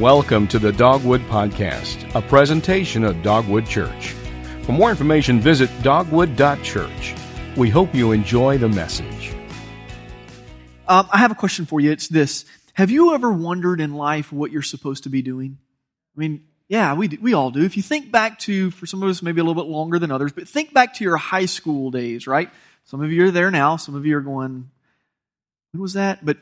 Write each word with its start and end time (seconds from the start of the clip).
Welcome 0.00 0.48
to 0.48 0.58
the 0.58 0.72
Dogwood 0.72 1.20
Podcast, 1.28 2.12
a 2.16 2.20
presentation 2.20 3.04
of 3.04 3.22
Dogwood 3.22 3.64
Church. 3.64 4.08
For 4.62 4.72
more 4.72 4.90
information, 4.90 5.38
visit 5.38 5.70
dogwood.church. 5.84 7.14
We 7.56 7.70
hope 7.70 7.94
you 7.94 8.10
enjoy 8.10 8.58
the 8.58 8.68
message. 8.68 9.32
Um, 10.88 11.08
I 11.12 11.18
have 11.18 11.30
a 11.30 11.36
question 11.36 11.64
for 11.64 11.78
you. 11.78 11.92
It's 11.92 12.08
this 12.08 12.44
Have 12.72 12.90
you 12.90 13.14
ever 13.14 13.30
wondered 13.32 13.80
in 13.80 13.94
life 13.94 14.32
what 14.32 14.50
you're 14.50 14.62
supposed 14.62 15.04
to 15.04 15.10
be 15.10 15.22
doing? 15.22 15.58
I 16.16 16.18
mean, 16.18 16.42
yeah, 16.66 16.94
we, 16.94 17.06
do, 17.06 17.18
we 17.22 17.32
all 17.32 17.52
do. 17.52 17.62
If 17.62 17.76
you 17.76 17.82
think 17.84 18.10
back 18.10 18.40
to, 18.40 18.72
for 18.72 18.86
some 18.86 19.00
of 19.00 19.08
us, 19.08 19.22
maybe 19.22 19.40
a 19.40 19.44
little 19.44 19.62
bit 19.62 19.70
longer 19.70 20.00
than 20.00 20.10
others, 20.10 20.32
but 20.32 20.48
think 20.48 20.74
back 20.74 20.94
to 20.94 21.04
your 21.04 21.16
high 21.16 21.46
school 21.46 21.92
days, 21.92 22.26
right? 22.26 22.50
Some 22.82 23.00
of 23.00 23.12
you 23.12 23.26
are 23.26 23.30
there 23.30 23.52
now. 23.52 23.76
Some 23.76 23.94
of 23.94 24.04
you 24.04 24.16
are 24.16 24.22
going, 24.22 24.72
when 25.70 25.80
was 25.80 25.92
that? 25.92 26.26
But, 26.26 26.38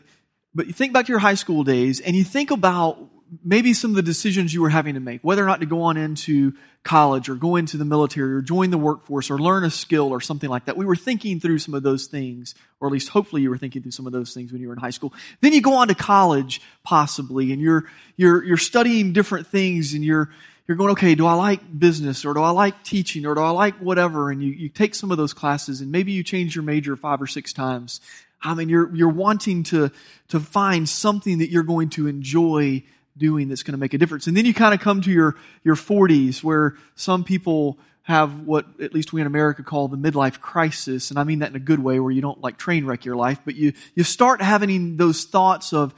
but 0.55 0.69
you 0.69 0.73
think 0.73 0.95
back 0.95 1.05
to 1.05 1.13
your 1.13 1.19
high 1.19 1.35
school 1.35 1.65
days 1.65 2.01
and 2.01 2.17
you 2.17 2.25
think 2.25 2.51
about 2.51 3.11
maybe 3.45 3.73
some 3.73 3.91
of 3.93 3.97
the 3.97 4.03
decisions 4.03 4.53
you 4.53 4.61
were 4.61 4.69
having 4.69 4.95
to 4.95 5.01
make, 5.01 5.23
whether 5.23 5.43
or 5.43 5.47
not 5.47 5.61
to 5.61 5.67
go 5.67 5.83
on 5.83 5.97
into 5.97 6.53
college 6.83 7.29
or 7.29 7.35
go 7.35 7.57
into 7.57 7.77
the 7.77 7.85
military 7.85 8.35
or 8.35 8.43
join 8.43 8.71
the 8.71 8.79
workforce 8.79 9.31
or 9.31 9.39
learn 9.39 9.65
a 9.65 9.71
skill 9.71 10.09
or 10.09 10.21
something 10.21 10.51
like 10.51 10.67
that. 10.67 10.77
We 10.77 10.85
were 10.85 10.97
thinking 10.97 11.41
through 11.41 11.59
some 11.59 11.75
of 11.75 11.83
those 11.83 12.07
things, 12.07 12.55
or 12.81 12.89
at 12.89 12.93
least 12.93 13.09
hopefully 13.09 13.43
you 13.43 13.51
were 13.51 13.59
thinking 13.59 13.83
through 13.83 13.93
some 13.93 14.07
of 14.07 14.13
those 14.13 14.35
things 14.35 14.53
when 14.53 14.61
you 14.61 14.69
were 14.69 14.75
in 14.75 14.81
high 14.81 14.91
school. 14.91 15.15
Then 15.41 15.53
you 15.53 15.63
go 15.63 15.75
on 15.75 15.89
to 15.89 15.95
college, 15.95 16.61
possibly, 16.83 17.53
and 17.53 17.63
you're, 17.63 17.85
you're, 18.17 18.43
you're 18.45 18.57
studying 18.57 19.13
different 19.13 19.47
things 19.47 19.95
and 19.95 20.05
you're, 20.05 20.31
you're 20.67 20.77
going, 20.77 20.91
okay, 20.91 21.15
do 21.15 21.27
I 21.27 21.35
like 21.35 21.79
business 21.79 22.25
or 22.25 22.35
do 22.35 22.43
I 22.43 22.51
like 22.51 22.83
teaching 22.85 23.27
or 23.27 23.35
do 23.35 23.41
I 23.41 23.51
like 23.51 23.77
whatever? 23.77 24.31
And 24.31 24.43
you, 24.43 24.53
you 24.53 24.69
take 24.69 24.95
some 24.95 25.11
of 25.11 25.17
those 25.17 25.33
classes 25.33 25.81
and 25.81 25.91
maybe 25.91 26.13
you 26.13 26.23
change 26.23 26.55
your 26.55 26.65
major 26.65 26.97
five 26.97 27.23
or 27.23 27.27
six 27.27 27.53
times. 27.53 28.01
I 28.43 28.55
mean, 28.55 28.69
you're, 28.69 28.95
you're 28.95 29.09
wanting 29.09 29.63
to, 29.65 29.91
to 30.29 30.41
find 30.41 30.89
something 30.89 31.39
that 31.39 31.51
you're 31.51 31.63
going 31.63 31.91
to 31.91 32.09
enjoy 32.09 32.83
doing 33.17 33.49
that's 33.49 33.63
going 33.63 33.73
to 33.73 33.79
make 33.79 33.95
a 33.95 33.99
difference. 33.99 34.27
And 34.27 34.37
then 34.37 34.45
you 34.45 34.55
kind 34.55 34.75
of 34.75 34.81
come 34.81 35.03
to 35.03 35.11
your, 35.11 35.37
your 35.65 35.77
40s 35.77 36.43
where 36.43 36.77
some 36.95 37.25
people 37.25 37.79
have 38.05 38.41
what 38.41 38.67
at 38.81 38.93
least 38.93 39.13
we 39.13 39.21
in 39.21 39.27
America 39.27 39.63
call 39.63 39.89
the 39.89 39.97
midlife 39.97 40.41
crisis. 40.41 41.11
And 41.11 41.19
I 41.19 41.25
mean 41.25 41.39
that 41.41 41.51
in 41.51 41.57
a 41.57 41.61
good 41.61 41.79
way 41.79 42.01
where 42.01 42.11
you 42.11 42.21
don't 42.21 42.41
like 42.41 42.57
train 42.57 42.85
wreck 42.85 43.05
your 43.05 43.17
life, 43.17 43.41
but 43.45 43.55
you, 43.55 43.73
you 43.95 44.03
start 44.03 44.43
having 44.43 44.97
those 44.97 45.25
thoughts 45.25 45.73
of, 45.73 45.95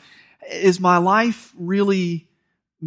is 0.51 0.81
my 0.81 0.99
life 0.99 1.53
really 1.57 2.29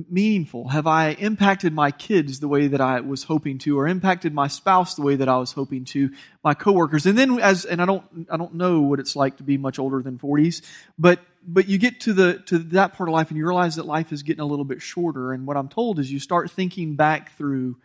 meaningful? 0.10 0.70
Have 0.70 0.88
I 0.88 1.10
impacted 1.12 1.74
my 1.74 1.92
kids 1.92 2.40
the 2.40 2.48
way 2.48 2.68
that 2.68 2.82
I 2.82 3.02
was 3.02 3.24
hoping 3.24 3.58
to, 3.60 3.80
or 3.80 3.88
impacted 3.88 4.34
my 4.34 4.48
spouse 4.48 4.96
the 4.96 5.02
way 5.02 5.16
that 5.16 5.30
I 5.30 5.38
was 5.38 5.52
hoping 5.52 5.86
to, 5.86 6.12
my 6.44 6.54
coworkers? 6.54 7.06
And 7.06 7.18
then 7.18 7.40
as, 7.40 7.66
and 7.66 7.82
I 7.82 7.86
don't, 7.86 8.28
I 8.32 8.38
don't 8.38 8.56
know 8.56 8.82
what 8.82 9.00
it's 9.00 9.16
like 9.16 9.38
to 9.38 9.44
be 9.44 9.58
much 9.58 9.80
older 9.80 10.02
than 10.02 10.18
40s, 10.18 10.62
but 10.98 11.20
but 11.50 11.70
you 11.70 11.78
get 11.78 12.02
to 12.02 12.14
the 12.14 12.40
to 12.48 12.60
that 12.60 12.94
part 12.94 13.08
of 13.08 13.14
life 13.14 13.30
and 13.30 13.38
you 13.38 13.46
realize 13.46 13.78
that 13.78 13.86
life 13.86 14.12
is 14.12 14.22
getting 14.22 14.42
a 14.42 14.46
little 14.46 14.66
bit 14.66 14.82
shorter 14.82 15.32
and 15.32 15.48
what 15.48 15.56
i'm 15.56 15.70
told 15.70 15.98
is 15.98 16.12
you 16.12 16.20
start 16.20 16.52
thinking 16.52 16.98
back 16.98 17.38
through 17.38 17.78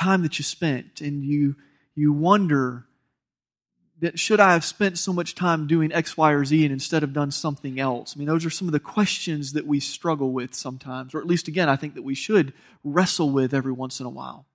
time 0.00 0.22
that 0.22 0.38
you 0.38 0.44
spent 0.44 1.00
and 1.00 1.24
you 1.24 1.56
you 1.94 2.12
wonder 2.12 2.86
that 4.00 4.18
should 4.18 4.40
i 4.40 4.52
have 4.52 4.64
spent 4.64 4.98
so 4.98 5.12
much 5.12 5.34
time 5.34 5.66
doing 5.66 5.92
x 5.92 6.16
y 6.16 6.32
or 6.32 6.44
z 6.44 6.64
and 6.64 6.72
instead 6.72 7.02
have 7.02 7.12
done 7.12 7.30
something 7.30 7.78
else 7.78 8.14
i 8.14 8.18
mean 8.18 8.28
those 8.28 8.44
are 8.44 8.50
some 8.50 8.68
of 8.68 8.72
the 8.72 8.80
questions 8.80 9.52
that 9.52 9.66
we 9.66 9.80
struggle 9.80 10.32
with 10.32 10.54
sometimes 10.54 11.14
or 11.14 11.20
at 11.20 11.26
least 11.26 11.48
again 11.48 11.68
i 11.68 11.76
think 11.76 11.94
that 11.94 12.02
we 12.02 12.14
should 12.14 12.52
wrestle 12.82 13.30
with 13.30 13.54
every 13.54 13.72
once 13.72 14.00
in 14.00 14.06
a 14.06 14.10
while 14.10 14.46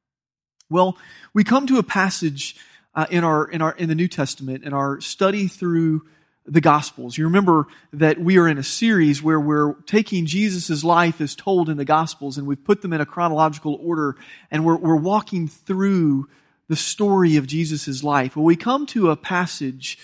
well 0.69 0.97
we 1.33 1.43
come 1.43 1.67
to 1.67 1.77
a 1.77 1.83
passage 1.83 2.55
uh, 2.95 3.05
in 3.09 3.23
our 3.23 3.45
in 3.49 3.61
our 3.61 3.71
in 3.73 3.89
the 3.89 3.95
new 3.95 4.07
testament 4.07 4.63
in 4.63 4.73
our 4.73 4.99
study 5.01 5.47
through 5.47 6.01
the 6.49 6.61
Gospels. 6.61 7.17
You 7.17 7.25
remember 7.25 7.67
that 7.93 8.19
we 8.19 8.37
are 8.37 8.47
in 8.47 8.57
a 8.57 8.63
series 8.63 9.21
where 9.21 9.39
we're 9.39 9.73
taking 9.85 10.25
Jesus' 10.25 10.83
life 10.83 11.21
as 11.21 11.35
told 11.35 11.69
in 11.69 11.77
the 11.77 11.85
Gospels 11.85 12.37
and 12.37 12.47
we've 12.47 12.63
put 12.63 12.81
them 12.81 12.91
in 12.91 13.01
a 13.01 13.05
chronological 13.05 13.79
order 13.81 14.15
and 14.49 14.65
we're, 14.65 14.77
we're 14.77 14.95
walking 14.95 15.47
through 15.47 16.27
the 16.70 16.75
story 16.75 17.36
of 17.36 17.48
Jesus' 17.48 18.03
life. 18.03 18.35
Well, 18.35 18.46
we 18.46 18.56
come 18.56 18.85
to 18.88 19.09
a 19.09 19.18
passage 19.18 19.97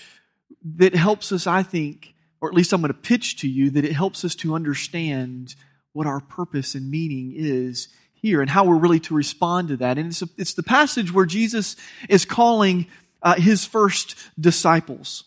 that 0.76 0.94
helps 0.94 1.32
us, 1.32 1.46
I 1.46 1.62
think, 1.62 2.12
or 2.40 2.48
at 2.50 2.54
least 2.54 2.72
I'm 2.72 2.82
going 2.82 2.92
to 2.92 2.98
pitch 2.98 3.40
to 3.40 3.48
you, 3.48 3.70
that 3.70 3.84
it 3.84 3.92
helps 3.92 4.24
us 4.24 4.34
to 4.36 4.54
understand 4.54 5.54
what 5.92 6.06
our 6.06 6.20
purpose 6.20 6.74
and 6.74 6.90
meaning 6.90 7.32
is 7.34 7.88
here 8.12 8.42
and 8.42 8.50
how 8.50 8.64
we're 8.64 8.76
really 8.76 9.00
to 9.00 9.14
respond 9.14 9.68
to 9.68 9.76
that. 9.78 9.96
And 9.96 10.08
it's, 10.08 10.22
a, 10.22 10.28
it's 10.36 10.54
the 10.54 10.62
passage 10.62 11.14
where 11.14 11.24
Jesus 11.24 11.76
is 12.08 12.24
calling 12.24 12.86
uh, 13.22 13.36
his 13.36 13.64
first 13.64 14.16
disciples. 14.38 15.24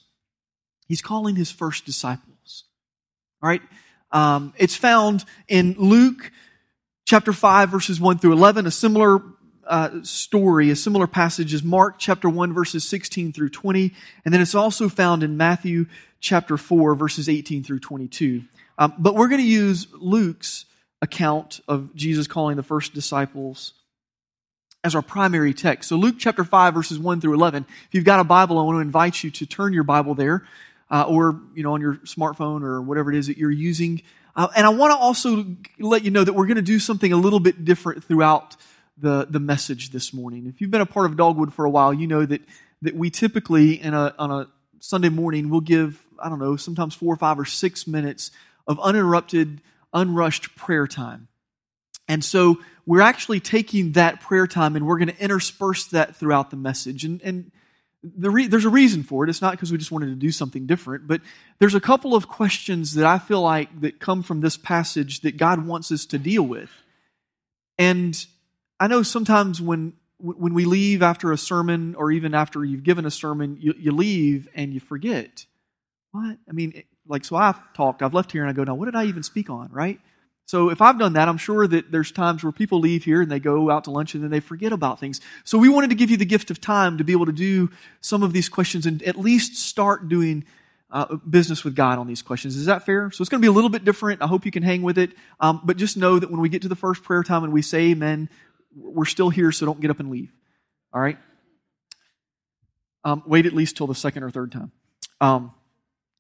He's 0.88 1.02
calling 1.02 1.36
his 1.36 1.52
first 1.52 1.86
disciples. 1.86 2.66
All 3.42 3.50
right? 3.50 3.62
Um, 4.12 4.54
it's 4.58 4.76
found 4.76 5.24
in 5.48 5.76
Luke 5.78 6.32
chapter 7.06 7.32
5, 7.32 7.70
verses 7.70 8.00
1 8.02 8.20
through 8.20 8.34
11, 8.34 8.68
a 8.68 8.72
similar 8.72 9.22
uh, 9.69 10.03
story, 10.03 10.69
a 10.69 10.75
similar 10.75 11.07
passage 11.07 11.53
is 11.53 11.63
Mark 11.63 11.96
chapter 11.97 12.28
1, 12.28 12.53
verses 12.53 12.88
16 12.88 13.31
through 13.31 13.50
20. 13.50 13.94
And 14.25 14.34
then 14.34 14.41
it's 14.41 14.56
also 14.56 14.90
found 14.90 15.24
in 15.24 15.38
Matthew 15.38 15.85
chapter 16.19 16.57
4, 16.57 16.96
verses 16.96 17.30
18 17.30 17.63
through 17.63 17.80
22. 17.80 18.44
Um, 18.78 18.94
but 18.97 19.16
we're 19.16 19.28
going 19.28 19.41
to 19.41 19.47
use 19.47 19.88
Luke's 19.94 20.66
account 21.02 21.62
of 21.68 21.96
Jesus 21.96 22.28
calling 22.28 22.57
the 22.57 22.63
first 22.63 22.94
disciples 22.94 23.74
as 24.84 24.96
our 24.96 25.02
primary 25.02 25.53
text. 25.53 25.90
So 25.90 25.96
Luke 25.96 26.16
chapter 26.18 26.44
5, 26.44 26.74
verses 26.74 27.00
1 27.00 27.22
through 27.22 27.36
11. 27.36 27.66
If 27.69 27.94
you've 27.94 28.06
got 28.06 28.19
a 28.19 28.25
Bible, 28.25 28.57
I 28.57 28.63
want 28.63 28.78
to 28.78 28.81
invite 28.81 29.24
you 29.24 29.31
to 29.31 29.46
turn 29.46 29.72
your 29.72 29.84
Bible 29.84 30.16
there 30.16 30.46
uh, 30.91 31.03
or 31.07 31.40
you 31.53 31.63
know 31.63 31.74
on 31.74 31.81
your 31.81 31.96
smartphone 31.96 32.63
or 32.63 32.81
whatever 32.81 33.12
it 33.12 33.18
is 33.18 33.28
that 33.28 33.38
you're 33.38 33.51
using. 33.51 34.01
Uh, 34.36 34.47
and 34.56 34.66
I 34.66 34.69
want 34.69 34.91
to 34.91 34.97
also 34.97 35.46
let 35.80 36.03
you 36.03 36.12
know 36.12 36.24
that 36.24 36.34
we're 36.34 36.46
going 36.46 36.56
to 36.56 36.62
do 36.62 36.80
something 36.80 37.12
a 37.12 37.18
little 37.18 37.40
bit 37.40 37.66
different 37.66 38.03
throughout 38.03 38.56
the 39.02 39.28
the 39.30 39.40
message 39.40 39.92
this 39.92 40.14
morning. 40.14 40.48
If 40.48 40.62
you've 40.62 40.72
been 40.72 40.82
a 40.82 40.86
part 40.86 41.06
of 41.06 41.18
Dogwood 41.18 41.54
for 41.54 41.66
a 41.66 41.70
while, 41.70 41.94
you 41.94 42.08
know 42.08 42.26
that 42.26 42.42
that 42.82 42.96
we 42.96 43.10
typically 43.10 43.82
in 43.82 43.94
a 43.94 44.14
on 44.18 44.32
a 44.32 44.48
Sunday 44.80 45.10
morning 45.10 45.50
we'll 45.50 45.62
give 45.62 46.02
I 46.22 46.30
don't 46.30 46.40
know 46.40 46.56
sometimes 46.56 46.96
four 46.96 47.14
or 47.14 47.18
five 47.18 47.40
or 47.40 47.46
six 47.46 47.88
minutes 47.88 48.32
of 48.68 48.80
uninterrupted, 48.80 49.62
unrushed 49.94 50.56
prayer 50.56 50.88
time. 50.88 51.28
And 52.08 52.24
so 52.24 52.60
we're 52.86 53.02
actually 53.02 53.40
taking 53.40 53.94
that 53.94 54.22
prayer 54.22 54.48
time 54.48 54.76
and 54.76 54.86
we're 54.86 54.98
going 54.98 55.10
to 55.10 55.24
intersperse 55.24 55.86
that 55.88 56.16
throughout 56.16 56.50
the 56.50 56.58
message. 56.58 57.06
And, 57.06 57.22
and 57.22 57.52
the 58.04 58.30
re- 58.31 58.48
there's 58.48 58.66
a 58.66 58.70
reason 58.70 59.04
for 59.04 59.24
it. 59.24 59.30
It's 59.30 59.42
not 59.42 59.52
because 59.52 59.72
we 59.72 59.78
just 59.78 59.92
wanted 59.92 60.08
to 60.08 60.16
do 60.16 60.31
something 60.31 60.66
different, 60.66 61.08
but 61.08 61.22
there's 61.60 61.76
a 61.76 61.80
couple 61.80 62.16
of 62.16 62.28
questions 62.28 62.94
that 62.96 63.06
I 63.06 63.20
feel 63.20 63.42
like 63.42 63.81
that 63.81 64.00
come 64.00 64.24
from 64.24 64.42
this 64.42 64.58
passage 64.58 65.22
that 65.22 65.38
God 65.38 65.66
wants 65.66 65.92
us 65.92 66.06
to 66.08 66.18
deal 66.18 66.44
with. 66.44 66.72
And 67.78 68.16
I 68.80 68.88
know 68.88 69.04
sometimes 69.04 69.62
when 69.62 69.94
when 70.22 70.54
we 70.54 70.66
leave 70.66 71.02
after 71.02 71.32
a 71.32 71.38
sermon 71.38 71.96
or 71.96 72.12
even 72.12 72.36
after 72.36 72.64
you've 72.66 72.84
given 72.84 73.06
a 73.06 73.12
sermon, 73.12 73.58
you, 73.60 73.74
you 73.78 73.92
leave 73.92 74.50
and 74.54 74.74
you 74.74 74.82
forget. 74.82 75.46
What? 76.12 76.38
I 76.48 76.52
mean, 76.52 76.84
like, 77.08 77.24
so 77.24 77.38
I've 77.38 77.74
talked, 77.74 78.02
I've 78.02 78.14
left 78.14 78.34
here 78.34 78.42
and 78.42 78.50
I 78.50 78.54
go, 78.54 78.66
now, 78.66 78.76
what 78.76 78.86
did 78.86 78.96
I 78.96 79.06
even 79.06 79.24
speak 79.24 79.50
on, 79.50 79.70
right? 79.72 80.00
So 80.46 80.72
if 80.72 80.82
I've 80.82 81.00
done 81.00 81.14
that, 81.14 81.30
I'm 81.30 81.38
sure 81.38 81.68
that 81.68 81.92
there's 81.92 82.12
times 82.12 82.44
where 82.44 82.52
people 82.52 82.80
leave 82.80 83.04
here 83.04 83.22
and 83.22 83.32
they 83.32 83.40
go 83.40 83.70
out 83.70 83.86
to 83.86 83.92
lunch 83.92 84.14
and 84.14 84.24
then 84.24 84.32
they 84.32 84.40
forget 84.40 84.74
about 84.74 85.00
things. 85.00 85.22
So 85.44 85.58
we 85.58 85.70
wanted 85.70 85.92
to 85.92 85.96
give 85.96 86.10
you 86.10 86.18
the 86.18 86.26
gift 86.26 86.52
of 86.52 86.60
time 86.60 86.98
to 86.98 87.04
be 87.04 87.14
able 87.14 87.28
to 87.28 87.32
do 87.32 87.70
some 88.02 88.24
of 88.24 88.34
these 88.34 88.50
questions 88.50 88.86
and 88.86 89.02
at 89.04 89.16
least 89.16 89.56
start 89.56 90.10
doing 90.10 90.44
uh, 90.92 91.18
business 91.18 91.64
with 91.64 91.76
God 91.76 92.00
on 92.00 92.08
these 92.08 92.24
questions. 92.24 92.56
Is 92.56 92.66
that 92.66 92.84
fair? 92.84 93.12
So 93.12 93.22
it's 93.22 93.30
going 93.30 93.42
to 93.42 93.46
be 93.46 93.50
a 93.50 93.52
little 93.52 93.70
bit 93.70 93.86
different. 93.86 94.24
I 94.24 94.28
hope 94.28 94.44
you 94.44 94.52
can 94.52 94.64
hang 94.64 94.82
with 94.82 94.98
it. 94.98 95.12
Um, 95.40 95.62
but 95.64 95.78
just 95.78 95.98
know 95.98 96.18
that 96.18 96.32
when 96.32 96.42
we 96.42 96.50
get 96.50 96.64
to 96.64 96.68
the 96.68 96.76
first 96.76 97.04
prayer 97.04 97.22
time 97.22 97.44
and 97.44 97.54
we 97.54 97.62
say 97.62 97.92
amen, 97.92 98.28
we're 98.75 99.06
still 99.06 99.30
here, 99.30 99.52
so 99.52 99.66
don't 99.66 99.81
get 99.81 99.91
up 99.91 100.00
and 100.00 100.09
leave. 100.09 100.31
All 100.94 101.02
right? 101.02 101.18
Um, 103.03 103.24
wait 103.25 103.46
at 103.46 103.53
least 103.53 103.78
till 103.78 103.88
the 103.88 103.96
second 103.96 104.24
or 104.24 104.31
third 104.31 104.52
time. 104.52 104.72
Um, 105.22 105.53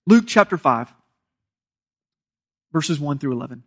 Luke 0.07 0.25
chapter 0.27 0.57
5, 0.57 0.93
verses 2.71 2.99
1 2.99 3.19
through 3.19 3.33
11 3.33 3.63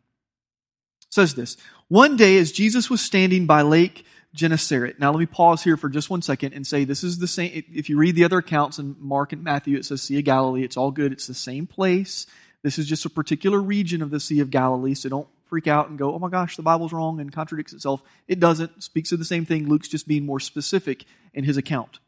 says 1.12 1.34
this 1.34 1.56
One 1.88 2.17
day, 2.17 2.38
as 2.38 2.52
Jesus 2.52 2.90
was 2.90 3.00
standing 3.00 3.46
by 3.46 3.62
Lake 3.62 4.05
Gennesaret. 4.34 4.99
Now, 4.99 5.11
let 5.11 5.20
me 5.20 5.26
pause 5.26 5.62
here 5.62 5.76
for 5.76 5.90
just 5.90 6.08
one 6.08 6.23
second 6.23 6.55
and 6.55 6.67
say 6.67 6.85
this 6.85 7.05
is 7.05 7.19
the 7.19 7.28
same. 7.28 7.64
If 7.73 7.88
you 7.88 7.99
read 7.99 8.17
the 8.17 8.25
other 8.25 8.38
accounts 8.38 8.78
in 8.78 8.96
Mark 8.99 9.32
and 9.32 9.44
Matthew, 9.44 9.76
it 9.76 9.85
says 9.85 10.02
Sea 10.02 10.19
of 10.19 10.25
Galilee. 10.25 10.64
It's 10.64 10.76
all 10.76 10.90
good. 10.90 11.12
It's 11.12 11.26
the 11.26 11.35
same 11.35 11.67
place. 11.67 12.26
This 12.62 12.78
is 12.78 12.87
just 12.87 13.05
a 13.05 13.11
particular 13.11 13.61
region 13.61 14.00
of 14.00 14.11
the 14.11 14.20
Sea 14.20 14.40
of 14.40 14.50
Galilee. 14.50 14.94
So 14.94 15.08
don't 15.08 15.28
freak 15.52 15.66
out 15.66 15.90
and 15.90 15.99
go, 15.99 16.14
oh 16.14 16.19
my 16.19 16.31
gosh, 16.31 16.56
the 16.56 16.62
Bible's 16.62 16.94
wrong 16.94 17.20
and 17.20 17.31
contradicts 17.31 17.75
itself. 17.75 18.02
It 18.26 18.40
doesn't. 18.40 18.72
It 18.75 18.82
speaks 18.82 19.12
of 19.12 19.19
the 19.19 19.25
same 19.26 19.44
thing. 19.44 19.69
Luke's 19.69 19.87
just 19.87 20.08
being 20.08 20.25
more 20.25 20.40
specific 20.40 21.04
in 21.34 21.44
his 21.44 21.58
account. 21.58 21.99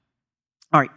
All 0.73 0.81
right. 0.81 0.91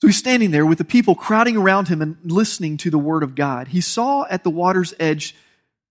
So 0.00 0.06
he's 0.06 0.16
standing 0.16 0.52
there 0.52 0.64
with 0.64 0.78
the 0.78 0.84
people 0.84 1.16
crowding 1.16 1.56
around 1.56 1.88
him 1.88 2.00
and 2.00 2.16
listening 2.22 2.76
to 2.76 2.90
the 2.90 2.98
word 2.98 3.24
of 3.24 3.34
God. 3.34 3.66
He 3.66 3.80
saw 3.80 4.24
at 4.30 4.44
the 4.44 4.50
water's 4.50 4.94
edge 5.00 5.34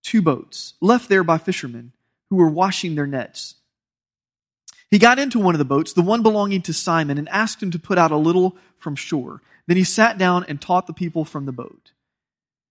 two 0.02 0.22
boats 0.22 0.72
left 0.80 1.10
there 1.10 1.22
by 1.22 1.36
fishermen 1.36 1.92
who 2.30 2.36
were 2.36 2.48
washing 2.48 2.94
their 2.94 3.06
nets. 3.06 3.56
He 4.90 4.98
got 4.98 5.18
into 5.18 5.38
one 5.38 5.54
of 5.54 5.58
the 5.58 5.66
boats, 5.66 5.92
the 5.92 6.00
one 6.00 6.22
belonging 6.22 6.62
to 6.62 6.72
Simon, 6.72 7.18
and 7.18 7.28
asked 7.28 7.62
him 7.62 7.72
to 7.72 7.78
put 7.78 7.98
out 7.98 8.10
a 8.10 8.16
little 8.16 8.56
from 8.78 8.96
shore. 8.96 9.42
Then 9.66 9.76
he 9.76 9.84
sat 9.84 10.16
down 10.16 10.46
and 10.48 10.62
taught 10.62 10.86
the 10.86 10.94
people 10.94 11.26
from 11.26 11.44
the 11.44 11.52
boat. 11.52 11.92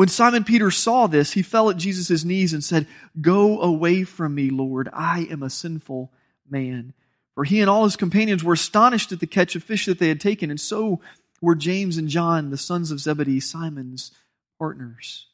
When 0.00 0.08
Simon 0.08 0.44
Peter 0.44 0.70
saw 0.70 1.08
this, 1.08 1.32
he 1.32 1.42
fell 1.42 1.68
at 1.68 1.76
Jesus' 1.76 2.24
knees 2.24 2.54
and 2.54 2.64
said, 2.64 2.86
Go 3.20 3.60
away 3.60 4.04
from 4.04 4.34
me, 4.34 4.48
Lord. 4.48 4.88
I 4.94 5.28
am 5.30 5.42
a 5.42 5.50
sinful 5.50 6.10
man. 6.48 6.94
For 7.34 7.44
he 7.44 7.60
and 7.60 7.68
all 7.68 7.84
his 7.84 7.96
companions 7.96 8.42
were 8.42 8.54
astonished 8.54 9.12
at 9.12 9.20
the 9.20 9.26
catch 9.26 9.56
of 9.56 9.62
fish 9.62 9.84
that 9.84 9.98
they 9.98 10.08
had 10.08 10.18
taken, 10.18 10.48
and 10.48 10.58
so 10.58 11.02
were 11.42 11.54
James 11.54 11.98
and 11.98 12.08
John, 12.08 12.48
the 12.48 12.56
sons 12.56 12.90
of 12.90 12.98
Zebedee, 12.98 13.40
Simon's 13.40 14.10
partners. 14.58 15.26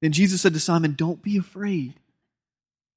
Then 0.00 0.12
Jesus 0.12 0.40
said 0.40 0.54
to 0.54 0.60
Simon, 0.60 0.94
Don't 0.96 1.20
be 1.20 1.36
afraid. 1.36 1.92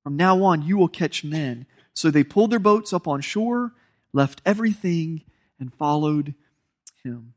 From 0.06 0.16
now 0.16 0.42
on, 0.44 0.62
you 0.62 0.78
will 0.78 0.88
catch 0.88 1.26
men. 1.26 1.66
So 1.94 2.12
they 2.12 2.24
pulled 2.24 2.50
their 2.50 2.60
boats 2.60 2.94
up 2.94 3.10
on 3.10 3.20
shore, 3.20 3.74
left 4.14 4.42
everything, 4.46 5.24
and 5.60 5.74
followed 5.74 6.34
him 7.04 7.34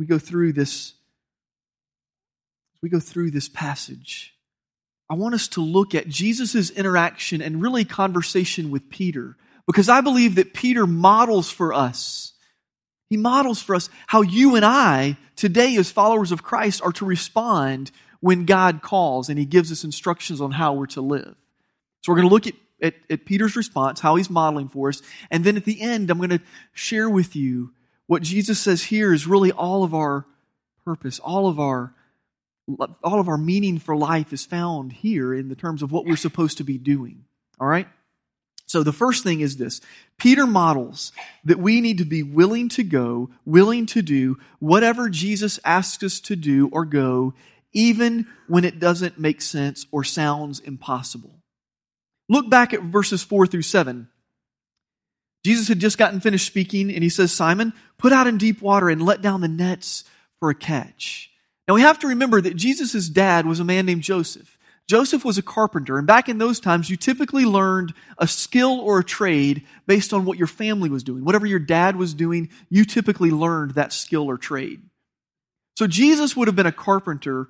we 0.00 0.06
go 0.06 0.18
through 0.18 0.50
this 0.54 0.94
we 2.82 2.88
go 2.88 2.98
through 2.98 3.30
this 3.30 3.50
passage 3.50 4.34
i 5.10 5.14
want 5.14 5.34
us 5.34 5.46
to 5.46 5.60
look 5.60 5.94
at 5.94 6.08
jesus' 6.08 6.70
interaction 6.70 7.42
and 7.42 7.60
really 7.60 7.84
conversation 7.84 8.70
with 8.70 8.88
peter 8.88 9.36
because 9.66 9.90
i 9.90 10.00
believe 10.00 10.36
that 10.36 10.54
peter 10.54 10.86
models 10.86 11.50
for 11.50 11.74
us. 11.74 12.32
He 13.10 13.16
models 13.16 13.60
for 13.60 13.74
us 13.74 13.90
how 14.06 14.22
you 14.22 14.56
and 14.56 14.64
i 14.64 15.18
today 15.36 15.76
as 15.76 15.90
followers 15.90 16.32
of 16.32 16.42
christ 16.42 16.80
are 16.80 16.92
to 16.92 17.04
respond 17.04 17.90
when 18.20 18.46
god 18.46 18.80
calls 18.80 19.28
and 19.28 19.38
he 19.38 19.44
gives 19.44 19.70
us 19.70 19.84
instructions 19.84 20.40
on 20.40 20.50
how 20.50 20.72
we're 20.72 20.86
to 20.86 21.02
live. 21.02 21.36
So 22.00 22.10
we're 22.10 22.16
going 22.16 22.28
to 22.28 22.34
look 22.34 22.46
at, 22.46 22.54
at, 22.80 22.94
at 23.10 23.26
peter's 23.26 23.54
response 23.54 24.00
how 24.00 24.16
he's 24.16 24.30
modeling 24.30 24.68
for 24.70 24.88
us 24.88 25.02
and 25.30 25.44
then 25.44 25.58
at 25.58 25.66
the 25.66 25.82
end 25.82 26.08
i'm 26.08 26.16
going 26.16 26.30
to 26.30 26.40
share 26.72 27.10
with 27.10 27.36
you 27.36 27.74
what 28.10 28.22
Jesus 28.22 28.58
says 28.58 28.82
here 28.82 29.14
is 29.14 29.28
really 29.28 29.52
all 29.52 29.84
of 29.84 29.94
our 29.94 30.26
purpose, 30.84 31.20
all 31.20 31.46
of 31.46 31.60
our 31.60 31.94
all 33.04 33.20
of 33.20 33.28
our 33.28 33.38
meaning 33.38 33.78
for 33.78 33.96
life 33.96 34.32
is 34.32 34.44
found 34.44 34.92
here 34.92 35.32
in 35.32 35.48
the 35.48 35.54
terms 35.54 35.80
of 35.80 35.92
what 35.92 36.04
we're 36.04 36.16
supposed 36.16 36.58
to 36.58 36.64
be 36.64 36.76
doing. 36.76 37.24
All 37.60 37.68
right? 37.68 37.86
So 38.66 38.82
the 38.82 38.92
first 38.92 39.22
thing 39.22 39.42
is 39.42 39.58
this. 39.58 39.80
Peter 40.18 40.44
models 40.44 41.12
that 41.44 41.60
we 41.60 41.80
need 41.80 41.98
to 41.98 42.04
be 42.04 42.24
willing 42.24 42.68
to 42.70 42.82
go, 42.82 43.30
willing 43.44 43.86
to 43.86 44.02
do 44.02 44.38
whatever 44.58 45.08
Jesus 45.08 45.60
asks 45.64 46.02
us 46.02 46.18
to 46.22 46.34
do 46.34 46.68
or 46.72 46.84
go, 46.84 47.34
even 47.72 48.26
when 48.48 48.64
it 48.64 48.80
doesn't 48.80 49.20
make 49.20 49.40
sense 49.40 49.86
or 49.92 50.02
sounds 50.02 50.58
impossible. 50.58 51.38
Look 52.28 52.50
back 52.50 52.74
at 52.74 52.82
verses 52.82 53.22
4 53.22 53.46
through 53.46 53.62
7. 53.62 54.08
Jesus 55.44 55.68
had 55.68 55.78
just 55.78 55.98
gotten 55.98 56.20
finished 56.20 56.46
speaking 56.46 56.92
and 56.92 57.02
he 57.02 57.08
says, 57.08 57.32
Simon, 57.32 57.72
put 57.98 58.12
out 58.12 58.26
in 58.26 58.38
deep 58.38 58.60
water 58.60 58.90
and 58.90 59.02
let 59.02 59.22
down 59.22 59.40
the 59.40 59.48
nets 59.48 60.04
for 60.38 60.50
a 60.50 60.54
catch. 60.54 61.30
Now 61.66 61.74
we 61.74 61.82
have 61.82 61.98
to 62.00 62.08
remember 62.08 62.40
that 62.40 62.56
Jesus' 62.56 63.08
dad 63.08 63.46
was 63.46 63.60
a 63.60 63.64
man 63.64 63.86
named 63.86 64.02
Joseph. 64.02 64.58
Joseph 64.88 65.24
was 65.24 65.38
a 65.38 65.42
carpenter, 65.42 65.98
and 65.98 66.06
back 66.06 66.28
in 66.28 66.38
those 66.38 66.58
times, 66.58 66.90
you 66.90 66.96
typically 66.96 67.44
learned 67.44 67.94
a 68.18 68.26
skill 68.26 68.80
or 68.80 68.98
a 68.98 69.04
trade 69.04 69.64
based 69.86 70.12
on 70.12 70.24
what 70.24 70.36
your 70.36 70.48
family 70.48 70.90
was 70.90 71.04
doing. 71.04 71.24
Whatever 71.24 71.46
your 71.46 71.60
dad 71.60 71.94
was 71.94 72.12
doing, 72.12 72.48
you 72.70 72.84
typically 72.84 73.30
learned 73.30 73.76
that 73.76 73.92
skill 73.92 74.28
or 74.28 74.36
trade. 74.36 74.82
So 75.76 75.86
Jesus 75.86 76.36
would 76.36 76.48
have 76.48 76.56
been 76.56 76.66
a 76.66 76.72
carpenter, 76.72 77.46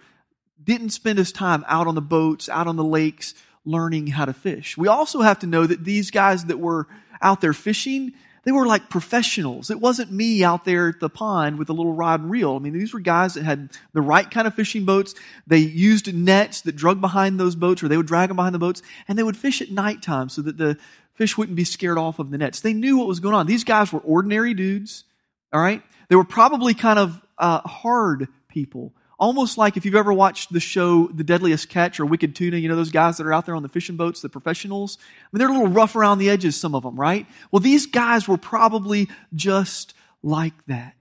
didn't 0.63 0.91
spend 0.91 1.17
his 1.17 1.33
time 1.33 1.65
out 1.67 1.87
on 1.87 1.95
the 1.95 2.03
boats, 2.03 2.51
out 2.51 2.67
on 2.67 2.77
the 2.77 2.85
lakes, 2.85 3.33
learning 3.65 4.09
how 4.09 4.27
to 4.27 4.35
fish. 4.35 4.77
We 4.77 4.89
also 4.89 5.23
have 5.23 5.39
to 5.39 5.47
know 5.47 5.65
that 5.65 5.83
these 5.83 6.11
guys 6.11 6.45
that 6.45 6.59
were 6.59 6.89
out 7.23 7.41
there 7.41 7.53
fishing, 7.53 8.13
they 8.45 8.53
were 8.53 8.67
like 8.67 8.89
professionals. 8.89 9.71
It 9.71 9.81
wasn't 9.81 10.11
me 10.13 10.43
out 10.43 10.65
there 10.65 10.89
at 10.89 11.01
the 11.01 11.11
pond 11.11 11.59
with 11.59 11.69
a 11.69 11.75
little 11.75 11.93
rod 11.93 12.21
and 12.21 12.31
reel. 12.31 12.57
I 12.57 12.59
mean, 12.59 12.73
these 12.73 12.95
were 12.95 13.01
guys 13.01 13.35
that 13.35 13.45
had 13.45 13.71
the 13.93 14.01
right 14.01 14.31
kind 14.31 14.47
of 14.47 14.55
fishing 14.55 14.85
boats. 14.85 15.15
They 15.47 15.59
used 15.59 16.13
nets 16.13 16.63
that 16.63 16.77
drug 16.77 17.01
behind 17.01 17.39
those 17.39 17.55
boats, 17.55 17.83
or 17.83 17.89
they 17.89 17.97
would 17.97 18.07
drag 18.07 18.29
them 18.29 18.37
behind 18.37 18.55
the 18.55 18.59
boats, 18.59 18.83
and 19.09 19.19
they 19.19 19.23
would 19.23 19.37
fish 19.37 19.61
at 19.61 19.71
nighttime 19.71 20.31
so 20.31 20.41
that 20.43 20.57
the 20.57 20.79
fish 21.15 21.37
wouldn't 21.37 21.57
be 21.57 21.65
scared 21.65 21.99
off 21.99 22.19
of 22.19 22.31
the 22.31 22.39
nets. 22.39 22.61
They 22.61 22.73
knew 22.73 22.97
what 22.97 23.07
was 23.07 23.21
going 23.21 23.35
on. 23.35 23.47
These 23.47 23.65
guys 23.65 23.93
were 23.93 24.01
ordinary 24.01 24.55
dudes, 24.55 25.05
all 25.53 25.61
right? 25.61 25.83
They 26.09 26.17
were 26.17 26.25
probably 26.25 26.73
kind 26.73 26.99
of 26.99 27.21
uh, 27.37 27.61
hard 27.61 28.29
people 28.49 28.95
almost 29.21 29.59
like 29.59 29.77
if 29.77 29.85
you've 29.85 29.95
ever 29.95 30.13
watched 30.13 30.53
the 30.53 30.59
show 30.59 31.07
The 31.09 31.23
Deadliest 31.23 31.69
Catch 31.69 32.01
or 32.01 32.07
Wicked 32.07 32.35
Tuna, 32.35 32.57
you 32.57 32.69
know 32.69 32.75
those 32.75 32.91
guys 32.91 33.19
that 33.19 33.27
are 33.27 33.33
out 33.33 33.47
there 33.47 33.55
on 33.55 33.63
the 33.63 33.69
fishing 33.69 33.97
boats, 33.97 34.23
the 34.23 34.29
professionals? 34.29 34.99
I 35.01 35.29
mean, 35.31 35.39
they're 35.39 35.51
a 35.51 35.53
little 35.53 35.69
rough 35.69 35.95
around 35.95 36.19
the 36.19 36.31
edges, 36.31 36.57
some 36.57 36.75
of 36.75 36.83
them, 36.83 36.99
right? 36.99 37.27
Well, 37.53 37.61
these 37.61 37.87
guys 37.87 38.27
were 38.27 38.39
probably 38.39 39.09
just 39.35 39.95
like 40.23 40.55
that. 40.67 40.95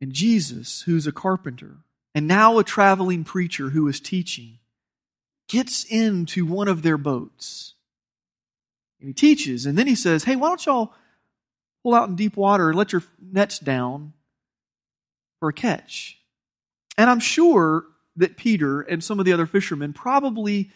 And 0.00 0.12
Jesus, 0.12 0.82
who's 0.82 1.06
a 1.06 1.12
carpenter 1.12 1.78
and 2.14 2.26
now 2.26 2.58
a 2.58 2.64
traveling 2.64 3.24
preacher 3.24 3.70
who 3.70 3.88
is 3.88 4.00
teaching, 4.00 4.58
gets 5.48 5.84
into 5.84 6.44
one 6.44 6.68
of 6.68 6.82
their 6.82 6.98
boats. 6.98 7.74
And 9.00 9.08
he 9.08 9.14
teaches, 9.14 9.64
and 9.64 9.78
then 9.78 9.86
he 9.86 9.94
says, 9.94 10.24
Hey, 10.24 10.36
why 10.36 10.48
don't 10.48 10.66
y'all 10.66 10.92
pull 11.86 11.94
out 11.94 12.08
in 12.08 12.16
deep 12.16 12.36
water 12.36 12.68
and 12.68 12.76
let 12.76 12.92
your 12.92 13.04
nets 13.30 13.60
down 13.60 14.12
for 15.38 15.50
a 15.50 15.52
catch. 15.52 16.18
And 16.98 17.08
I'm 17.08 17.20
sure 17.20 17.84
that 18.16 18.36
Peter 18.36 18.80
and 18.80 19.04
some 19.04 19.20
of 19.20 19.24
the 19.24 19.32
other 19.32 19.46
fishermen 19.46 19.92
probably 19.92 20.72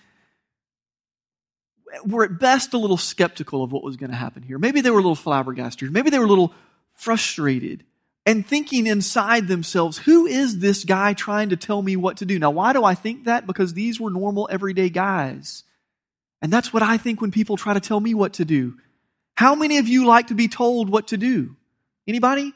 were 2.06 2.22
at 2.22 2.38
best 2.38 2.74
a 2.74 2.78
little 2.78 2.96
skeptical 2.96 3.64
of 3.64 3.72
what 3.72 3.82
was 3.82 3.96
going 3.96 4.10
to 4.10 4.16
happen 4.16 4.44
here. 4.44 4.56
Maybe 4.56 4.82
they 4.82 4.90
were 4.90 5.00
a 5.00 5.02
little 5.02 5.16
flabbergasted. 5.16 5.92
Maybe 5.92 6.10
they 6.10 6.18
were 6.20 6.26
a 6.26 6.28
little 6.28 6.54
frustrated 6.92 7.82
and 8.24 8.46
thinking 8.46 8.86
inside 8.86 9.48
themselves, 9.48 9.98
who 9.98 10.26
is 10.26 10.60
this 10.60 10.84
guy 10.84 11.12
trying 11.12 11.48
to 11.48 11.56
tell 11.56 11.82
me 11.82 11.96
what 11.96 12.18
to 12.18 12.24
do? 12.24 12.38
Now, 12.38 12.52
why 12.52 12.72
do 12.72 12.84
I 12.84 12.94
think 12.94 13.24
that? 13.24 13.48
Because 13.48 13.74
these 13.74 13.98
were 13.98 14.10
normal, 14.10 14.48
everyday 14.48 14.90
guys. 14.90 15.64
And 16.40 16.52
that's 16.52 16.72
what 16.72 16.84
I 16.84 16.98
think 16.98 17.20
when 17.20 17.32
people 17.32 17.56
try 17.56 17.74
to 17.74 17.80
tell 17.80 17.98
me 17.98 18.14
what 18.14 18.34
to 18.34 18.44
do. 18.44 18.76
How 19.40 19.54
many 19.54 19.78
of 19.78 19.88
you 19.88 20.04
like 20.04 20.26
to 20.26 20.34
be 20.34 20.48
told 20.48 20.90
what 20.90 21.08
to 21.08 21.16
do? 21.16 21.56
Anybody? 22.06 22.52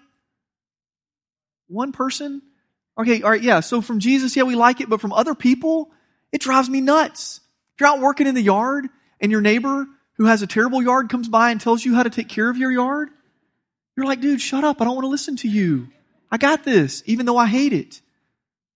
One 1.66 1.92
person? 1.92 2.42
Okay, 2.98 3.22
all 3.22 3.30
right, 3.30 3.42
yeah. 3.42 3.60
So 3.60 3.80
from 3.80 4.00
Jesus, 4.00 4.36
yeah, 4.36 4.42
we 4.42 4.54
like 4.54 4.82
it, 4.82 4.90
but 4.90 5.00
from 5.00 5.10
other 5.10 5.34
people, 5.34 5.90
it 6.30 6.42
drives 6.42 6.68
me 6.68 6.82
nuts. 6.82 7.40
If 7.72 7.80
you're 7.80 7.88
out 7.88 8.00
working 8.00 8.26
in 8.26 8.34
the 8.34 8.42
yard 8.42 8.88
and 9.18 9.32
your 9.32 9.40
neighbor 9.40 9.86
who 10.18 10.26
has 10.26 10.42
a 10.42 10.46
terrible 10.46 10.82
yard 10.82 11.08
comes 11.08 11.26
by 11.26 11.52
and 11.52 11.58
tells 11.58 11.82
you 11.82 11.94
how 11.94 12.02
to 12.02 12.10
take 12.10 12.28
care 12.28 12.50
of 12.50 12.58
your 12.58 12.70
yard, 12.70 13.08
you're 13.96 14.04
like, 14.04 14.20
dude, 14.20 14.42
shut 14.42 14.62
up. 14.62 14.82
I 14.82 14.84
don't 14.84 14.94
want 14.94 15.06
to 15.06 15.08
listen 15.10 15.36
to 15.36 15.48
you. 15.48 15.88
I 16.30 16.36
got 16.36 16.64
this, 16.64 17.02
even 17.06 17.24
though 17.24 17.38
I 17.38 17.46
hate 17.46 17.72
it. 17.72 18.02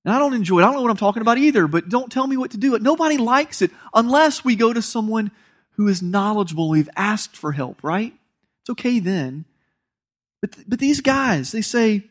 And 0.06 0.14
I 0.14 0.18
don't 0.18 0.32
enjoy 0.32 0.60
it. 0.60 0.62
I 0.62 0.68
don't 0.68 0.76
know 0.76 0.82
what 0.82 0.90
I'm 0.90 0.96
talking 0.96 1.20
about 1.20 1.36
either, 1.36 1.66
but 1.66 1.90
don't 1.90 2.10
tell 2.10 2.26
me 2.26 2.38
what 2.38 2.52
to 2.52 2.56
do. 2.56 2.78
Nobody 2.78 3.18
likes 3.18 3.60
it 3.60 3.70
unless 3.92 4.46
we 4.46 4.56
go 4.56 4.72
to 4.72 4.80
someone 4.80 5.30
who 5.78 5.88
is 5.88 6.02
knowledgeable. 6.02 6.68
We've 6.68 6.90
asked 6.96 7.36
for 7.36 7.52
help, 7.52 7.82
right? 7.82 8.12
It's 8.62 8.70
okay 8.70 8.98
then. 8.98 9.46
But, 10.42 10.56
but 10.68 10.80
these 10.80 11.00
guys, 11.00 11.52
they 11.52 11.62
say, 11.62 12.04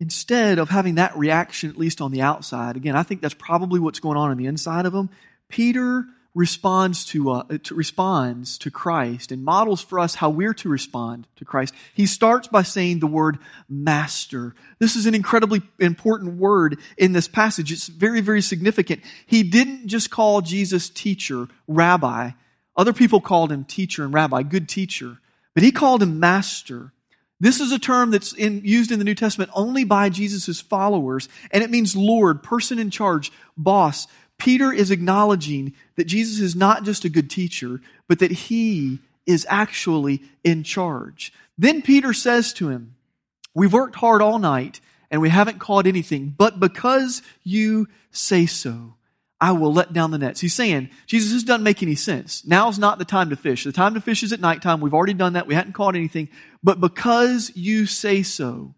instead 0.00 0.58
of 0.58 0.68
having 0.68 0.96
that 0.96 1.16
reaction, 1.16 1.70
at 1.70 1.78
least 1.78 2.00
on 2.00 2.10
the 2.10 2.20
outside, 2.20 2.76
again, 2.76 2.96
I 2.96 3.04
think 3.04 3.20
that's 3.20 3.34
probably 3.34 3.80
what's 3.80 4.00
going 4.00 4.18
on 4.18 4.30
on 4.30 4.36
the 4.36 4.46
inside 4.46 4.86
of 4.86 4.92
them. 4.92 5.08
Peter 5.48 6.04
responds 6.34 7.04
to, 7.06 7.30
uh, 7.30 7.44
to, 7.64 7.74
responds 7.74 8.58
to 8.58 8.70
Christ 8.70 9.32
and 9.32 9.44
models 9.44 9.80
for 9.80 9.98
us 9.98 10.14
how 10.14 10.30
we're 10.30 10.54
to 10.54 10.68
respond 10.68 11.26
to 11.36 11.44
Christ. 11.44 11.74
He 11.94 12.06
starts 12.06 12.48
by 12.48 12.62
saying 12.62 13.00
the 13.00 13.06
word 13.06 13.38
master. 13.68 14.54
This 14.78 14.94
is 14.94 15.06
an 15.06 15.14
incredibly 15.14 15.62
important 15.78 16.34
word 16.34 16.78
in 16.96 17.12
this 17.12 17.28
passage. 17.28 17.72
It's 17.72 17.88
very, 17.88 18.20
very 18.20 18.42
significant. 18.42 19.02
He 19.26 19.42
didn't 19.42 19.88
just 19.88 20.10
call 20.10 20.40
Jesus 20.40 20.88
teacher, 20.88 21.48
rabbi. 21.66 22.30
Other 22.76 22.92
people 22.92 23.20
called 23.20 23.50
him 23.50 23.64
teacher 23.64 24.04
and 24.04 24.14
rabbi, 24.14 24.42
good 24.42 24.68
teacher. 24.68 25.18
But 25.54 25.64
he 25.64 25.72
called 25.72 26.02
him 26.02 26.20
master. 26.20 26.92
This 27.40 27.60
is 27.60 27.72
a 27.72 27.78
term 27.78 28.10
that's 28.10 28.32
in, 28.32 28.62
used 28.64 28.90
in 28.90 28.98
the 28.98 29.04
New 29.04 29.14
Testament 29.14 29.50
only 29.54 29.84
by 29.84 30.08
Jesus' 30.08 30.60
followers, 30.60 31.28
and 31.52 31.62
it 31.62 31.70
means 31.70 31.96
Lord, 31.96 32.42
person 32.42 32.78
in 32.78 32.90
charge, 32.90 33.32
boss, 33.56 34.08
Peter 34.38 34.72
is 34.72 34.90
acknowledging 34.90 35.74
that 35.96 36.06
Jesus 36.06 36.40
is 36.40 36.54
not 36.54 36.84
just 36.84 37.04
a 37.04 37.08
good 37.08 37.28
teacher, 37.28 37.80
but 38.06 38.20
that 38.20 38.30
he 38.30 39.00
is 39.26 39.46
actually 39.50 40.22
in 40.44 40.62
charge. 40.62 41.32
Then 41.58 41.82
Peter 41.82 42.12
says 42.12 42.52
to 42.54 42.68
him, 42.68 42.94
We've 43.54 43.72
worked 43.72 43.96
hard 43.96 44.22
all 44.22 44.38
night 44.38 44.80
and 45.10 45.20
we 45.20 45.30
haven't 45.30 45.58
caught 45.58 45.86
anything, 45.86 46.34
but 46.36 46.60
because 46.60 47.22
you 47.42 47.88
say 48.12 48.46
so, 48.46 48.94
I 49.40 49.52
will 49.52 49.72
let 49.72 49.92
down 49.92 50.10
the 50.10 50.18
nets. 50.18 50.40
He's 50.40 50.54
saying, 50.54 50.90
Jesus, 51.06 51.32
this 51.32 51.44
doesn't 51.44 51.62
make 51.62 51.82
any 51.82 51.94
sense. 51.94 52.44
Now's 52.44 52.78
not 52.78 52.98
the 52.98 53.04
time 53.04 53.30
to 53.30 53.36
fish. 53.36 53.64
The 53.64 53.72
time 53.72 53.94
to 53.94 54.00
fish 54.00 54.22
is 54.22 54.32
at 54.32 54.40
nighttime. 54.40 54.80
We've 54.80 54.94
already 54.94 55.14
done 55.14 55.34
that. 55.34 55.46
We 55.46 55.54
hadn't 55.54 55.74
caught 55.74 55.94
anything. 55.94 56.28
But 56.62 56.80
because 56.80 57.52
you 57.54 57.86
say 57.86 58.22
so, 58.22 58.74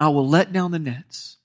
I 0.00 0.08
will 0.08 0.28
let 0.28 0.52
down 0.52 0.72
the 0.72 0.78
nets. 0.78 1.36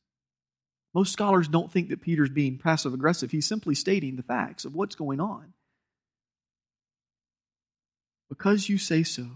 Most 0.95 1.11
scholars 1.11 1.49
don't 1.49 1.69
think 1.69 1.89
that 1.89 2.01
Peter's 2.01 2.29
being 2.29 2.57
passive 2.57 2.93
aggressive. 2.93 3.29
He's 3.29 3.45
simply 3.45 3.75
stating 3.75 4.15
the 4.15 4.23
facts 4.23 4.63
of 4.63 4.73
what's 4.73 4.95
going 4.95 5.19
on. 5.19 5.51
Because 8.29 8.69
you 8.69 8.77
say 8.77 9.03
so 9.03 9.27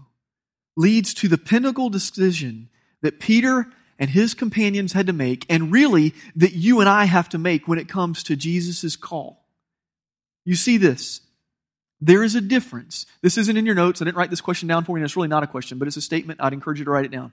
leads 0.74 1.12
to 1.14 1.28
the 1.28 1.36
pinnacle 1.36 1.90
decision 1.90 2.70
that 3.02 3.20
Peter 3.20 3.66
and 3.98 4.08
his 4.08 4.32
companions 4.32 4.94
had 4.94 5.06
to 5.08 5.12
make, 5.12 5.44
and 5.50 5.70
really 5.70 6.14
that 6.34 6.54
you 6.54 6.80
and 6.80 6.88
I 6.88 7.04
have 7.04 7.28
to 7.28 7.38
make 7.38 7.68
when 7.68 7.78
it 7.78 7.88
comes 7.88 8.22
to 8.22 8.36
Jesus' 8.36 8.96
call. 8.96 9.44
You 10.46 10.54
see 10.54 10.78
this. 10.78 11.20
There 12.00 12.24
is 12.24 12.34
a 12.34 12.40
difference. 12.40 13.04
This 13.20 13.36
isn't 13.36 13.58
in 13.58 13.66
your 13.66 13.74
notes. 13.74 14.00
I 14.00 14.06
didn't 14.06 14.16
write 14.16 14.30
this 14.30 14.40
question 14.40 14.66
down 14.66 14.86
for 14.86 14.92
you, 14.92 15.02
and 15.02 15.04
it's 15.04 15.16
really 15.16 15.28
not 15.28 15.42
a 15.42 15.46
question, 15.46 15.78
but 15.78 15.86
it's 15.86 15.98
a 15.98 16.02
statement. 16.02 16.40
I'd 16.42 16.54
encourage 16.54 16.78
you 16.78 16.86
to 16.86 16.90
write 16.90 17.04
it 17.04 17.10
down. 17.10 17.32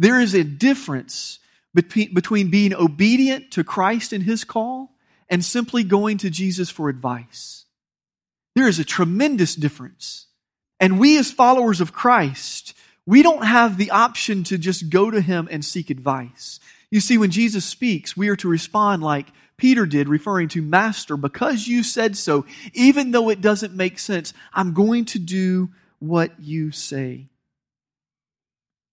There 0.00 0.20
is 0.20 0.34
a 0.34 0.42
difference 0.42 1.38
between, 1.82 2.50
being 2.50 2.74
obedient 2.74 3.50
to 3.52 3.64
Christ 3.64 4.12
and 4.12 4.24
his 4.24 4.44
call 4.44 4.92
and 5.28 5.44
simply 5.44 5.84
going 5.84 6.18
to 6.18 6.30
Jesus 6.30 6.70
for 6.70 6.88
advice. 6.88 7.66
There 8.54 8.68
is 8.68 8.78
a 8.78 8.84
tremendous 8.84 9.54
difference. 9.54 10.26
And 10.80 10.98
we, 10.98 11.18
as 11.18 11.30
followers 11.30 11.80
of 11.80 11.92
Christ, 11.92 12.74
we 13.06 13.22
don't 13.22 13.44
have 13.44 13.78
the 13.78 13.90
option 13.90 14.44
to 14.44 14.58
just 14.58 14.90
go 14.90 15.10
to 15.10 15.20
him 15.20 15.48
and 15.50 15.64
seek 15.64 15.90
advice. 15.90 16.60
You 16.90 17.00
see, 17.00 17.18
when 17.18 17.30
Jesus 17.30 17.64
speaks, 17.64 18.16
we 18.16 18.28
are 18.28 18.36
to 18.36 18.48
respond 18.48 19.02
like 19.02 19.28
Peter 19.56 19.86
did, 19.86 20.08
referring 20.08 20.48
to 20.48 20.62
Master, 20.62 21.16
because 21.16 21.66
you 21.66 21.82
said 21.82 22.16
so, 22.16 22.46
even 22.72 23.10
though 23.10 23.28
it 23.28 23.40
doesn't 23.40 23.74
make 23.74 23.98
sense, 23.98 24.32
I'm 24.52 24.72
going 24.72 25.04
to 25.06 25.18
do 25.18 25.70
what 25.98 26.38
you 26.40 26.70
say. 26.70 27.26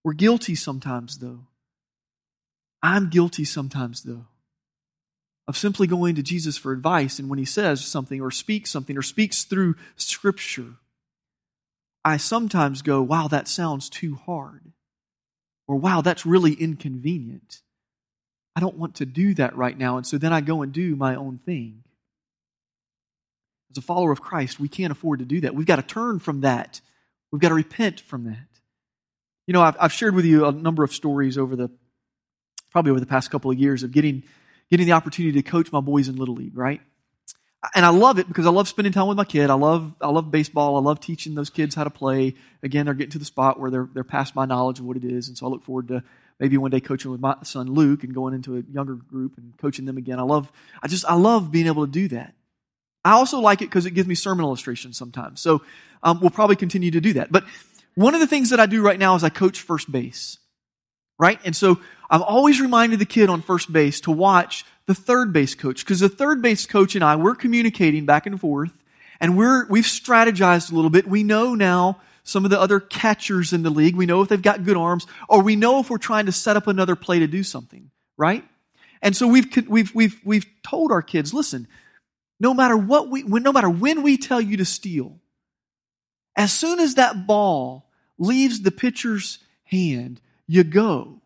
We're 0.02 0.12
guilty 0.12 0.54
sometimes, 0.54 1.18
though. 1.18 1.46
I'm 2.82 3.10
guilty 3.10 3.44
sometimes, 3.44 4.02
though, 4.02 4.26
of 5.48 5.56
simply 5.56 5.86
going 5.86 6.14
to 6.16 6.22
Jesus 6.22 6.56
for 6.56 6.72
advice, 6.72 7.18
and 7.18 7.28
when 7.28 7.38
he 7.38 7.44
says 7.44 7.84
something 7.84 8.20
or 8.20 8.30
speaks 8.30 8.70
something 8.70 8.96
or 8.96 9.02
speaks 9.02 9.44
through 9.44 9.76
Scripture, 9.96 10.74
I 12.04 12.18
sometimes 12.18 12.82
go, 12.82 13.02
wow, 13.02 13.28
that 13.28 13.48
sounds 13.48 13.88
too 13.88 14.14
hard. 14.14 14.72
Or 15.66 15.76
wow, 15.76 16.00
that's 16.00 16.24
really 16.24 16.52
inconvenient. 16.52 17.62
I 18.54 18.60
don't 18.60 18.78
want 18.78 18.96
to 18.96 19.06
do 19.06 19.34
that 19.34 19.56
right 19.56 19.76
now. 19.76 19.96
And 19.96 20.06
so 20.06 20.16
then 20.16 20.32
I 20.32 20.40
go 20.40 20.62
and 20.62 20.72
do 20.72 20.94
my 20.96 21.16
own 21.16 21.40
thing. 21.44 21.82
As 23.70 23.78
a 23.78 23.82
follower 23.82 24.12
of 24.12 24.22
Christ, 24.22 24.60
we 24.60 24.68
can't 24.68 24.92
afford 24.92 25.18
to 25.18 25.24
do 25.24 25.40
that. 25.40 25.54
We've 25.54 25.66
got 25.66 25.76
to 25.76 25.82
turn 25.82 26.20
from 26.20 26.42
that. 26.42 26.80
We've 27.30 27.42
got 27.42 27.48
to 27.48 27.54
repent 27.54 28.00
from 28.00 28.24
that. 28.24 28.46
You 29.46 29.52
know, 29.52 29.62
I've, 29.62 29.76
I've 29.78 29.92
shared 29.92 30.14
with 30.14 30.24
you 30.24 30.46
a 30.46 30.52
number 30.52 30.84
of 30.84 30.94
stories 30.94 31.36
over 31.36 31.56
the, 31.56 31.70
probably 32.76 32.90
over 32.90 33.00
the 33.00 33.06
past 33.06 33.30
couple 33.30 33.50
of 33.50 33.58
years 33.58 33.82
of 33.82 33.90
getting, 33.90 34.22
getting 34.70 34.84
the 34.84 34.92
opportunity 34.92 35.40
to 35.40 35.50
coach 35.50 35.72
my 35.72 35.80
boys 35.80 36.08
in 36.08 36.16
Little 36.16 36.34
League, 36.34 36.56
right? 36.56 36.82
and 37.74 37.84
I 37.84 37.88
love 37.88 38.18
it 38.18 38.28
because 38.28 38.46
I 38.46 38.50
love 38.50 38.68
spending 38.68 38.92
time 38.92 39.06
with 39.06 39.16
my 39.16 39.24
kid. 39.24 39.50
I 39.50 39.54
love 39.54 39.94
I 40.00 40.08
love 40.08 40.30
baseball. 40.30 40.76
I 40.76 40.80
love 40.80 41.00
teaching 41.00 41.34
those 41.34 41.50
kids 41.50 41.74
how 41.74 41.84
to 41.84 41.90
play. 41.90 42.34
Again, 42.62 42.84
they're 42.84 42.94
getting 42.94 43.12
to 43.12 43.18
the 43.18 43.24
spot 43.24 43.58
where 43.58 43.70
they're 43.70 43.88
they're 43.92 44.04
past 44.04 44.34
my 44.36 44.44
knowledge 44.44 44.78
of 44.78 44.84
what 44.84 44.96
it 44.96 45.04
is, 45.04 45.28
and 45.28 45.36
so 45.36 45.46
I 45.46 45.48
look 45.48 45.64
forward 45.64 45.88
to 45.88 46.02
maybe 46.38 46.58
one 46.58 46.70
day 46.70 46.80
coaching 46.80 47.10
with 47.10 47.20
my 47.20 47.36
son 47.42 47.68
Luke 47.68 48.04
and 48.04 48.14
going 48.14 48.34
into 48.34 48.58
a 48.58 48.62
younger 48.70 48.94
group 48.94 49.38
and 49.38 49.56
coaching 49.56 49.86
them 49.86 49.96
again. 49.96 50.18
I 50.18 50.22
love 50.22 50.52
I 50.82 50.88
just 50.88 51.04
I 51.06 51.14
love 51.14 51.50
being 51.50 51.66
able 51.66 51.86
to 51.86 51.90
do 51.90 52.08
that. 52.08 52.34
I 53.04 53.12
also 53.12 53.40
like 53.40 53.62
it 53.62 53.66
because 53.66 53.86
it 53.86 53.92
gives 53.92 54.06
me 54.06 54.14
sermon 54.14 54.44
illustrations 54.44 54.96
sometimes. 54.98 55.40
So 55.40 55.62
um, 56.02 56.20
we'll 56.20 56.30
probably 56.30 56.56
continue 56.56 56.90
to 56.92 57.00
do 57.00 57.14
that. 57.14 57.32
But 57.32 57.44
one 57.94 58.14
of 58.14 58.20
the 58.20 58.26
things 58.26 58.50
that 58.50 58.60
I 58.60 58.66
do 58.66 58.82
right 58.82 58.98
now 58.98 59.14
is 59.14 59.24
I 59.24 59.28
coach 59.28 59.60
first 59.60 59.90
base, 59.90 60.38
right? 61.18 61.40
And 61.44 61.56
so 61.56 61.80
I'm 62.10 62.22
always 62.22 62.60
reminding 62.60 62.98
the 62.98 63.06
kid 63.06 63.28
on 63.28 63.42
first 63.42 63.72
base 63.72 64.00
to 64.02 64.10
watch 64.10 64.64
the 64.86 64.94
third 64.94 65.32
base 65.32 65.54
coach 65.54 65.84
because 65.84 66.00
the 66.00 66.08
third 66.08 66.40
base 66.40 66.66
coach 66.66 66.94
and 66.94 67.04
I, 67.04 67.16
we're 67.16 67.34
communicating 67.34 68.06
back 68.06 68.26
and 68.26 68.40
forth 68.40 68.72
and 69.20 69.36
we're, 69.36 69.66
we've 69.68 69.84
strategized 69.84 70.70
a 70.70 70.74
little 70.74 70.90
bit. 70.90 71.08
We 71.08 71.22
know 71.22 71.54
now 71.54 72.00
some 72.22 72.44
of 72.44 72.50
the 72.50 72.60
other 72.60 72.80
catchers 72.80 73.52
in 73.52 73.62
the 73.62 73.70
league. 73.70 73.96
We 73.96 74.06
know 74.06 74.22
if 74.22 74.28
they've 74.28 74.40
got 74.40 74.64
good 74.64 74.76
arms 74.76 75.06
or 75.28 75.42
we 75.42 75.56
know 75.56 75.80
if 75.80 75.90
we're 75.90 75.98
trying 75.98 76.26
to 76.26 76.32
set 76.32 76.56
up 76.56 76.66
another 76.66 76.96
play 76.96 77.20
to 77.20 77.26
do 77.26 77.42
something, 77.42 77.90
right? 78.16 78.44
And 79.02 79.16
so 79.16 79.26
we've, 79.26 79.68
we've, 79.68 79.94
we've, 79.94 80.20
we've 80.24 80.46
told 80.62 80.92
our 80.92 81.02
kids, 81.02 81.34
listen, 81.34 81.68
no 82.38 82.54
matter 82.54 82.76
what 82.76 83.08
we, 83.08 83.24
when, 83.24 83.42
no 83.42 83.52
matter 83.52 83.70
when 83.70 84.02
we 84.02 84.16
tell 84.16 84.40
you 84.40 84.58
to 84.58 84.64
steal, 84.64 85.18
as 86.36 86.52
soon 86.52 86.80
as 86.80 86.96
that 86.96 87.26
ball 87.26 87.88
leaves 88.18 88.60
the 88.60 88.70
pitcher's 88.70 89.38
hand, 89.64 90.20
you 90.46 90.64
go. 90.64 91.20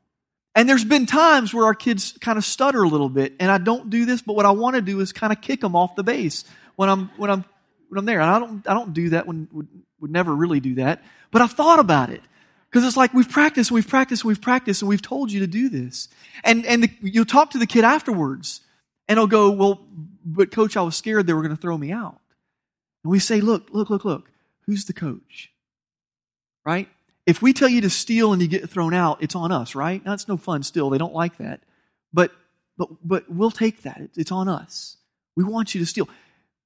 And 0.54 0.68
there's 0.68 0.84
been 0.84 1.06
times 1.06 1.54
where 1.54 1.64
our 1.64 1.74
kids 1.74 2.16
kind 2.20 2.36
of 2.36 2.44
stutter 2.44 2.82
a 2.82 2.88
little 2.88 3.08
bit, 3.08 3.34
and 3.38 3.50
I 3.50 3.58
don't 3.58 3.88
do 3.88 4.04
this, 4.04 4.20
but 4.20 4.34
what 4.34 4.46
I 4.46 4.50
want 4.50 4.76
to 4.76 4.82
do 4.82 5.00
is 5.00 5.12
kind 5.12 5.32
of 5.32 5.40
kick 5.40 5.60
them 5.60 5.76
off 5.76 5.94
the 5.94 6.02
base 6.02 6.44
when 6.76 6.88
I'm 6.88 7.10
when 7.16 7.30
I'm 7.30 7.44
when 7.88 7.98
I'm 7.98 8.04
there. 8.04 8.20
And 8.20 8.30
I 8.30 8.38
don't 8.38 8.68
I 8.68 8.74
don't 8.74 8.92
do 8.92 9.10
that 9.10 9.26
when 9.26 9.48
would, 9.52 9.68
would 10.00 10.10
never 10.10 10.34
really 10.34 10.60
do 10.60 10.74
that, 10.76 11.02
but 11.30 11.40
I've 11.40 11.52
thought 11.52 11.78
about 11.78 12.10
it 12.10 12.20
because 12.70 12.86
it's 12.86 12.96
like 12.96 13.12
we've 13.14 13.28
practiced, 13.28 13.70
we've 13.70 13.88
practiced, 13.88 14.24
we've 14.24 14.40
practiced, 14.40 14.82
and 14.82 14.88
we've 14.88 15.02
told 15.02 15.30
you 15.30 15.40
to 15.40 15.46
do 15.46 15.68
this. 15.68 16.08
And 16.44 16.64
and 16.66 16.84
the, 16.84 16.90
you'll 17.00 17.24
talk 17.24 17.50
to 17.50 17.58
the 17.58 17.66
kid 17.66 17.84
afterwards, 17.84 18.60
and 19.08 19.18
he'll 19.18 19.26
go, 19.26 19.50
"Well, 19.50 19.80
but 20.24 20.50
coach, 20.50 20.76
I 20.76 20.82
was 20.82 20.96
scared 20.96 21.26
they 21.26 21.32
were 21.32 21.42
going 21.42 21.54
to 21.54 21.60
throw 21.60 21.76
me 21.76 21.92
out." 21.92 22.20
And 23.04 23.10
we 23.10 23.18
say, 23.18 23.40
"Look, 23.40 23.68
look, 23.70 23.90
look, 23.90 24.04
look. 24.04 24.30
Who's 24.66 24.84
the 24.84 24.92
coach?" 24.92 25.52
Right? 26.64 26.88
If 27.30 27.40
we 27.40 27.52
tell 27.52 27.68
you 27.68 27.80
to 27.82 27.90
steal 27.90 28.32
and 28.32 28.42
you 28.42 28.48
get 28.48 28.68
thrown 28.68 28.92
out, 28.92 29.22
it's 29.22 29.36
on 29.36 29.52
us, 29.52 29.76
right? 29.76 30.02
That's 30.04 30.26
no 30.26 30.36
fun 30.36 30.64
still. 30.64 30.90
They 30.90 30.98
don't 30.98 31.14
like 31.14 31.36
that. 31.36 31.60
But, 32.12 32.32
but, 32.76 32.88
but 33.04 33.30
we'll 33.30 33.52
take 33.52 33.82
that. 33.82 34.10
It's 34.16 34.32
on 34.32 34.48
us. 34.48 34.96
We 35.36 35.44
want 35.44 35.72
you 35.72 35.80
to 35.80 35.86
steal. 35.86 36.08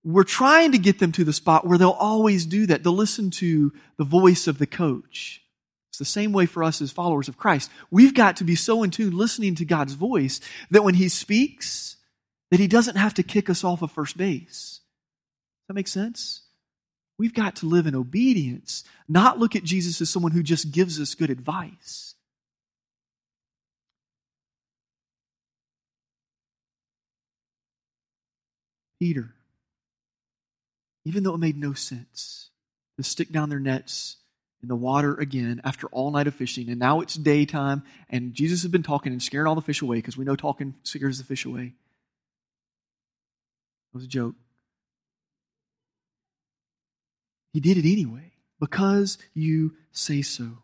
We're 0.05 0.25
trying 0.25 0.73
to 0.73 0.79
get 0.79 1.01
them 1.01 1.13
to 1.13 1.25
the 1.25 1.35
spot 1.35 1.67
where 1.67 1.77
they'll 1.77 1.91
always 1.91 2.47
do 2.47 2.65
that. 2.67 2.83
They'll 2.83 2.95
listen 2.95 3.31
to 3.33 3.73
the 3.99 4.05
voice 4.05 4.47
of 4.47 4.57
the 4.57 4.67
coach. 4.67 5.43
It's 5.91 5.99
the 5.99 6.07
same 6.07 6.33
way 6.33 6.47
for 6.47 6.65
us 6.65 6.81
as 6.81 6.91
followers 6.91 7.29
of 7.29 7.37
Christ. 7.37 7.71
We've 7.91 8.15
got 8.15 8.39
to 8.39 8.45
be 8.45 8.55
so 8.55 8.83
in 8.83 8.91
tune 8.91 9.17
listening 9.17 9.55
to 9.57 9.67
God's 9.67 9.93
voice 9.93 10.41
that 10.71 10.83
when 10.83 10.95
He 10.95 11.11
speaks, 11.11 11.97
that 12.51 12.59
He 12.59 12.69
doesn't 12.69 12.97
have 12.97 13.15
to 13.15 13.23
kick 13.23 13.51
us 13.51 13.65
off 13.65 13.83
of 13.83 13.93
first 13.93 14.17
base. 14.17 14.81
Does 14.81 15.69
that 15.69 15.75
make 15.75 15.89
sense? 15.89 16.44
We've 17.17 17.35
got 17.35 17.57
to 17.57 17.67
live 17.67 17.87
in 17.87 17.95
obedience, 17.95 18.83
not 19.09 19.39
look 19.39 19.55
at 19.55 19.63
Jesus 19.63 20.01
as 20.01 20.11
someone 20.11 20.33
who 20.33 20.43
just 20.43 20.73
gives 20.73 21.01
us 21.01 21.15
good 21.15 21.31
advice. 21.31 22.15
Peter, 28.99 29.35
even 31.05 31.23
though 31.23 31.35
it 31.35 31.39
made 31.39 31.59
no 31.59 31.73
sense 31.75 32.51
to 32.97 33.03
stick 33.03 33.31
down 33.31 33.51
their 33.51 33.61
nets 33.61 34.17
in 34.63 34.69
the 34.69 34.77
water 34.77 35.15
again 35.15 35.61
after 35.63 35.89
all 35.89 36.11
night 36.11 36.27
of 36.27 36.35
fishing, 36.35 36.71
and 36.71 36.79
now 36.79 37.01
it's 37.01 37.15
daytime, 37.15 37.83
and 38.09 38.35
Jesus 38.35 38.63
has 38.63 38.71
been 38.71 38.83
talking 38.83 39.13
and 39.13 39.23
scaring 39.23 39.47
all 39.47 39.55
the 39.55 39.61
fish 39.61 39.83
away 39.83 39.97
because 39.97 40.17
we 40.17 40.25
know 40.25 40.37
talking 40.37 40.75
scares 40.85 41.19
the 41.19 41.25
fish 41.25 41.45
away. 41.45 41.75
It 43.93 43.95
was 43.95 44.05
a 44.05 44.09
joke. 44.09 44.35
He 47.55 47.61
did 47.61 47.79
it 47.79 47.91
anyway 47.91 48.33
because 48.59 49.17
you 49.33 49.77
say 49.93 50.23
so. 50.23 50.59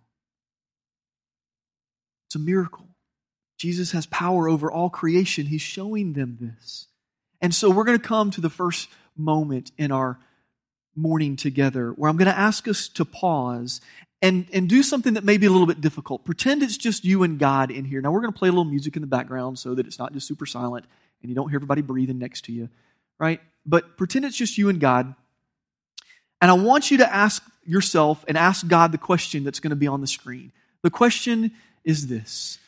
It's 2.26 2.34
a 2.34 2.40
miracle. 2.40 2.88
Jesus 3.56 3.92
has 3.92 4.06
power 4.06 4.48
over 4.48 4.70
all 4.70 4.90
creation. 4.90 5.46
He's 5.46 5.62
showing 5.62 6.14
them 6.14 6.36
this. 6.40 6.88
And 7.40 7.54
so 7.54 7.70
we're 7.70 7.84
going 7.84 7.98
to 7.98 8.06
come 8.06 8.32
to 8.32 8.40
the 8.40 8.50
first 8.50 8.88
moment 9.16 9.70
in 9.78 9.92
our 9.92 10.18
morning 10.96 11.36
together 11.36 11.90
where 11.92 12.10
I'm 12.10 12.16
going 12.16 12.30
to 12.30 12.36
ask 12.36 12.66
us 12.66 12.88
to 12.88 13.04
pause 13.04 13.80
and, 14.20 14.46
and 14.52 14.68
do 14.68 14.82
something 14.82 15.14
that 15.14 15.22
may 15.24 15.36
be 15.36 15.46
a 15.46 15.50
little 15.50 15.68
bit 15.68 15.80
difficult. 15.80 16.24
Pretend 16.24 16.62
it's 16.64 16.76
just 16.76 17.04
you 17.04 17.22
and 17.22 17.38
God 17.38 17.70
in 17.70 17.84
here. 17.84 18.00
Now 18.00 18.10
we're 18.10 18.20
going 18.20 18.32
to 18.32 18.38
play 18.38 18.48
a 18.48 18.52
little 18.52 18.64
music 18.64 18.96
in 18.96 19.02
the 19.02 19.06
background 19.06 19.60
so 19.60 19.76
that 19.76 19.86
it's 19.86 19.98
not 19.98 20.12
just 20.12 20.26
super 20.26 20.44
silent 20.44 20.86
and 21.22 21.28
you 21.28 21.36
don't 21.36 21.50
hear 21.50 21.58
everybody 21.58 21.82
breathing 21.82 22.18
next 22.18 22.46
to 22.46 22.52
you, 22.52 22.68
right? 23.20 23.40
But 23.64 23.96
pretend 23.96 24.24
it's 24.24 24.36
just 24.36 24.58
you 24.58 24.68
and 24.68 24.80
God. 24.80 25.14
And 26.40 26.50
I 26.50 26.54
want 26.54 26.90
you 26.90 26.98
to 26.98 27.14
ask 27.14 27.42
yourself 27.64 28.24
and 28.26 28.36
ask 28.36 28.66
God 28.66 28.92
the 28.92 28.98
question 28.98 29.44
that's 29.44 29.60
going 29.60 29.70
to 29.70 29.76
be 29.76 29.86
on 29.86 30.00
the 30.00 30.06
screen. 30.06 30.52
The 30.82 30.90
question 30.90 31.52
is 31.84 32.06
this 32.06 32.58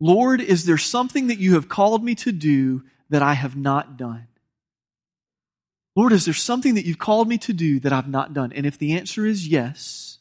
Lord, 0.00 0.40
is 0.40 0.66
there 0.66 0.78
something 0.78 1.28
that 1.28 1.38
you 1.38 1.54
have 1.54 1.68
called 1.68 2.04
me 2.04 2.14
to 2.16 2.32
do 2.32 2.82
that 3.10 3.22
I 3.22 3.34
have 3.34 3.56
not 3.56 3.96
done? 3.96 4.28
Lord, 5.94 6.12
is 6.12 6.26
there 6.26 6.34
something 6.34 6.74
that 6.74 6.84
you've 6.84 6.98
called 6.98 7.26
me 7.26 7.38
to 7.38 7.54
do 7.54 7.80
that 7.80 7.92
I've 7.92 8.08
not 8.08 8.34
done? 8.34 8.52
And 8.52 8.66
if 8.66 8.78
the 8.78 8.92
answer 8.92 9.24
is 9.24 9.48
yes, 9.48 10.18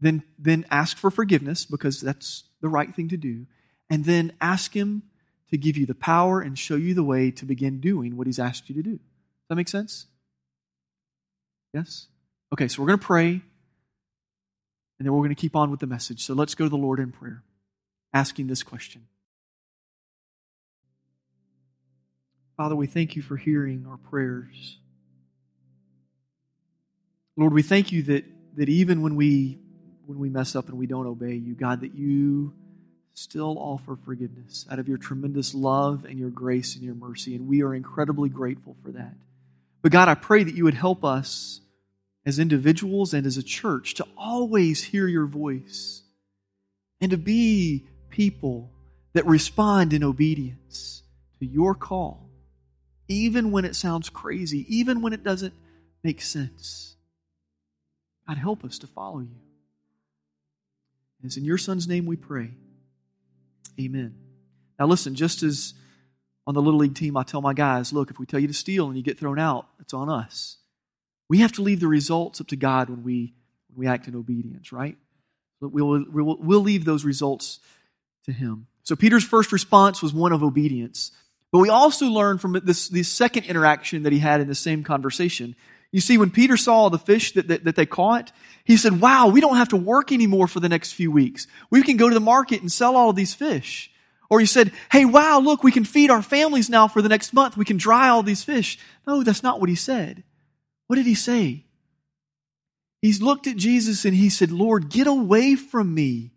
then, 0.00 0.24
then 0.36 0.66
ask 0.70 0.96
for 0.96 1.10
forgiveness 1.10 1.64
because 1.64 2.00
that's 2.00 2.44
the 2.60 2.68
right 2.68 2.92
thing 2.92 3.08
to 3.10 3.16
do. 3.16 3.46
And 3.88 4.04
then 4.04 4.32
ask 4.40 4.74
Him 4.74 5.04
to 5.50 5.56
give 5.56 5.76
you 5.76 5.86
the 5.86 5.94
power 5.94 6.40
and 6.40 6.58
show 6.58 6.74
you 6.74 6.94
the 6.94 7.04
way 7.04 7.30
to 7.30 7.44
begin 7.44 7.80
doing 7.80 8.16
what 8.16 8.26
He's 8.26 8.40
asked 8.40 8.68
you 8.68 8.74
to 8.74 8.82
do. 8.82 8.90
Does 8.90 9.48
that 9.50 9.54
make 9.54 9.68
sense? 9.68 10.06
Yes? 11.72 12.08
Okay, 12.52 12.68
so 12.68 12.82
we're 12.82 12.88
going 12.88 12.98
to 12.98 13.06
pray 13.06 13.42
and 14.98 15.06
then 15.06 15.12
we're 15.12 15.20
going 15.20 15.30
to 15.30 15.34
keep 15.34 15.56
on 15.56 15.70
with 15.70 15.80
the 15.80 15.86
message. 15.86 16.24
So 16.24 16.34
let's 16.34 16.54
go 16.54 16.64
to 16.64 16.70
the 16.70 16.76
Lord 16.76 17.00
in 17.00 17.12
prayer, 17.12 17.42
asking 18.12 18.46
this 18.46 18.62
question 18.62 19.06
Father, 22.56 22.76
we 22.76 22.86
thank 22.86 23.16
you 23.16 23.22
for 23.22 23.36
hearing 23.36 23.86
our 23.88 23.96
prayers. 23.96 24.78
Lord, 27.36 27.52
we 27.52 27.62
thank 27.62 27.90
you 27.90 28.02
that, 28.04 28.24
that 28.56 28.68
even 28.68 29.02
when 29.02 29.16
we 29.16 29.58
when 30.06 30.18
we 30.18 30.28
mess 30.28 30.54
up 30.54 30.68
and 30.68 30.78
we 30.78 30.86
don't 30.86 31.06
obey 31.06 31.34
you, 31.34 31.54
God, 31.54 31.80
that 31.80 31.94
you 31.94 32.52
still 33.14 33.56
offer 33.58 33.96
forgiveness 34.04 34.66
out 34.70 34.78
of 34.78 34.88
your 34.88 34.98
tremendous 34.98 35.54
love 35.54 36.04
and 36.04 36.18
your 36.18 36.30
grace 36.30 36.74
and 36.74 36.84
your 36.84 36.94
mercy. 36.94 37.34
And 37.34 37.48
we 37.48 37.62
are 37.62 37.74
incredibly 37.74 38.28
grateful 38.28 38.76
for 38.82 38.90
that. 38.92 39.14
But 39.82 39.92
God, 39.92 40.08
I 40.08 40.14
pray 40.14 40.44
that 40.44 40.54
you 40.54 40.64
would 40.64 40.74
help 40.74 41.04
us 41.04 41.60
as 42.24 42.38
individuals 42.38 43.12
and 43.12 43.26
as 43.26 43.36
a 43.36 43.42
church 43.42 43.94
to 43.94 44.06
always 44.16 44.84
hear 44.84 45.08
your 45.08 45.26
voice 45.26 46.02
and 47.00 47.10
to 47.10 47.16
be 47.16 47.86
people 48.08 48.70
that 49.12 49.26
respond 49.26 49.92
in 49.92 50.04
obedience 50.04 51.02
to 51.40 51.46
your 51.46 51.74
call 51.74 52.22
even 53.12 53.50
when 53.50 53.64
it 53.64 53.76
sounds 53.76 54.08
crazy, 54.08 54.64
even 54.74 55.02
when 55.02 55.12
it 55.12 55.22
doesn't 55.22 55.54
make 56.02 56.22
sense. 56.22 56.96
God, 58.26 58.38
help 58.38 58.64
us 58.64 58.78
to 58.78 58.86
follow 58.86 59.20
you. 59.20 59.36
It's 61.24 61.36
in 61.36 61.44
your 61.44 61.58
Son's 61.58 61.86
name 61.86 62.06
we 62.06 62.16
pray. 62.16 62.50
Amen. 63.78 64.14
Now, 64.78 64.86
listen, 64.86 65.14
just 65.14 65.42
as 65.42 65.74
on 66.46 66.54
the 66.54 66.62
Little 66.62 66.80
League 66.80 66.94
team, 66.94 67.16
I 67.16 67.22
tell 67.22 67.40
my 67.40 67.54
guys, 67.54 67.92
look, 67.92 68.10
if 68.10 68.18
we 68.18 68.26
tell 68.26 68.40
you 68.40 68.48
to 68.48 68.54
steal 68.54 68.88
and 68.88 68.96
you 68.96 69.02
get 69.02 69.18
thrown 69.18 69.38
out, 69.38 69.66
it's 69.80 69.94
on 69.94 70.08
us. 70.08 70.58
We 71.28 71.38
have 71.38 71.52
to 71.52 71.62
leave 71.62 71.80
the 71.80 71.88
results 71.88 72.40
up 72.40 72.48
to 72.48 72.56
God 72.56 72.90
when 72.90 73.04
we, 73.04 73.34
when 73.68 73.86
we 73.86 73.86
act 73.86 74.08
in 74.08 74.16
obedience, 74.16 74.72
right? 74.72 74.96
We'll, 75.60 76.04
we'll, 76.08 76.36
we'll 76.40 76.60
leave 76.60 76.84
those 76.84 77.04
results 77.04 77.60
to 78.24 78.32
Him. 78.32 78.66
So 78.82 78.96
Peter's 78.96 79.24
first 79.24 79.52
response 79.52 80.02
was 80.02 80.12
one 80.12 80.32
of 80.32 80.42
obedience. 80.42 81.12
But 81.52 81.60
we 81.60 81.68
also 81.68 82.06
learn 82.06 82.38
from 82.38 82.60
this, 82.64 82.88
this 82.88 83.08
second 83.08 83.44
interaction 83.44 84.02
that 84.02 84.12
he 84.12 84.18
had 84.18 84.40
in 84.40 84.48
the 84.48 84.54
same 84.54 84.82
conversation. 84.82 85.54
You 85.92 86.00
see, 86.00 86.16
when 86.16 86.30
Peter 86.30 86.56
saw 86.56 86.88
the 86.88 86.98
fish 86.98 87.32
that, 87.32 87.48
that, 87.48 87.64
that, 87.64 87.76
they 87.76 87.84
caught, 87.84 88.32
he 88.64 88.78
said, 88.78 89.00
wow, 89.00 89.28
we 89.28 89.42
don't 89.42 89.56
have 89.56 89.68
to 89.68 89.76
work 89.76 90.10
anymore 90.10 90.48
for 90.48 90.60
the 90.60 90.70
next 90.70 90.92
few 90.92 91.12
weeks. 91.12 91.46
We 91.70 91.82
can 91.82 91.98
go 91.98 92.08
to 92.08 92.14
the 92.14 92.20
market 92.20 92.62
and 92.62 92.72
sell 92.72 92.96
all 92.96 93.10
of 93.10 93.16
these 93.16 93.34
fish. 93.34 93.90
Or 94.32 94.40
he 94.40 94.46
said, 94.46 94.72
hey, 94.90 95.04
wow, 95.04 95.40
look, 95.40 95.62
we 95.62 95.70
can 95.70 95.84
feed 95.84 96.10
our 96.10 96.22
families 96.22 96.70
now 96.70 96.88
for 96.88 97.02
the 97.02 97.08
next 97.10 97.34
month. 97.34 97.54
We 97.54 97.66
can 97.66 97.76
dry 97.76 98.08
all 98.08 98.22
these 98.22 98.42
fish. 98.42 98.78
No, 99.06 99.22
that's 99.22 99.42
not 99.42 99.60
what 99.60 99.68
he 99.68 99.74
said. 99.74 100.24
What 100.86 100.96
did 100.96 101.04
he 101.04 101.14
say? 101.14 101.64
He's 103.02 103.20
looked 103.20 103.46
at 103.46 103.58
Jesus 103.58 104.06
and 104.06 104.14
he 104.14 104.30
said, 104.30 104.50
Lord, 104.50 104.88
get 104.88 105.06
away 105.06 105.54
from 105.54 105.92
me, 105.92 106.30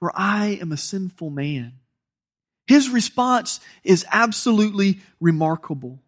for 0.00 0.10
I 0.12 0.58
am 0.60 0.72
a 0.72 0.76
sinful 0.76 1.30
man. 1.30 1.74
His 2.66 2.90
response 2.90 3.60
is 3.84 4.04
absolutely 4.10 4.98
remarkable. 5.20 6.00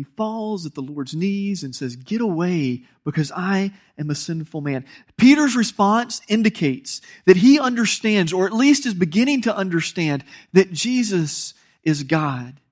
He 0.00 0.04
falls 0.16 0.64
at 0.64 0.72
the 0.72 0.80
Lord's 0.80 1.14
knees 1.14 1.62
and 1.62 1.76
says, 1.76 1.94
Get 1.94 2.22
away 2.22 2.84
because 3.04 3.30
I 3.36 3.74
am 3.98 4.08
a 4.08 4.14
sinful 4.14 4.62
man. 4.62 4.86
Peter's 5.18 5.54
response 5.54 6.22
indicates 6.26 7.02
that 7.26 7.36
he 7.36 7.60
understands, 7.60 8.32
or 8.32 8.46
at 8.46 8.54
least 8.54 8.86
is 8.86 8.94
beginning 8.94 9.42
to 9.42 9.54
understand, 9.54 10.24
that 10.54 10.72
Jesus 10.72 11.52
is 11.82 12.02
God. 12.02 12.62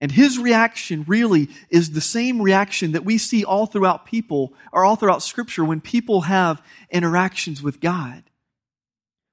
And 0.00 0.10
his 0.10 0.38
reaction 0.38 1.04
really 1.06 1.50
is 1.68 1.90
the 1.90 2.00
same 2.00 2.40
reaction 2.40 2.92
that 2.92 3.04
we 3.04 3.18
see 3.18 3.44
all 3.44 3.66
throughout 3.66 4.06
people, 4.06 4.54
or 4.72 4.86
all 4.86 4.96
throughout 4.96 5.22
Scripture 5.22 5.66
when 5.66 5.82
people 5.82 6.22
have 6.22 6.62
interactions 6.90 7.62
with 7.62 7.78
God. 7.78 8.22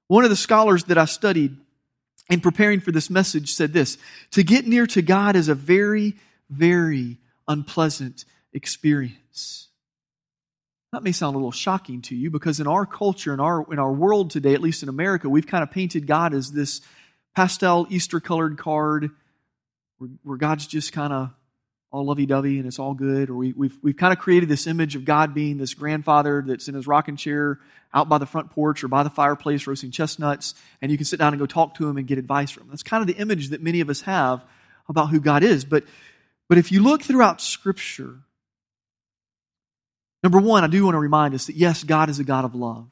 One 0.08 0.24
of 0.24 0.28
the 0.28 0.36
scholars 0.36 0.84
that 0.84 0.98
I 0.98 1.06
studied 1.06 1.56
in 2.28 2.42
preparing 2.42 2.80
for 2.80 2.92
this 2.92 3.08
message 3.08 3.54
said 3.54 3.72
this 3.72 3.96
To 4.32 4.42
get 4.42 4.66
near 4.66 4.86
to 4.88 5.00
God 5.00 5.34
is 5.34 5.48
a 5.48 5.54
very, 5.54 6.14
very 6.50 7.18
unpleasant 7.48 8.24
experience. 8.52 9.68
That 10.92 11.02
may 11.02 11.12
sound 11.12 11.34
a 11.34 11.38
little 11.38 11.52
shocking 11.52 12.00
to 12.02 12.16
you 12.16 12.30
because 12.30 12.60
in 12.60 12.66
our 12.66 12.86
culture, 12.86 13.34
in 13.34 13.40
our, 13.40 13.70
in 13.72 13.78
our 13.78 13.92
world 13.92 14.30
today, 14.30 14.54
at 14.54 14.62
least 14.62 14.82
in 14.82 14.88
America, 14.88 15.28
we've 15.28 15.46
kind 15.46 15.62
of 15.62 15.70
painted 15.70 16.06
God 16.06 16.32
as 16.32 16.52
this 16.52 16.80
pastel 17.34 17.86
Easter 17.90 18.20
colored 18.20 18.56
card 18.56 19.10
where, 19.98 20.10
where 20.22 20.38
God's 20.38 20.66
just 20.66 20.92
kind 20.92 21.12
of 21.12 21.30
all 21.90 22.06
lovey 22.06 22.26
dovey 22.26 22.58
and 22.58 22.66
it's 22.66 22.78
all 22.78 22.94
good. 22.94 23.30
Or 23.30 23.36
we, 23.36 23.48
have 23.48 23.56
we've, 23.56 23.78
we've 23.82 23.96
kind 23.96 24.12
of 24.12 24.18
created 24.18 24.48
this 24.48 24.66
image 24.66 24.96
of 24.96 25.04
God 25.04 25.34
being 25.34 25.58
this 25.58 25.74
grandfather 25.74 26.42
that's 26.46 26.68
in 26.68 26.74
his 26.74 26.86
rocking 26.86 27.16
chair 27.16 27.58
out 27.92 28.08
by 28.08 28.18
the 28.18 28.26
front 28.26 28.50
porch 28.50 28.82
or 28.84 28.88
by 28.88 29.02
the 29.02 29.10
fireplace 29.10 29.66
roasting 29.66 29.90
chestnuts, 29.90 30.54
and 30.82 30.90
you 30.90 30.98
can 30.98 31.04
sit 31.04 31.18
down 31.18 31.32
and 31.32 31.40
go 31.40 31.46
talk 31.46 31.74
to 31.74 31.88
him 31.88 31.96
and 31.96 32.06
get 32.06 32.18
advice 32.18 32.50
from 32.50 32.64
him. 32.64 32.70
That's 32.70 32.82
kind 32.82 33.00
of 33.00 33.06
the 33.06 33.20
image 33.20 33.48
that 33.50 33.62
many 33.62 33.80
of 33.80 33.88
us 33.88 34.02
have 34.02 34.44
about 34.88 35.10
who 35.10 35.20
God 35.20 35.42
is. 35.42 35.64
But, 35.64 35.84
but 36.48 36.58
if 36.58 36.70
you 36.72 36.82
look 36.82 37.02
throughout 37.02 37.40
Scripture, 37.40 38.20
number 40.22 40.40
one, 40.40 40.64
I 40.64 40.68
do 40.68 40.84
want 40.84 40.94
to 40.94 41.00
remind 41.00 41.34
us 41.34 41.46
that 41.46 41.56
yes, 41.56 41.84
God 41.84 42.08
is 42.08 42.18
a 42.18 42.24
God 42.24 42.44
of 42.44 42.54
love. 42.54 42.88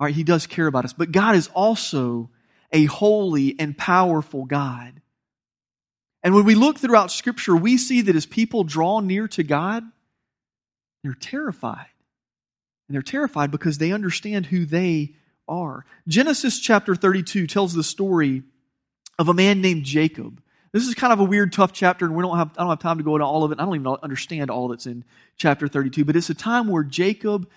All 0.00 0.06
right, 0.06 0.14
He 0.14 0.24
does 0.24 0.46
care 0.46 0.66
about 0.66 0.84
us, 0.84 0.92
but 0.92 1.12
God 1.12 1.36
is 1.36 1.48
also 1.48 2.30
a 2.72 2.86
holy 2.86 3.54
and 3.58 3.76
powerful 3.76 4.44
God. 4.44 5.00
And 6.22 6.34
when 6.34 6.44
we 6.44 6.54
look 6.54 6.78
throughout 6.78 7.12
Scripture, 7.12 7.54
we 7.54 7.76
see 7.76 8.00
that 8.02 8.16
as 8.16 8.26
people 8.26 8.64
draw 8.64 9.00
near 9.00 9.28
to 9.28 9.42
God, 9.42 9.84
they're 11.02 11.14
terrified. 11.14 11.86
And 12.88 12.94
they're 12.94 13.02
terrified 13.02 13.50
because 13.50 13.78
they 13.78 13.92
understand 13.92 14.46
who 14.46 14.64
they 14.64 15.14
are. 15.46 15.84
Genesis 16.08 16.58
chapter 16.58 16.94
32 16.94 17.46
tells 17.46 17.74
the 17.74 17.84
story 17.84 18.42
of 19.18 19.28
a 19.28 19.34
man 19.34 19.60
named 19.60 19.84
Jacob. 19.84 20.42
This 20.74 20.88
is 20.88 20.96
kind 20.96 21.12
of 21.12 21.20
a 21.20 21.24
weird, 21.24 21.52
tough 21.52 21.72
chapter, 21.72 22.04
and 22.04 22.16
we 22.16 22.22
don't 22.22 22.36
have, 22.36 22.50
I 22.58 22.62
don't 22.62 22.70
have 22.70 22.80
time 22.80 22.98
to 22.98 23.04
go 23.04 23.14
into 23.14 23.24
all 23.24 23.44
of 23.44 23.52
it. 23.52 23.60
I 23.60 23.64
don't 23.64 23.76
even 23.76 23.86
understand 24.02 24.50
all 24.50 24.66
that's 24.66 24.86
in 24.86 25.04
chapter 25.36 25.68
32, 25.68 26.04
but 26.04 26.16
it's 26.16 26.30
a 26.30 26.34
time 26.34 26.66
where 26.66 26.82
Jacob 26.82 27.48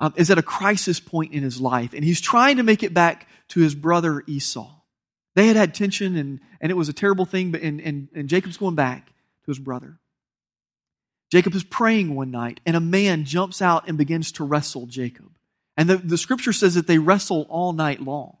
um, 0.00 0.12
is 0.16 0.32
at 0.32 0.38
a 0.38 0.42
crisis 0.42 0.98
point 0.98 1.32
in 1.32 1.44
his 1.44 1.60
life, 1.60 1.94
and 1.94 2.02
he's 2.02 2.20
trying 2.20 2.56
to 2.56 2.64
make 2.64 2.82
it 2.82 2.92
back 2.92 3.28
to 3.50 3.60
his 3.60 3.76
brother 3.76 4.24
Esau. 4.26 4.68
They 5.36 5.46
had 5.46 5.54
had 5.54 5.74
tension 5.74 6.16
and, 6.16 6.40
and 6.60 6.72
it 6.72 6.74
was 6.74 6.88
a 6.88 6.92
terrible 6.92 7.24
thing, 7.24 7.52
but 7.52 7.62
and, 7.62 7.80
and, 7.80 8.08
and 8.16 8.28
Jacob's 8.28 8.56
going 8.56 8.74
back 8.74 9.06
to 9.06 9.46
his 9.46 9.60
brother. 9.60 10.00
Jacob 11.30 11.54
is 11.54 11.62
praying 11.62 12.16
one 12.16 12.32
night 12.32 12.58
and 12.66 12.74
a 12.74 12.80
man 12.80 13.24
jumps 13.24 13.62
out 13.62 13.86
and 13.86 13.96
begins 13.96 14.32
to 14.32 14.44
wrestle 14.44 14.86
Jacob. 14.86 15.30
And 15.76 15.88
the, 15.88 15.98
the 15.98 16.18
scripture 16.18 16.52
says 16.52 16.74
that 16.74 16.88
they 16.88 16.98
wrestle 16.98 17.46
all 17.48 17.72
night 17.72 18.00
long. 18.00 18.38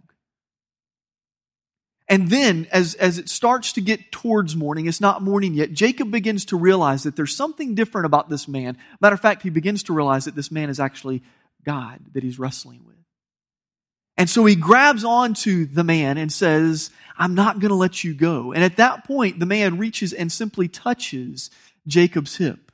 And 2.10 2.28
then, 2.28 2.66
as, 2.72 2.94
as 2.96 3.18
it 3.18 3.28
starts 3.28 3.72
to 3.74 3.80
get 3.80 4.10
towards 4.10 4.56
morning, 4.56 4.86
it's 4.86 5.00
not 5.00 5.22
morning 5.22 5.54
yet, 5.54 5.72
Jacob 5.72 6.10
begins 6.10 6.44
to 6.46 6.56
realize 6.56 7.04
that 7.04 7.14
there's 7.14 7.36
something 7.36 7.76
different 7.76 8.04
about 8.04 8.28
this 8.28 8.48
man. 8.48 8.76
Matter 9.00 9.14
of 9.14 9.20
fact, 9.20 9.42
he 9.42 9.50
begins 9.50 9.84
to 9.84 9.92
realize 9.92 10.24
that 10.24 10.34
this 10.34 10.50
man 10.50 10.70
is 10.70 10.80
actually 10.80 11.22
God 11.64 12.00
that 12.12 12.24
he's 12.24 12.36
wrestling 12.36 12.80
with. 12.84 12.96
And 14.16 14.28
so 14.28 14.44
he 14.44 14.56
grabs 14.56 15.04
onto 15.04 15.66
the 15.66 15.84
man 15.84 16.18
and 16.18 16.32
says, 16.32 16.90
I'm 17.16 17.36
not 17.36 17.60
going 17.60 17.70
to 17.70 17.76
let 17.76 18.02
you 18.02 18.12
go. 18.12 18.52
And 18.52 18.64
at 18.64 18.76
that 18.76 19.04
point, 19.06 19.38
the 19.38 19.46
man 19.46 19.78
reaches 19.78 20.12
and 20.12 20.32
simply 20.32 20.66
touches 20.66 21.48
Jacob's 21.86 22.38
hip 22.38 22.72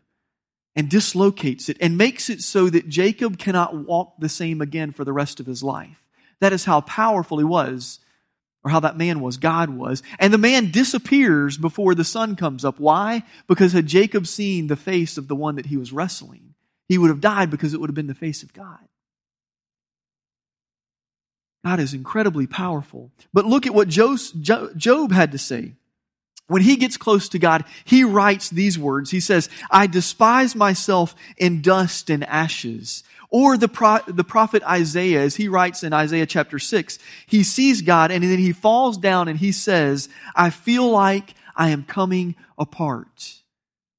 and 0.74 0.88
dislocates 0.88 1.68
it 1.68 1.76
and 1.78 1.98
makes 1.98 2.30
it 2.30 2.40
so 2.40 2.70
that 2.70 2.88
Jacob 2.88 3.38
cannot 3.38 3.76
walk 3.76 4.14
the 4.18 4.30
same 4.30 4.62
again 4.62 4.92
for 4.92 5.04
the 5.04 5.12
rest 5.12 5.40
of 5.40 5.46
his 5.46 5.62
life. 5.62 6.06
That 6.40 6.54
is 6.54 6.64
how 6.64 6.80
powerful 6.80 7.36
he 7.36 7.44
was, 7.44 8.00
or 8.66 8.70
how 8.70 8.80
that 8.80 8.98
man 8.98 9.20
was, 9.20 9.36
God 9.36 9.70
was. 9.70 10.02
And 10.18 10.34
the 10.34 10.38
man 10.38 10.72
disappears 10.72 11.56
before 11.56 11.94
the 11.94 12.02
sun 12.02 12.34
comes 12.34 12.64
up. 12.64 12.80
Why? 12.80 13.22
Because 13.46 13.72
had 13.72 13.86
Jacob 13.86 14.26
seen 14.26 14.66
the 14.66 14.74
face 14.74 15.16
of 15.16 15.28
the 15.28 15.36
one 15.36 15.54
that 15.54 15.66
he 15.66 15.76
was 15.76 15.92
wrestling, 15.92 16.54
he 16.88 16.98
would 16.98 17.10
have 17.10 17.20
died 17.20 17.48
because 17.48 17.74
it 17.74 17.80
would 17.80 17.88
have 17.88 17.94
been 17.94 18.08
the 18.08 18.12
face 18.14 18.42
of 18.42 18.52
God. 18.52 18.80
God 21.64 21.78
is 21.78 21.94
incredibly 21.94 22.48
powerful. 22.48 23.12
But 23.32 23.46
look 23.46 23.68
at 23.68 23.74
what 23.74 23.86
Job 23.86 25.12
had 25.12 25.30
to 25.30 25.38
say. 25.38 25.74
When 26.48 26.62
he 26.62 26.74
gets 26.74 26.96
close 26.96 27.28
to 27.28 27.38
God, 27.38 27.64
he 27.84 28.02
writes 28.02 28.50
these 28.50 28.76
words. 28.76 29.12
He 29.12 29.20
says, 29.20 29.48
I 29.70 29.86
despise 29.86 30.56
myself 30.56 31.14
in 31.36 31.62
dust 31.62 32.10
and 32.10 32.24
ashes. 32.24 33.04
Or 33.30 33.56
the, 33.56 33.68
pro- 33.68 34.00
the 34.06 34.24
prophet 34.24 34.62
Isaiah, 34.62 35.22
as 35.22 35.36
he 35.36 35.48
writes 35.48 35.82
in 35.82 35.92
Isaiah 35.92 36.26
chapter 36.26 36.58
6, 36.58 36.98
he 37.26 37.42
sees 37.42 37.82
God 37.82 38.10
and 38.10 38.22
then 38.22 38.38
he 38.38 38.52
falls 38.52 38.98
down 38.98 39.28
and 39.28 39.38
he 39.38 39.52
says, 39.52 40.08
I 40.34 40.50
feel 40.50 40.88
like 40.88 41.34
I 41.56 41.70
am 41.70 41.84
coming 41.84 42.36
apart. 42.58 43.42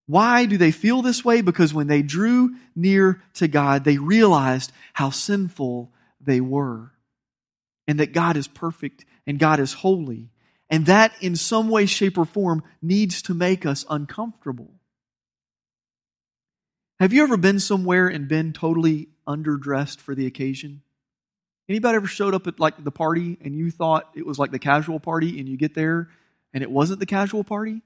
Why 0.05 0.45
do 0.45 0.57
they 0.57 0.71
feel 0.71 1.01
this 1.01 1.25
way? 1.25 1.41
Because 1.41 1.73
when 1.73 1.87
they 1.87 2.01
drew 2.01 2.55
near 2.75 3.21
to 3.35 3.47
God, 3.47 3.83
they 3.83 3.97
realized 3.97 4.71
how 4.93 5.09
sinful 5.09 5.91
they 6.21 6.39
were. 6.39 6.91
And 7.87 7.99
that 7.99 8.13
God 8.13 8.37
is 8.37 8.47
perfect 8.47 9.05
and 9.25 9.39
God 9.39 9.59
is 9.59 9.73
holy. 9.73 10.29
And 10.69 10.85
that 10.85 11.13
in 11.21 11.35
some 11.35 11.69
way, 11.69 11.85
shape, 11.85 12.17
or 12.17 12.25
form 12.25 12.63
needs 12.81 13.21
to 13.23 13.33
make 13.33 13.65
us 13.65 13.85
uncomfortable. 13.89 14.71
Have 16.99 17.13
you 17.13 17.23
ever 17.23 17.37
been 17.37 17.59
somewhere 17.59 18.07
and 18.07 18.27
been 18.27 18.53
totally 18.53 19.09
underdressed 19.27 19.99
for 19.99 20.15
the 20.15 20.25
occasion? 20.25 20.81
Anybody 21.69 21.97
ever 21.97 22.07
showed 22.07 22.33
up 22.33 22.47
at 22.47 22.59
like 22.59 22.83
the 22.83 22.91
party 22.91 23.37
and 23.41 23.55
you 23.55 23.71
thought 23.71 24.09
it 24.15 24.25
was 24.25 24.39
like 24.39 24.51
the 24.51 24.59
casual 24.59 24.99
party 24.99 25.39
and 25.39 25.49
you 25.49 25.57
get 25.57 25.73
there 25.75 26.09
and 26.53 26.63
it 26.63 26.71
wasn't 26.71 26.99
the 26.99 27.05
casual 27.05 27.43
party? 27.43 27.81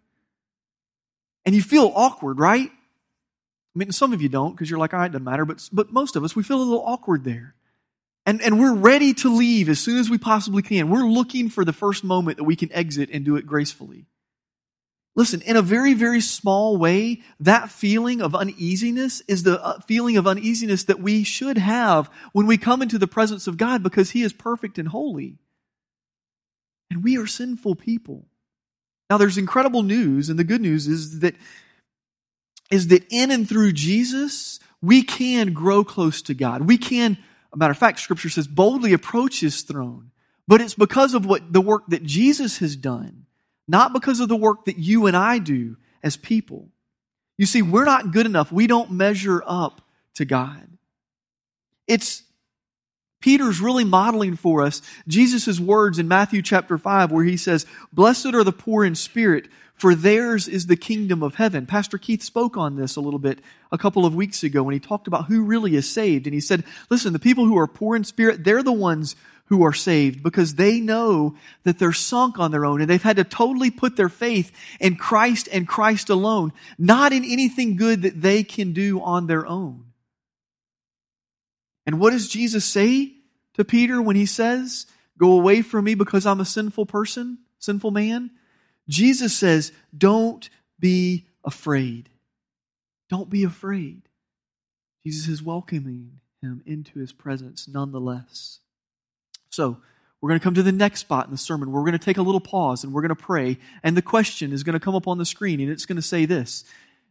And 1.45 1.56
you 1.56 1.63
feel 1.63 1.91
awkward, 1.95 2.39
right? 2.39 2.69
I 2.69 3.80
mean, 3.80 3.91
some 3.91 4.13
of 4.13 4.21
you 4.21 4.30
don't 4.30 4.51
because 4.51 4.69
you're 4.69 4.80
like, 4.80 4.93
all 4.93 4.99
right, 4.99 5.08
it 5.08 5.13
doesn't 5.13 5.23
matter. 5.23 5.45
But, 5.45 5.67
but 5.71 5.91
most 5.91 6.15
of 6.15 6.23
us, 6.23 6.36
we 6.36 6.43
feel 6.43 6.58
a 6.58 6.63
little 6.63 6.86
awkward 6.86 7.23
there. 7.23 7.56
And, 8.25 8.41
and 8.41 8.60
we're 8.60 8.75
ready 8.75 9.13
to 9.15 9.36
leave 9.36 9.67
as 9.67 9.80
soon 9.80 9.97
as 9.97 10.10
we 10.10 10.19
possibly 10.19 10.62
can. 10.62 10.89
We're 10.89 11.08
looking 11.08 11.49
for 11.49 11.65
the 11.65 11.73
first 11.73 12.04
moment 12.04 12.38
that 12.38 12.43
we 12.43 12.56
can 12.56 12.71
exit 12.71 13.10
and 13.12 13.25
do 13.25 13.36
it 13.36 13.47
gracefully. 13.47 14.06
Listen, 15.15 15.41
in 15.41 15.58
a 15.58 15.62
very, 15.62 15.93
very 15.93 16.21
small 16.21 16.78
way, 16.78 17.21
that 17.39 17.69
feeling 17.69 18.21
of 18.21 18.34
uneasiness 18.34 19.21
is 19.28 19.43
the 19.43 19.62
uh, 19.62 19.80
feeling 19.82 20.15
of 20.15 20.26
uneasiness 20.26 20.86
that 20.86 21.02
we 21.02 21.24
should 21.24 21.58
have 21.58 22.10
when 22.32 22.47
we 22.47 22.58
come 22.58 22.82
into 22.82 22.97
the 22.97 23.08
presence 23.08 23.45
of 23.45 23.58
God 23.58 23.84
because 23.84 24.12
He 24.12 24.24
is 24.24 24.32
perfect 24.32 24.78
and 24.78 24.88
holy. 24.88 25.38
And 26.89 27.04
we 27.04 27.17
are 27.17 27.28
sinful 27.28 27.76
people. 27.76 28.26
Now 29.10 29.17
there's 29.17 29.38
incredible 29.38 29.84
news, 29.84 30.30
and 30.30 30.39
the 30.39 30.45
good 30.45 30.62
news 30.62 30.88
is 30.88 31.19
that 31.19 31.36
is 32.71 32.88
that 32.88 33.06
in 33.10 33.32
and 33.32 33.47
through 33.47 33.74
Jesus, 33.74 34.60
we 34.82 35.04
can 35.04 35.52
grow 35.52 35.84
close 35.84 36.21
to 36.24 36.34
God. 36.34 36.62
We 36.62 36.78
can, 36.78 37.17
a 37.54 37.58
matter 37.58 37.71
of 37.71 37.78
fact, 37.78 38.00
scripture 38.00 38.30
says, 38.30 38.47
boldly 38.47 38.93
approach 38.93 39.41
his 39.41 39.62
throne. 39.62 40.12
But 40.47 40.62
it's 40.62 40.74
because 40.74 41.13
of 41.13 41.26
what 41.26 41.52
the 41.52 41.62
work 41.62 41.84
that 41.89 42.04
Jesus 42.04 42.60
has 42.60 42.78
done, 42.78 43.20
not 43.67 43.93
because 43.93 44.19
of 44.19 44.30
the 44.30 44.36
work 44.36 44.65
that 44.65 44.78
you 44.78 45.08
and 45.08 45.15
I 45.15 45.39
do 45.39 45.78
as 46.04 46.17
people. 46.17 46.69
You 47.38 47.45
see, 47.45 47.62
we're 47.62 47.86
not 47.86 48.12
good 48.12 48.26
enough. 48.26 48.52
We 48.52 48.67
don't 48.67 48.91
measure 48.91 49.43
up 49.45 49.82
to 50.15 50.26
God. 50.26 50.67
It's 51.88 52.24
Peter's 53.21 53.62
really 53.62 53.84
modeling 53.84 54.36
for 54.36 54.63
us 54.63 54.82
Jesus' 55.08 55.60
words 55.60 56.00
in 56.00 56.08
Matthew 56.08 56.41
chapter 56.41 56.78
5, 56.78 57.12
where 57.12 57.24
he 57.24 57.38
says, 57.38 57.65
Blessed 57.93 58.34
are 58.34 58.43
the 58.43 58.52
poor 58.52 58.84
in 58.84 58.95
spirit, 58.95 59.47
for 59.76 59.95
theirs 59.95 60.47
is 60.47 60.67
the 60.67 60.76
kingdom 60.76 61.24
of 61.24 61.36
heaven. 61.36 61.65
Pastor 61.65 61.97
Keith 61.97 62.21
spoke 62.21 62.58
on 62.58 62.76
this 62.76 62.95
a 62.95 63.02
little 63.02 63.19
bit 63.19 63.39
a 63.71 63.78
couple 63.78 64.06
of 64.06 64.13
weeks 64.13 64.43
ago 64.43 64.63
when 64.63 64.74
he 64.74 64.80
talked 64.80 65.08
about 65.08 65.26
who 65.26 65.43
really 65.43 65.76
is 65.76 65.89
saved. 65.89 66.28
And 66.28 66.34
he 66.34 66.41
said, 66.41 66.63
Listen, 66.89 67.13
the 67.13 67.19
people 67.19 67.45
who 67.45 67.58
are 67.58 67.67
poor 67.67 67.95
in 67.95 68.04
spirit, 68.04 68.43
they're 68.43 68.63
the 68.63 68.71
ones 68.71 69.15
who 69.51 69.63
are 69.63 69.73
saved 69.73 70.23
because 70.23 70.55
they 70.55 70.79
know 70.79 71.35
that 71.63 71.77
they're 71.77 71.91
sunk 71.91 72.39
on 72.39 72.51
their 72.51 72.65
own 72.65 72.79
and 72.79 72.89
they've 72.89 73.03
had 73.03 73.17
to 73.17 73.23
totally 73.25 73.69
put 73.69 73.97
their 73.97 74.07
faith 74.07 74.49
in 74.79 74.95
Christ 74.95 75.49
and 75.51 75.67
Christ 75.67 76.09
alone, 76.09 76.53
not 76.77 77.11
in 77.11 77.25
anything 77.25 77.75
good 77.75 78.03
that 78.03 78.21
they 78.21 78.43
can 78.43 78.71
do 78.71 79.01
on 79.01 79.27
their 79.27 79.45
own. 79.45 79.87
And 81.85 81.99
what 81.99 82.11
does 82.11 82.29
Jesus 82.29 82.63
say 82.63 83.11
to 83.55 83.65
Peter 83.65 84.01
when 84.01 84.15
he 84.15 84.25
says, 84.25 84.85
Go 85.17 85.33
away 85.33 85.61
from 85.61 85.83
me 85.83 85.95
because 85.95 86.25
I'm 86.25 86.39
a 86.39 86.45
sinful 86.45 86.85
person, 86.85 87.39
sinful 87.59 87.91
man? 87.91 88.31
Jesus 88.87 89.35
says, 89.35 89.73
Don't 89.95 90.49
be 90.79 91.27
afraid. 91.43 92.07
Don't 93.09 93.29
be 93.29 93.43
afraid. 93.43 94.03
Jesus 95.03 95.27
is 95.27 95.43
welcoming 95.43 96.21
him 96.41 96.63
into 96.65 96.99
his 96.99 97.11
presence 97.11 97.67
nonetheless. 97.67 98.61
So, 99.51 99.77
we're 100.21 100.29
going 100.29 100.39
to 100.39 100.43
come 100.43 100.53
to 100.53 100.63
the 100.63 100.71
next 100.71 100.99
spot 100.99 101.25
in 101.25 101.31
the 101.31 101.37
sermon. 101.37 101.71
We're 101.71 101.81
going 101.81 101.93
to 101.93 101.99
take 101.99 102.17
a 102.17 102.21
little 102.21 102.39
pause 102.39 102.83
and 102.83 102.93
we're 102.93 103.01
going 103.01 103.09
to 103.09 103.15
pray. 103.15 103.57
And 103.81 103.97
the 103.97 104.03
question 104.03 104.53
is 104.53 104.63
going 104.63 104.73
to 104.73 104.79
come 104.79 104.93
up 104.93 105.07
on 105.07 105.17
the 105.17 105.25
screen 105.25 105.59
and 105.59 105.69
it's 105.69 105.87
going 105.87 105.95
to 105.95 106.01
say 106.01 106.25
this 106.25 106.63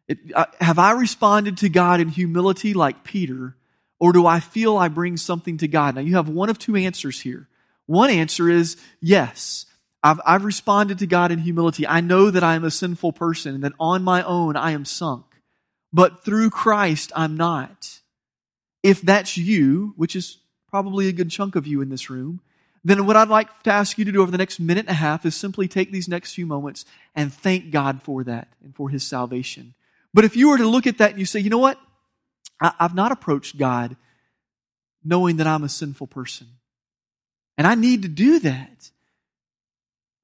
it, 0.07 0.19
uh, 0.35 0.47
Have 0.61 0.79
I 0.79 0.93
responded 0.93 1.59
to 1.59 1.69
God 1.69 2.01
in 2.01 2.09
humility 2.09 2.73
like 2.73 3.03
Peter? 3.05 3.57
Or 3.99 4.15
do 4.15 4.27
I 4.27 4.41
feel 4.41 4.79
I 4.79 4.89
bring 4.89 5.19
something 5.19 5.59
to 5.59 5.69
God? 5.69 5.95
Now, 5.95 6.01
you 6.01 6.15
have 6.15 6.29
one 6.29 6.49
of 6.49 6.59
two 6.59 6.75
answers 6.75 7.21
here. 7.21 7.49
One 7.85 8.09
answer 8.09 8.49
is 8.49 8.79
yes. 9.01 9.67
I've, 10.03 10.21
I've 10.25 10.45
responded 10.45 11.01
to 11.01 11.07
God 11.07 11.33
in 11.33 11.41
humility. 11.41 11.87
I 11.87 12.01
know 12.01 12.31
that 12.31 12.43
I 12.43 12.55
am 12.55 12.65
a 12.65 12.71
sinful 12.71 13.13
person 13.13 13.57
and 13.57 13.65
that 13.65 13.75
on 13.79 14.03
my 14.03 14.23
own 14.23 14.57
I 14.57 14.71
am 14.71 14.87
sunk. 14.87 15.27
But 15.93 16.25
through 16.25 16.49
Christ, 16.49 17.13
I'm 17.15 17.37
not. 17.37 18.01
If 18.83 19.03
that's 19.03 19.37
you, 19.37 19.93
which 19.97 20.17
is 20.17 20.39
probably 20.71 21.09
a 21.09 21.13
good 21.13 21.31
chunk 21.31 21.57
of 21.57 21.67
you 21.67 21.81
in 21.81 21.89
this 21.89 22.09
room, 22.09 22.41
then 22.85 23.07
what 23.07 23.17
I'd 23.17 23.29
like 23.29 23.63
to 23.65 23.73
ask 23.73 23.99
you 23.99 24.05
to 24.05 24.13
do 24.13 24.23
over 24.23 24.31
the 24.31 24.39
next 24.39 24.59
minute 24.59 24.87
and 24.87 24.91
a 24.91 24.95
half 24.95 25.27
is 25.27 25.35
simply 25.35 25.69
take 25.69 25.93
these 25.93 26.09
next 26.09 26.35
few 26.35 26.47
moments 26.47 26.85
and 27.15 27.33
thank 27.33 27.71
God 27.71 28.03
for 28.03 28.25
that 28.25 28.49
and 28.65 28.75
for 28.75 28.89
His 28.89 29.07
salvation. 29.07 29.75
But 30.15 30.25
if 30.25 30.37
you 30.37 30.49
were 30.49 30.59
to 30.59 30.69
look 30.69 30.87
at 30.87 30.99
that 30.99 31.11
and 31.11 31.19
you 31.19 31.27
say, 31.27 31.41
you 31.41 31.51
know 31.51 31.59
what? 31.59 31.79
I, 32.61 32.73
I've 32.81 32.95
not 32.95 33.13
approached 33.13 33.59
God 33.59 33.97
knowing 35.05 35.37
that 35.37 35.47
I'm 35.47 35.65
a 35.65 35.69
sinful 35.69 36.07
person. 36.07 36.47
And 37.59 37.67
I 37.67 37.75
need 37.75 38.03
to 38.03 38.09
do 38.09 38.39
that. 38.41 38.91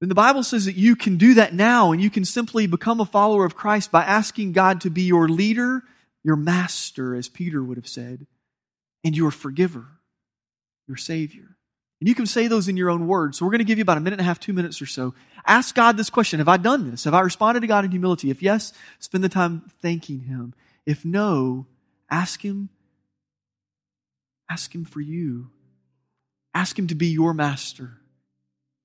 Then 0.00 0.08
the 0.08 0.14
Bible 0.14 0.42
says 0.42 0.66
that 0.66 0.76
you 0.76 0.96
can 0.96 1.16
do 1.16 1.34
that 1.34 1.54
now 1.54 1.92
and 1.92 2.02
you 2.02 2.10
can 2.10 2.24
simply 2.24 2.66
become 2.66 3.00
a 3.00 3.06
follower 3.06 3.44
of 3.44 3.56
Christ 3.56 3.90
by 3.90 4.04
asking 4.04 4.52
God 4.52 4.82
to 4.82 4.90
be 4.90 5.02
your 5.02 5.28
leader, 5.28 5.82
your 6.22 6.36
master, 6.36 7.14
as 7.14 7.28
Peter 7.28 7.62
would 7.62 7.76
have 7.76 7.88
said, 7.88 8.26
and 9.04 9.16
your 9.16 9.30
forgiver, 9.30 9.86
your 10.86 10.96
Savior. 10.96 11.56
And 12.00 12.08
you 12.08 12.14
can 12.14 12.26
say 12.26 12.46
those 12.46 12.68
in 12.68 12.76
your 12.76 12.90
own 12.90 13.06
words. 13.06 13.38
So 13.38 13.46
we're 13.46 13.52
going 13.52 13.60
to 13.60 13.64
give 13.64 13.78
you 13.78 13.82
about 13.82 13.96
a 13.96 14.00
minute 14.00 14.18
and 14.18 14.20
a 14.20 14.24
half, 14.24 14.38
two 14.38 14.52
minutes 14.52 14.82
or 14.82 14.86
so. 14.86 15.14
Ask 15.46 15.74
God 15.74 15.96
this 15.96 16.10
question 16.10 16.40
Have 16.40 16.48
I 16.48 16.56
done 16.56 16.90
this? 16.90 17.04
Have 17.04 17.14
I 17.14 17.20
responded 17.20 17.60
to 17.60 17.66
God 17.66 17.84
in 17.84 17.90
humility? 17.90 18.30
If 18.30 18.42
yes, 18.42 18.72
spend 18.98 19.24
the 19.24 19.28
time 19.28 19.62
thanking 19.80 20.20
Him. 20.20 20.54
If 20.84 21.04
no, 21.04 21.66
Ask 22.10 22.42
Him. 22.42 22.68
Ask 24.50 24.74
Him 24.74 24.84
for 24.84 25.00
you. 25.00 25.50
Ask 26.54 26.78
Him 26.78 26.86
to 26.88 26.94
be 26.94 27.08
your 27.08 27.34
master 27.34 27.98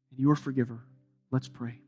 and 0.09 0.19
your 0.19 0.35
forgiver. 0.35 0.79
Let's 1.29 1.47
pray. 1.47 1.79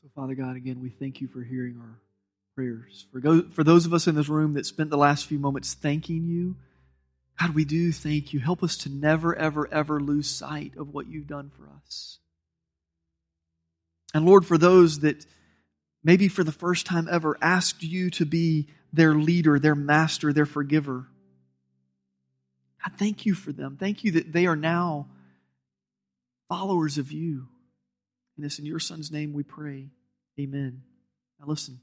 So, 0.00 0.08
Father 0.14 0.34
God, 0.34 0.56
again, 0.56 0.80
we 0.80 0.90
thank 0.90 1.20
you 1.20 1.26
for 1.26 1.42
hearing 1.42 1.78
our 1.80 1.98
prayers. 2.54 3.06
For, 3.12 3.20
go, 3.20 3.42
for 3.50 3.64
those 3.64 3.84
of 3.84 3.92
us 3.92 4.06
in 4.06 4.14
this 4.14 4.28
room 4.28 4.54
that 4.54 4.66
spent 4.66 4.90
the 4.90 4.96
last 4.96 5.26
few 5.26 5.38
moments 5.38 5.74
thanking 5.74 6.26
you, 6.26 6.56
God, 7.40 7.54
we 7.54 7.64
do 7.64 7.92
thank 7.92 8.32
you. 8.32 8.40
Help 8.40 8.62
us 8.62 8.76
to 8.78 8.88
never, 8.88 9.34
ever, 9.36 9.72
ever 9.72 10.00
lose 10.00 10.28
sight 10.28 10.72
of 10.76 10.92
what 10.92 11.06
you've 11.06 11.28
done 11.28 11.50
for 11.56 11.68
us. 11.84 12.18
And 14.12 14.26
Lord, 14.26 14.44
for 14.44 14.58
those 14.58 15.00
that 15.00 15.24
maybe 16.02 16.28
for 16.28 16.42
the 16.42 16.52
first 16.52 16.86
time 16.86 17.08
ever, 17.10 17.36
asked 17.40 17.82
you 17.82 18.10
to 18.10 18.24
be 18.24 18.68
their 18.92 19.14
leader, 19.14 19.58
their 19.58 19.74
master, 19.74 20.32
their 20.32 20.46
forgiver. 20.46 21.06
God, 22.82 22.98
thank 22.98 23.26
you 23.26 23.34
for 23.34 23.52
them. 23.52 23.76
Thank 23.78 24.02
you 24.02 24.12
that 24.12 24.32
they 24.32 24.46
are 24.46 24.56
now 24.56 25.08
followers 26.48 26.98
of 26.98 27.12
you. 27.12 27.48
And 28.36 28.46
it's 28.46 28.58
in 28.58 28.64
your 28.64 28.78
son's 28.80 29.12
name 29.12 29.32
we 29.32 29.42
pray. 29.42 29.90
Amen. 30.40 30.82
Now 31.38 31.46
listen. 31.46 31.80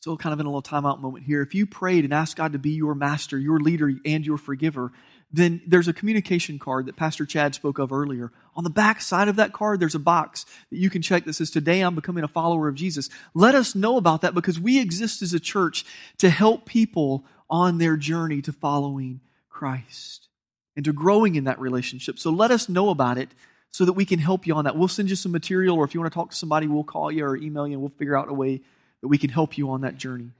Still 0.00 0.16
kind 0.16 0.32
of 0.32 0.40
in 0.40 0.46
a 0.46 0.48
little 0.48 0.62
timeout 0.62 0.98
moment 0.98 1.24
here. 1.24 1.42
If 1.42 1.54
you 1.54 1.66
prayed 1.66 2.04
and 2.04 2.14
asked 2.14 2.36
God 2.36 2.54
to 2.54 2.58
be 2.58 2.70
your 2.70 2.94
master, 2.94 3.38
your 3.38 3.60
leader, 3.60 3.92
and 4.06 4.24
your 4.24 4.38
forgiver, 4.38 4.92
then 5.30 5.60
there's 5.66 5.88
a 5.88 5.92
communication 5.92 6.58
card 6.58 6.86
that 6.86 6.96
Pastor 6.96 7.26
Chad 7.26 7.54
spoke 7.54 7.78
of 7.78 7.92
earlier. 7.92 8.32
On 8.56 8.64
the 8.64 8.70
back 8.70 9.02
side 9.02 9.28
of 9.28 9.36
that 9.36 9.52
card, 9.52 9.78
there's 9.78 9.94
a 9.94 9.98
box 10.00 10.46
that 10.70 10.78
you 10.78 10.88
can 10.88 11.02
check 11.02 11.24
that 11.24 11.34
says, 11.34 11.50
Today 11.50 11.82
I'm 11.82 11.94
becoming 11.94 12.24
a 12.24 12.28
follower 12.28 12.66
of 12.66 12.76
Jesus. 12.76 13.10
Let 13.34 13.54
us 13.54 13.74
know 13.74 13.98
about 13.98 14.22
that 14.22 14.34
because 14.34 14.58
we 14.58 14.80
exist 14.80 15.20
as 15.20 15.34
a 15.34 15.38
church 15.38 15.84
to 16.16 16.30
help 16.30 16.64
people 16.64 17.26
on 17.50 17.76
their 17.76 17.98
journey 17.98 18.40
to 18.40 18.52
following 18.52 19.20
Christ 19.50 20.28
and 20.76 20.84
to 20.86 20.94
growing 20.94 21.34
in 21.34 21.44
that 21.44 21.60
relationship. 21.60 22.18
So 22.18 22.30
let 22.30 22.50
us 22.50 22.70
know 22.70 22.88
about 22.88 23.18
it 23.18 23.28
so 23.70 23.84
that 23.84 23.92
we 23.92 24.06
can 24.06 24.18
help 24.18 24.46
you 24.46 24.54
on 24.54 24.64
that. 24.64 24.76
We'll 24.76 24.88
send 24.88 25.10
you 25.10 25.16
some 25.16 25.30
material, 25.30 25.76
or 25.76 25.84
if 25.84 25.92
you 25.92 26.00
want 26.00 26.10
to 26.10 26.18
talk 26.18 26.30
to 26.30 26.36
somebody, 26.36 26.66
we'll 26.68 26.84
call 26.84 27.12
you 27.12 27.24
or 27.24 27.36
email 27.36 27.68
you 27.68 27.74
and 27.74 27.82
we'll 27.82 27.90
figure 27.90 28.16
out 28.16 28.30
a 28.30 28.32
way 28.32 28.62
that 29.02 29.08
we 29.08 29.18
can 29.18 29.30
help 29.30 29.56
you 29.58 29.70
on 29.70 29.82
that 29.82 29.96
journey. 29.96 30.30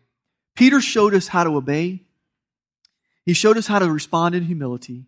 Peter 0.56 0.80
showed 0.80 1.14
us 1.14 1.28
how 1.28 1.44
to 1.44 1.56
obey. 1.56 2.00
He 3.24 3.32
showed 3.32 3.56
us 3.56 3.66
how 3.66 3.78
to 3.78 3.90
respond 3.90 4.34
in 4.34 4.44
humility. 4.44 5.04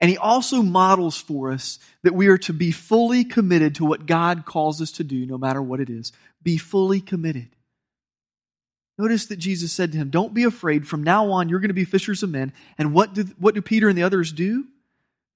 And 0.00 0.10
he 0.10 0.18
also 0.18 0.62
models 0.62 1.16
for 1.16 1.52
us 1.52 1.78
that 2.02 2.14
we 2.14 2.26
are 2.26 2.38
to 2.38 2.52
be 2.52 2.70
fully 2.70 3.24
committed 3.24 3.76
to 3.76 3.84
what 3.84 4.06
God 4.06 4.44
calls 4.44 4.82
us 4.82 4.92
to 4.92 5.04
do, 5.04 5.24
no 5.24 5.38
matter 5.38 5.62
what 5.62 5.80
it 5.80 5.88
is. 5.88 6.12
Be 6.42 6.58
fully 6.58 7.00
committed. 7.00 7.48
Notice 8.98 9.26
that 9.26 9.36
Jesus 9.36 9.72
said 9.72 9.92
to 9.92 9.98
him, 9.98 10.10
Don't 10.10 10.34
be 10.34 10.44
afraid. 10.44 10.86
From 10.86 11.02
now 11.02 11.30
on, 11.30 11.48
you're 11.48 11.60
going 11.60 11.68
to 11.68 11.74
be 11.74 11.84
fishers 11.84 12.22
of 12.22 12.30
men. 12.30 12.52
And 12.78 12.92
what 12.92 13.14
do, 13.14 13.24
what 13.38 13.54
do 13.54 13.62
Peter 13.62 13.88
and 13.88 13.96
the 13.96 14.02
others 14.02 14.32
do? 14.32 14.66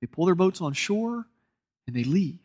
They 0.01 0.07
pull 0.07 0.27
their 0.27 0.35
boats 0.35 0.61
on 0.61 0.75
shore 0.75 1.25
and 1.87 1.97
they 1.97 2.05
leave. 2.05 2.39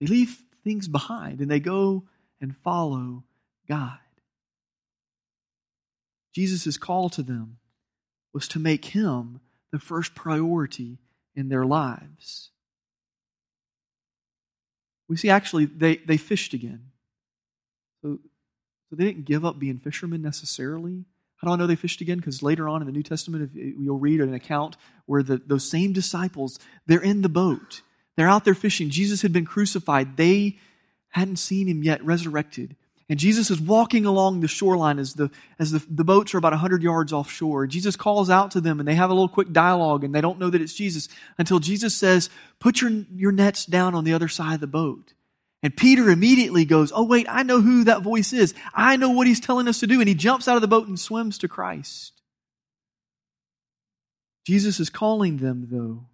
They 0.00 0.06
leave 0.06 0.42
things 0.64 0.88
behind 0.88 1.40
and 1.40 1.50
they 1.50 1.60
go 1.60 2.04
and 2.40 2.56
follow 2.58 3.22
God. 3.68 3.98
Jesus' 6.34 6.78
call 6.78 7.08
to 7.10 7.22
them 7.22 7.58
was 8.32 8.46
to 8.48 8.58
make 8.58 8.86
him 8.86 9.40
the 9.72 9.78
first 9.78 10.14
priority 10.14 10.98
in 11.34 11.48
their 11.48 11.64
lives. 11.64 12.50
We 15.08 15.16
see 15.16 15.30
actually 15.30 15.64
they, 15.64 15.96
they 15.96 16.16
fished 16.16 16.54
again. 16.54 16.90
So, 18.02 18.18
so 18.88 18.96
they 18.96 19.04
didn't 19.04 19.24
give 19.24 19.44
up 19.44 19.58
being 19.58 19.78
fishermen 19.78 20.22
necessarily. 20.22 21.04
How 21.36 21.48
do 21.48 21.54
I 21.54 21.56
know 21.56 21.66
they 21.66 21.76
fished 21.76 22.00
again? 22.00 22.18
Because 22.18 22.42
later 22.42 22.68
on 22.68 22.82
in 22.82 22.86
the 22.86 22.92
New 22.92 23.02
Testament, 23.02 23.50
you'll 23.54 23.98
read 23.98 24.20
an 24.20 24.34
account 24.34 24.76
where 25.06 25.22
the, 25.22 25.40
those 25.44 25.68
same 25.68 25.92
disciples, 25.92 26.58
they're 26.86 27.02
in 27.02 27.22
the 27.22 27.28
boat. 27.28 27.82
They're 28.16 28.28
out 28.28 28.44
there 28.44 28.54
fishing. 28.54 28.90
Jesus 28.90 29.22
had 29.22 29.32
been 29.32 29.46
crucified. 29.46 30.16
They 30.16 30.58
hadn't 31.10 31.36
seen 31.36 31.66
him 31.66 31.82
yet 31.82 32.04
resurrected. 32.04 32.76
And 33.10 33.18
Jesus 33.18 33.50
is 33.50 33.60
walking 33.60 34.06
along 34.06 34.38
the 34.38 34.46
shoreline 34.46 35.00
as 35.00 35.14
the, 35.14 35.32
as 35.58 35.72
the, 35.72 35.84
the 35.90 36.04
boats 36.04 36.32
are 36.32 36.38
about 36.38 36.52
100 36.52 36.80
yards 36.80 37.12
offshore. 37.12 37.66
Jesus 37.66 37.96
calls 37.96 38.30
out 38.30 38.52
to 38.52 38.60
them 38.60 38.78
and 38.78 38.86
they 38.86 38.94
have 38.94 39.10
a 39.10 39.12
little 39.12 39.28
quick 39.28 39.52
dialogue 39.52 40.04
and 40.04 40.14
they 40.14 40.20
don't 40.20 40.38
know 40.38 40.48
that 40.48 40.62
it's 40.62 40.72
Jesus 40.72 41.08
until 41.36 41.58
Jesus 41.58 41.92
says, 41.92 42.30
Put 42.60 42.80
your, 42.80 42.92
your 43.12 43.32
nets 43.32 43.66
down 43.66 43.96
on 43.96 44.04
the 44.04 44.12
other 44.12 44.28
side 44.28 44.54
of 44.54 44.60
the 44.60 44.68
boat. 44.68 45.12
And 45.60 45.76
Peter 45.76 46.08
immediately 46.08 46.64
goes, 46.64 46.92
Oh, 46.94 47.02
wait, 47.02 47.26
I 47.28 47.42
know 47.42 47.60
who 47.60 47.82
that 47.84 48.02
voice 48.02 48.32
is. 48.32 48.54
I 48.72 48.96
know 48.96 49.10
what 49.10 49.26
he's 49.26 49.40
telling 49.40 49.66
us 49.66 49.80
to 49.80 49.88
do. 49.88 49.98
And 49.98 50.08
he 50.08 50.14
jumps 50.14 50.46
out 50.46 50.54
of 50.54 50.62
the 50.62 50.68
boat 50.68 50.86
and 50.86 50.98
swims 50.98 51.36
to 51.38 51.48
Christ. 51.48 52.12
Jesus 54.46 54.78
is 54.78 54.88
calling 54.88 55.38
them, 55.38 55.66
though, 55.68 56.06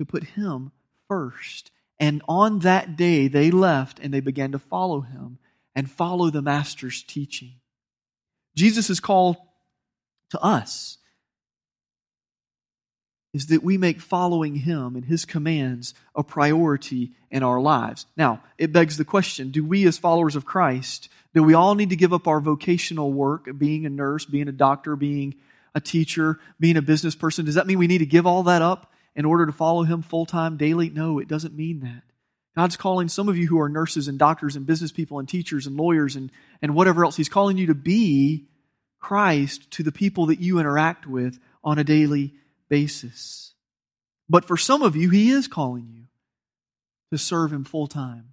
to 0.00 0.04
put 0.04 0.24
him 0.24 0.72
first. 1.06 1.70
And 2.00 2.22
on 2.26 2.58
that 2.60 2.96
day, 2.96 3.28
they 3.28 3.52
left 3.52 4.00
and 4.00 4.12
they 4.12 4.20
began 4.20 4.50
to 4.50 4.58
follow 4.58 5.02
him 5.02 5.38
and 5.74 5.90
follow 5.90 6.30
the 6.30 6.42
Master's 6.42 7.02
teaching. 7.02 7.54
Jesus' 8.54 9.00
call 9.00 9.54
to 10.30 10.40
us 10.40 10.98
is 13.32 13.46
that 13.46 13.62
we 13.62 13.78
make 13.78 14.00
following 14.00 14.56
him 14.56 14.94
and 14.94 15.06
his 15.06 15.24
commands 15.24 15.94
a 16.14 16.22
priority 16.22 17.12
in 17.30 17.42
our 17.42 17.60
lives. 17.60 18.04
Now, 18.16 18.42
it 18.58 18.72
begs 18.72 18.98
the 18.98 19.04
question 19.04 19.50
do 19.50 19.64
we, 19.64 19.86
as 19.86 19.96
followers 19.96 20.36
of 20.36 20.44
Christ, 20.44 21.08
do 21.34 21.42
we 21.42 21.54
all 21.54 21.74
need 21.74 21.90
to 21.90 21.96
give 21.96 22.12
up 22.12 22.28
our 22.28 22.40
vocational 22.40 23.12
work, 23.12 23.48
being 23.56 23.86
a 23.86 23.90
nurse, 23.90 24.26
being 24.26 24.48
a 24.48 24.52
doctor, 24.52 24.96
being 24.96 25.34
a 25.74 25.80
teacher, 25.80 26.38
being 26.60 26.76
a 26.76 26.82
business 26.82 27.14
person? 27.14 27.46
Does 27.46 27.54
that 27.54 27.66
mean 27.66 27.78
we 27.78 27.86
need 27.86 27.98
to 27.98 28.06
give 28.06 28.26
all 28.26 28.42
that 28.42 28.60
up 28.60 28.92
in 29.14 29.24
order 29.24 29.46
to 29.46 29.52
follow 29.52 29.84
him 29.84 30.02
full 30.02 30.26
time 30.26 30.58
daily? 30.58 30.90
No, 30.90 31.18
it 31.18 31.28
doesn't 31.28 31.56
mean 31.56 31.80
that. 31.80 32.02
God's 32.56 32.76
calling 32.76 33.08
some 33.08 33.28
of 33.28 33.36
you 33.36 33.46
who 33.46 33.60
are 33.60 33.68
nurses 33.68 34.08
and 34.08 34.18
doctors 34.18 34.56
and 34.56 34.66
business 34.66 34.92
people 34.92 35.18
and 35.18 35.28
teachers 35.28 35.66
and 35.66 35.76
lawyers 35.76 36.16
and, 36.16 36.30
and 36.60 36.74
whatever 36.74 37.04
else. 37.04 37.16
He's 37.16 37.28
calling 37.28 37.56
you 37.56 37.68
to 37.68 37.74
be 37.74 38.46
Christ 39.00 39.70
to 39.72 39.82
the 39.82 39.92
people 39.92 40.26
that 40.26 40.40
you 40.40 40.58
interact 40.58 41.06
with 41.06 41.38
on 41.64 41.78
a 41.78 41.84
daily 41.84 42.34
basis. 42.68 43.54
But 44.28 44.44
for 44.44 44.56
some 44.56 44.82
of 44.82 44.96
you, 44.96 45.10
He 45.10 45.30
is 45.30 45.48
calling 45.48 45.88
you 45.90 46.04
to 47.10 47.18
serve 47.18 47.52
Him 47.52 47.64
full 47.64 47.86
time. 47.86 48.32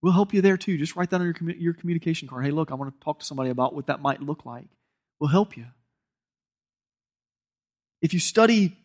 We'll 0.00 0.12
help 0.12 0.32
you 0.32 0.40
there 0.40 0.56
too. 0.56 0.78
Just 0.78 0.94
write 0.94 1.10
that 1.10 1.20
on 1.20 1.34
your, 1.40 1.56
your 1.56 1.74
communication 1.74 2.28
card. 2.28 2.44
Hey, 2.44 2.52
look, 2.52 2.70
I 2.70 2.74
want 2.74 2.94
to 2.94 3.04
talk 3.04 3.18
to 3.20 3.26
somebody 3.26 3.50
about 3.50 3.74
what 3.74 3.86
that 3.86 4.00
might 4.00 4.22
look 4.22 4.46
like. 4.46 4.68
We'll 5.18 5.28
help 5.28 5.56
you. 5.56 5.66
If 8.00 8.14
you 8.14 8.20
study 8.20 8.77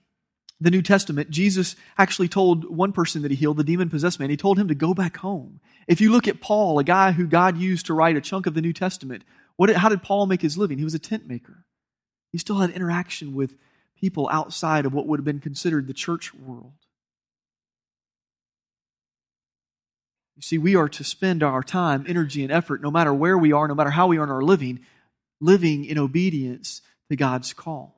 the 0.63 0.71
New 0.71 0.81
Testament, 0.81 1.29
Jesus 1.29 1.75
actually 1.97 2.29
told 2.29 2.65
one 2.65 2.93
person 2.93 3.21
that 3.21 3.31
he 3.31 3.37
healed, 3.37 3.57
the 3.57 3.63
demon 3.63 3.89
possessed 3.89 4.19
man, 4.19 4.29
he 4.29 4.37
told 4.37 4.57
him 4.57 4.69
to 4.69 4.75
go 4.75 4.93
back 4.93 5.17
home. 5.17 5.59
If 5.87 5.99
you 5.99 6.09
look 6.11 6.27
at 6.27 6.39
Paul, 6.39 6.79
a 6.79 6.83
guy 6.85 7.11
who 7.11 7.27
God 7.27 7.57
used 7.57 7.87
to 7.87 7.93
write 7.93 8.15
a 8.15 8.21
chunk 8.21 8.47
of 8.47 8.53
the 8.53 8.61
New 8.61 8.71
Testament, 8.71 9.23
what, 9.57 9.69
how 9.71 9.89
did 9.89 10.01
Paul 10.01 10.25
make 10.25 10.41
his 10.41 10.57
living? 10.57 10.77
He 10.77 10.83
was 10.85 10.93
a 10.93 10.99
tent 10.99 11.27
maker. 11.27 11.65
He 12.31 12.37
still 12.37 12.59
had 12.59 12.69
interaction 12.69 13.35
with 13.35 13.55
people 13.99 14.29
outside 14.31 14.85
of 14.85 14.93
what 14.93 15.05
would 15.05 15.19
have 15.19 15.25
been 15.25 15.39
considered 15.39 15.85
the 15.85 15.93
church 15.93 16.33
world. 16.33 16.73
You 20.37 20.41
see, 20.41 20.57
we 20.57 20.75
are 20.75 20.89
to 20.89 21.03
spend 21.03 21.43
our 21.43 21.61
time, 21.61 22.05
energy, 22.07 22.41
and 22.41 22.51
effort, 22.51 22.81
no 22.81 22.89
matter 22.89 23.13
where 23.13 23.37
we 23.37 23.51
are, 23.51 23.67
no 23.67 23.75
matter 23.75 23.91
how 23.91 24.07
we 24.07 24.17
earn 24.17 24.31
our 24.31 24.41
living, 24.41 24.79
living 25.41 25.83
in 25.83 25.97
obedience 25.97 26.81
to 27.09 27.17
God's 27.17 27.53
call. 27.53 27.92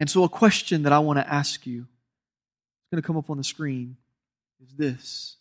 And 0.00 0.10
so, 0.10 0.24
a 0.24 0.28
question 0.28 0.82
that 0.82 0.92
I 0.92 0.98
want 0.98 1.18
to 1.18 1.32
ask 1.32 1.66
you, 1.66 1.82
it's 1.82 2.90
going 2.90 3.02
to 3.02 3.06
come 3.06 3.16
up 3.16 3.30
on 3.30 3.36
the 3.36 3.44
screen, 3.44 3.96
is 4.62 4.74
this 4.74 5.36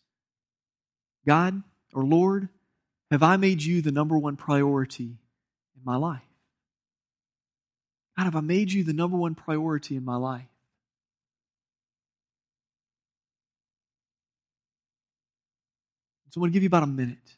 God 1.25 1.63
or 1.93 2.03
Lord, 2.03 2.49
have 3.11 3.23
I 3.23 3.37
made 3.37 3.61
you 3.61 3.81
the 3.81 3.91
number 3.91 4.17
one 4.17 4.35
priority 4.35 5.17
in 5.75 5.83
my 5.83 5.95
life? 5.95 6.21
God, 8.17 8.25
have 8.25 8.35
I 8.35 8.41
made 8.41 8.71
you 8.71 8.83
the 8.83 8.93
number 8.93 9.17
one 9.17 9.35
priority 9.35 9.95
in 9.95 10.05
my 10.05 10.15
life? 10.15 10.45
So 16.29 16.39
I'm 16.39 16.41
going 16.41 16.51
to 16.51 16.53
give 16.55 16.63
you 16.63 16.67
about 16.67 16.81
a 16.81 16.87
minute 16.87 17.35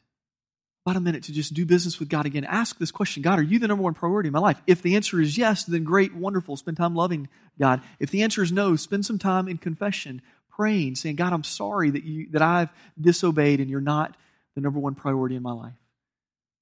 about 0.86 0.96
a 0.96 1.00
minute 1.00 1.24
to 1.24 1.32
just 1.32 1.52
do 1.52 1.66
business 1.66 1.98
with 1.98 2.08
God 2.08 2.26
again. 2.26 2.44
Ask 2.44 2.78
this 2.78 2.92
question 2.92 3.20
God, 3.20 3.40
are 3.40 3.42
you 3.42 3.58
the 3.58 3.66
number 3.66 3.82
one 3.82 3.94
priority 3.94 4.28
in 4.28 4.32
my 4.32 4.38
life? 4.38 4.62
If 4.68 4.82
the 4.82 4.94
answer 4.94 5.20
is 5.20 5.36
yes, 5.36 5.64
then 5.64 5.82
great, 5.82 6.14
wonderful. 6.14 6.56
Spend 6.56 6.76
time 6.76 6.94
loving 6.94 7.28
God. 7.58 7.80
If 7.98 8.12
the 8.12 8.22
answer 8.22 8.40
is 8.40 8.52
no, 8.52 8.76
spend 8.76 9.04
some 9.04 9.18
time 9.18 9.48
in 9.48 9.58
confession, 9.58 10.22
praying, 10.48 10.94
saying, 10.94 11.16
God, 11.16 11.32
I'm 11.32 11.42
sorry 11.42 11.90
that, 11.90 12.04
you, 12.04 12.28
that 12.30 12.40
I've 12.40 12.70
disobeyed 13.00 13.58
and 13.58 13.68
you're 13.68 13.80
not 13.80 14.16
the 14.54 14.60
number 14.60 14.78
one 14.78 14.94
priority 14.94 15.34
in 15.34 15.42
my 15.42 15.52
life. 15.52 15.74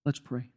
Let's 0.07 0.21
pray. 0.21 0.49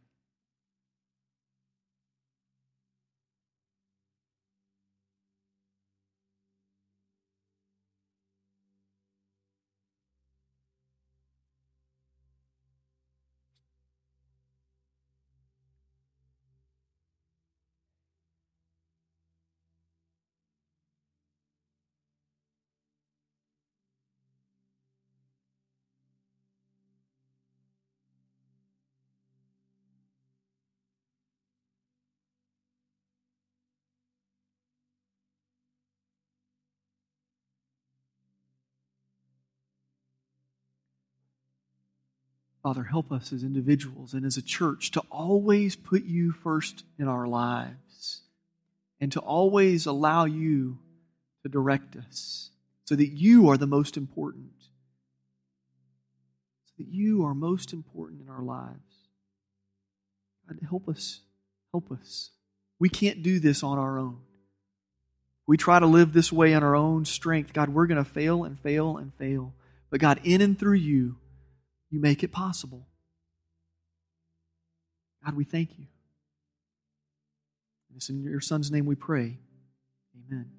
Father, 42.68 42.84
help 42.84 43.10
us 43.10 43.32
as 43.32 43.44
individuals 43.44 44.12
and 44.12 44.26
as 44.26 44.36
a 44.36 44.42
church 44.42 44.90
to 44.90 45.00
always 45.10 45.74
put 45.74 46.04
you 46.04 46.32
first 46.32 46.84
in 46.98 47.08
our 47.08 47.26
lives 47.26 48.20
and 49.00 49.10
to 49.10 49.20
always 49.20 49.86
allow 49.86 50.26
you 50.26 50.76
to 51.42 51.48
direct 51.48 51.96
us 51.96 52.50
so 52.84 52.94
that 52.94 53.08
you 53.08 53.48
are 53.48 53.56
the 53.56 53.66
most 53.66 53.96
important. 53.96 54.52
So 56.66 56.72
that 56.76 56.88
you 56.88 57.24
are 57.24 57.32
most 57.32 57.72
important 57.72 58.20
in 58.20 58.28
our 58.28 58.42
lives. 58.42 59.08
God, 60.46 60.58
help 60.68 60.90
us. 60.90 61.22
Help 61.72 61.90
us. 61.90 62.32
We 62.78 62.90
can't 62.90 63.22
do 63.22 63.40
this 63.40 63.62
on 63.62 63.78
our 63.78 63.98
own. 63.98 64.18
We 65.46 65.56
try 65.56 65.78
to 65.78 65.86
live 65.86 66.12
this 66.12 66.30
way 66.30 66.52
on 66.52 66.62
our 66.62 66.76
own 66.76 67.06
strength. 67.06 67.54
God, 67.54 67.70
we're 67.70 67.86
going 67.86 68.04
to 68.04 68.10
fail 68.10 68.44
and 68.44 68.60
fail 68.60 68.98
and 68.98 69.14
fail. 69.14 69.54
But 69.88 70.00
God, 70.00 70.20
in 70.22 70.42
and 70.42 70.58
through 70.58 70.74
you, 70.74 71.16
you 71.90 72.00
make 72.00 72.22
it 72.22 72.32
possible. 72.32 72.86
God, 75.24 75.34
we 75.34 75.44
thank 75.44 75.78
you. 75.78 75.86
It's 77.96 78.08
in 78.08 78.22
your 78.22 78.40
Son's 78.40 78.70
name 78.70 78.86
we 78.86 78.94
pray. 78.94 79.38
Amen. 80.16 80.50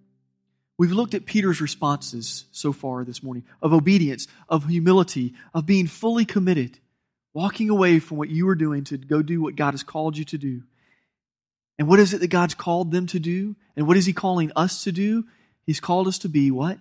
We've 0.77 0.91
looked 0.91 1.13
at 1.13 1.25
Peter's 1.25 1.61
responses 1.61 2.45
so 2.51 2.71
far 2.71 3.03
this 3.03 3.21
morning 3.21 3.43
of 3.61 3.73
obedience, 3.73 4.27
of 4.47 4.65
humility, 4.65 5.33
of 5.53 5.65
being 5.65 5.87
fully 5.87 6.25
committed, 6.25 6.79
walking 7.33 7.69
away 7.69 7.99
from 7.99 8.17
what 8.17 8.29
you 8.29 8.45
were 8.45 8.55
doing 8.55 8.83
to 8.85 8.97
go 8.97 9.21
do 9.21 9.41
what 9.41 9.55
God 9.55 9.71
has 9.71 9.83
called 9.83 10.17
you 10.17 10.25
to 10.25 10.37
do. 10.37 10.63
And 11.77 11.87
what 11.87 11.99
is 11.99 12.13
it 12.13 12.21
that 12.21 12.27
God's 12.27 12.55
called 12.55 12.91
them 12.91 13.07
to 13.07 13.19
do? 13.19 13.55
And 13.75 13.87
what 13.87 13.97
is 13.97 14.05
He 14.05 14.13
calling 14.13 14.51
us 14.55 14.83
to 14.83 14.91
do? 14.91 15.25
He's 15.65 15.79
called 15.79 16.07
us 16.07 16.19
to 16.19 16.29
be 16.29 16.51
what? 16.51 16.79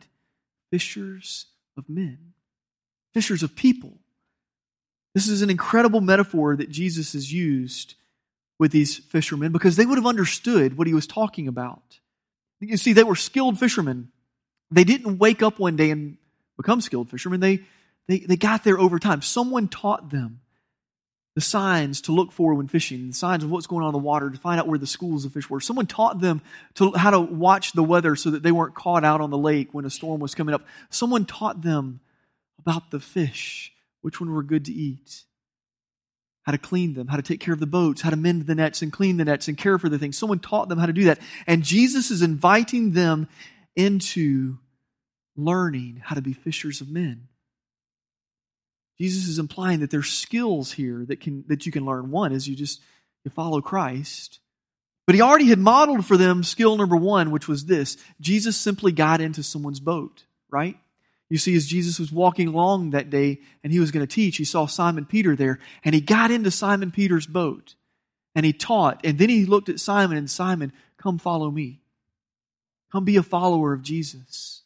Fishers 0.70 1.46
of 1.76 1.88
men, 1.88 2.34
fishers 3.14 3.42
of 3.42 3.54
people. 3.54 3.98
This 5.14 5.28
is 5.28 5.42
an 5.42 5.50
incredible 5.50 6.00
metaphor 6.00 6.56
that 6.56 6.70
Jesus 6.70 7.12
has 7.14 7.32
used 7.32 7.94
with 8.58 8.72
these 8.72 8.96
fishermen 8.96 9.52
because 9.52 9.76
they 9.76 9.86
would 9.86 9.98
have 9.98 10.06
understood 10.06 10.76
what 10.76 10.86
he 10.86 10.94
was 10.94 11.06
talking 11.06 11.48
about. 11.48 12.00
You 12.60 12.76
see, 12.76 12.92
they 12.92 13.04
were 13.04 13.16
skilled 13.16 13.58
fishermen. 13.58 14.08
They 14.70 14.84
didn't 14.84 15.18
wake 15.18 15.42
up 15.42 15.58
one 15.58 15.76
day 15.76 15.90
and 15.90 16.18
become 16.56 16.80
skilled 16.80 17.10
fishermen. 17.10 17.40
They, 17.40 17.60
They, 18.08 18.20
they 18.20 18.36
got 18.36 18.64
there 18.64 18.78
over 18.78 18.98
time. 18.98 19.22
Someone 19.22 19.68
taught 19.68 20.10
them 20.10 20.40
the 21.34 21.40
signs 21.42 22.00
to 22.02 22.12
look 22.12 22.32
for 22.32 22.54
when 22.54 22.66
fishing, 22.66 23.08
the 23.08 23.14
signs 23.14 23.44
of 23.44 23.50
what's 23.50 23.68
going 23.68 23.82
on 23.82 23.90
in 23.90 23.92
the 23.92 23.98
water 23.98 24.30
to 24.30 24.38
find 24.38 24.58
out 24.58 24.66
where 24.66 24.78
the 24.78 24.86
schools 24.86 25.24
of 25.24 25.32
fish 25.32 25.48
were. 25.48 25.60
Someone 25.60 25.86
taught 25.86 26.20
them 26.20 26.40
to, 26.74 26.92
how 26.92 27.10
to 27.10 27.20
watch 27.20 27.72
the 27.72 27.82
weather 27.84 28.16
so 28.16 28.30
that 28.30 28.42
they 28.42 28.50
weren't 28.50 28.74
caught 28.74 29.04
out 29.04 29.20
on 29.20 29.30
the 29.30 29.38
lake 29.38 29.72
when 29.72 29.84
a 29.84 29.90
storm 29.90 30.20
was 30.20 30.34
coming 30.34 30.54
up. 30.54 30.62
Someone 30.90 31.26
taught 31.26 31.62
them 31.62 32.00
about 32.58 32.90
the 32.90 32.98
fish, 32.98 33.72
which 34.02 34.20
one 34.20 34.30
were 34.30 34.42
good 34.42 34.64
to 34.66 34.72
eat, 34.72 35.24
how 36.42 36.52
to 36.52 36.58
clean 36.58 36.94
them, 36.94 37.08
how 37.08 37.16
to 37.16 37.22
take 37.22 37.40
care 37.40 37.54
of 37.54 37.60
the 37.60 37.66
boats, 37.66 38.00
how 38.00 38.10
to 38.10 38.16
mend 38.16 38.46
the 38.46 38.54
nets 38.54 38.82
and 38.82 38.92
clean 38.92 39.16
the 39.16 39.24
nets 39.24 39.48
and 39.48 39.58
care 39.58 39.78
for 39.78 39.88
the 39.88 39.98
things. 39.98 40.16
Someone 40.16 40.38
taught 40.38 40.68
them 40.68 40.78
how 40.78 40.86
to 40.86 40.92
do 40.92 41.04
that. 41.04 41.20
And 41.46 41.62
Jesus 41.62 42.10
is 42.10 42.22
inviting 42.22 42.92
them 42.92 43.28
into 43.76 44.58
learning 45.36 46.02
how 46.04 46.14
to 46.14 46.22
be 46.22 46.32
fishers 46.32 46.80
of 46.80 46.88
men. 46.88 47.28
Jesus 48.98 49.28
is 49.28 49.38
implying 49.38 49.80
that 49.80 49.90
there's 49.90 50.10
skills 50.10 50.72
here 50.72 51.04
that 51.06 51.20
can 51.20 51.44
that 51.46 51.66
you 51.66 51.72
can 51.72 51.84
learn. 51.84 52.10
One 52.10 52.32
is 52.32 52.48
you 52.48 52.56
just 52.56 52.80
you 53.24 53.30
follow 53.30 53.60
Christ. 53.60 54.40
But 55.06 55.14
he 55.14 55.22
already 55.22 55.46
had 55.46 55.58
modeled 55.58 56.04
for 56.04 56.18
them 56.18 56.42
skill 56.42 56.76
number 56.76 56.96
one, 56.96 57.30
which 57.30 57.48
was 57.48 57.64
this. 57.64 57.96
Jesus 58.20 58.56
simply 58.56 58.92
got 58.92 59.22
into 59.22 59.42
someone's 59.42 59.80
boat, 59.80 60.24
right? 60.50 60.76
You 61.30 61.36
see, 61.38 61.54
as 61.56 61.66
Jesus 61.66 61.98
was 61.98 62.10
walking 62.10 62.48
along 62.48 62.90
that 62.90 63.10
day 63.10 63.40
and 63.62 63.72
he 63.72 63.80
was 63.80 63.90
going 63.90 64.06
to 64.06 64.12
teach, 64.12 64.38
he 64.38 64.44
saw 64.44 64.66
Simon 64.66 65.04
Peter 65.04 65.36
there 65.36 65.58
and 65.84 65.94
he 65.94 66.00
got 66.00 66.30
into 66.30 66.50
Simon 66.50 66.90
Peter's 66.90 67.26
boat 67.26 67.74
and 68.34 68.46
he 68.46 68.52
taught. 68.52 69.00
And 69.04 69.18
then 69.18 69.28
he 69.28 69.44
looked 69.44 69.68
at 69.68 69.80
Simon 69.80 70.16
and 70.16 70.30
Simon, 70.30 70.72
come 70.96 71.18
follow 71.18 71.50
me. 71.50 71.80
Come 72.90 73.04
be 73.04 73.16
a 73.16 73.22
follower 73.22 73.74
of 73.74 73.82
Jesus. 73.82 74.62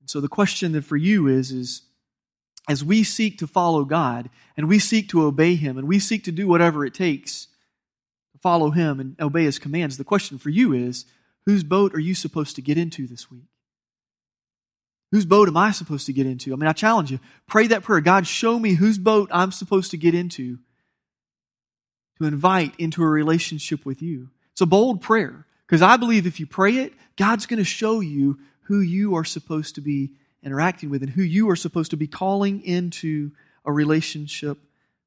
And 0.00 0.08
so 0.08 0.20
the 0.20 0.28
question 0.28 0.72
that 0.72 0.84
for 0.84 0.96
you 0.96 1.26
is, 1.26 1.52
is 1.52 1.82
as 2.68 2.84
we 2.84 3.04
seek 3.04 3.38
to 3.38 3.46
follow 3.46 3.84
God 3.84 4.30
and 4.56 4.68
we 4.68 4.78
seek 4.78 5.08
to 5.10 5.24
obey 5.24 5.56
Him 5.56 5.76
and 5.76 5.86
we 5.86 5.98
seek 5.98 6.24
to 6.24 6.32
do 6.32 6.48
whatever 6.48 6.86
it 6.86 6.94
takes 6.94 7.48
to 8.32 8.38
follow 8.38 8.70
Him 8.70 8.98
and 8.98 9.20
obey 9.20 9.44
His 9.44 9.58
commands, 9.58 9.98
the 9.98 10.04
question 10.04 10.38
for 10.38 10.48
you 10.48 10.72
is 10.72 11.04
whose 11.44 11.64
boat 11.64 11.94
are 11.94 12.00
you 12.00 12.14
supposed 12.14 12.56
to 12.56 12.62
get 12.62 12.78
into 12.78 13.06
this 13.06 13.30
week? 13.30 13.51
Whose 15.12 15.26
boat 15.26 15.46
am 15.46 15.58
I 15.58 15.70
supposed 15.72 16.06
to 16.06 16.12
get 16.12 16.26
into? 16.26 16.52
I 16.52 16.56
mean, 16.56 16.68
I 16.68 16.72
challenge 16.72 17.10
you. 17.10 17.20
Pray 17.46 17.66
that 17.68 17.82
prayer. 17.82 18.00
God, 18.00 18.26
show 18.26 18.58
me 18.58 18.74
whose 18.74 18.98
boat 18.98 19.28
I'm 19.30 19.52
supposed 19.52 19.90
to 19.92 19.98
get 19.98 20.14
into 20.14 20.58
to 22.18 22.24
invite 22.24 22.74
into 22.78 23.02
a 23.02 23.08
relationship 23.08 23.84
with 23.84 24.00
you. 24.00 24.30
It's 24.52 24.62
a 24.62 24.66
bold 24.66 25.02
prayer 25.02 25.46
because 25.66 25.82
I 25.82 25.98
believe 25.98 26.26
if 26.26 26.40
you 26.40 26.46
pray 26.46 26.78
it, 26.78 26.94
God's 27.16 27.44
going 27.44 27.58
to 27.58 27.64
show 27.64 28.00
you 28.00 28.38
who 28.62 28.80
you 28.80 29.14
are 29.16 29.24
supposed 29.24 29.74
to 29.74 29.82
be 29.82 30.12
interacting 30.42 30.88
with 30.88 31.02
and 31.02 31.12
who 31.12 31.22
you 31.22 31.50
are 31.50 31.56
supposed 31.56 31.90
to 31.90 31.96
be 31.98 32.06
calling 32.06 32.64
into 32.64 33.32
a 33.66 33.72
relationship 33.72 34.58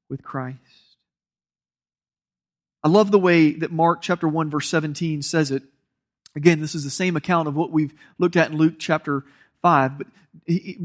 with 0.08 0.22
Christ. 0.22 0.58
I 2.84 2.88
love 2.88 3.10
the 3.10 3.18
way 3.18 3.54
that 3.54 3.72
Mark 3.72 4.02
chapter 4.02 4.28
1 4.28 4.50
verse 4.50 4.68
17 4.68 5.22
says 5.22 5.50
it. 5.50 5.64
Again, 6.36 6.60
this 6.60 6.76
is 6.76 6.84
the 6.84 6.90
same 6.90 7.16
account 7.16 7.48
of 7.48 7.56
what 7.56 7.72
we've 7.72 7.94
looked 8.18 8.36
at 8.36 8.50
in 8.50 8.56
Luke 8.56 8.74
chapter 8.78 9.24
5, 9.66 9.98
but 9.98 10.06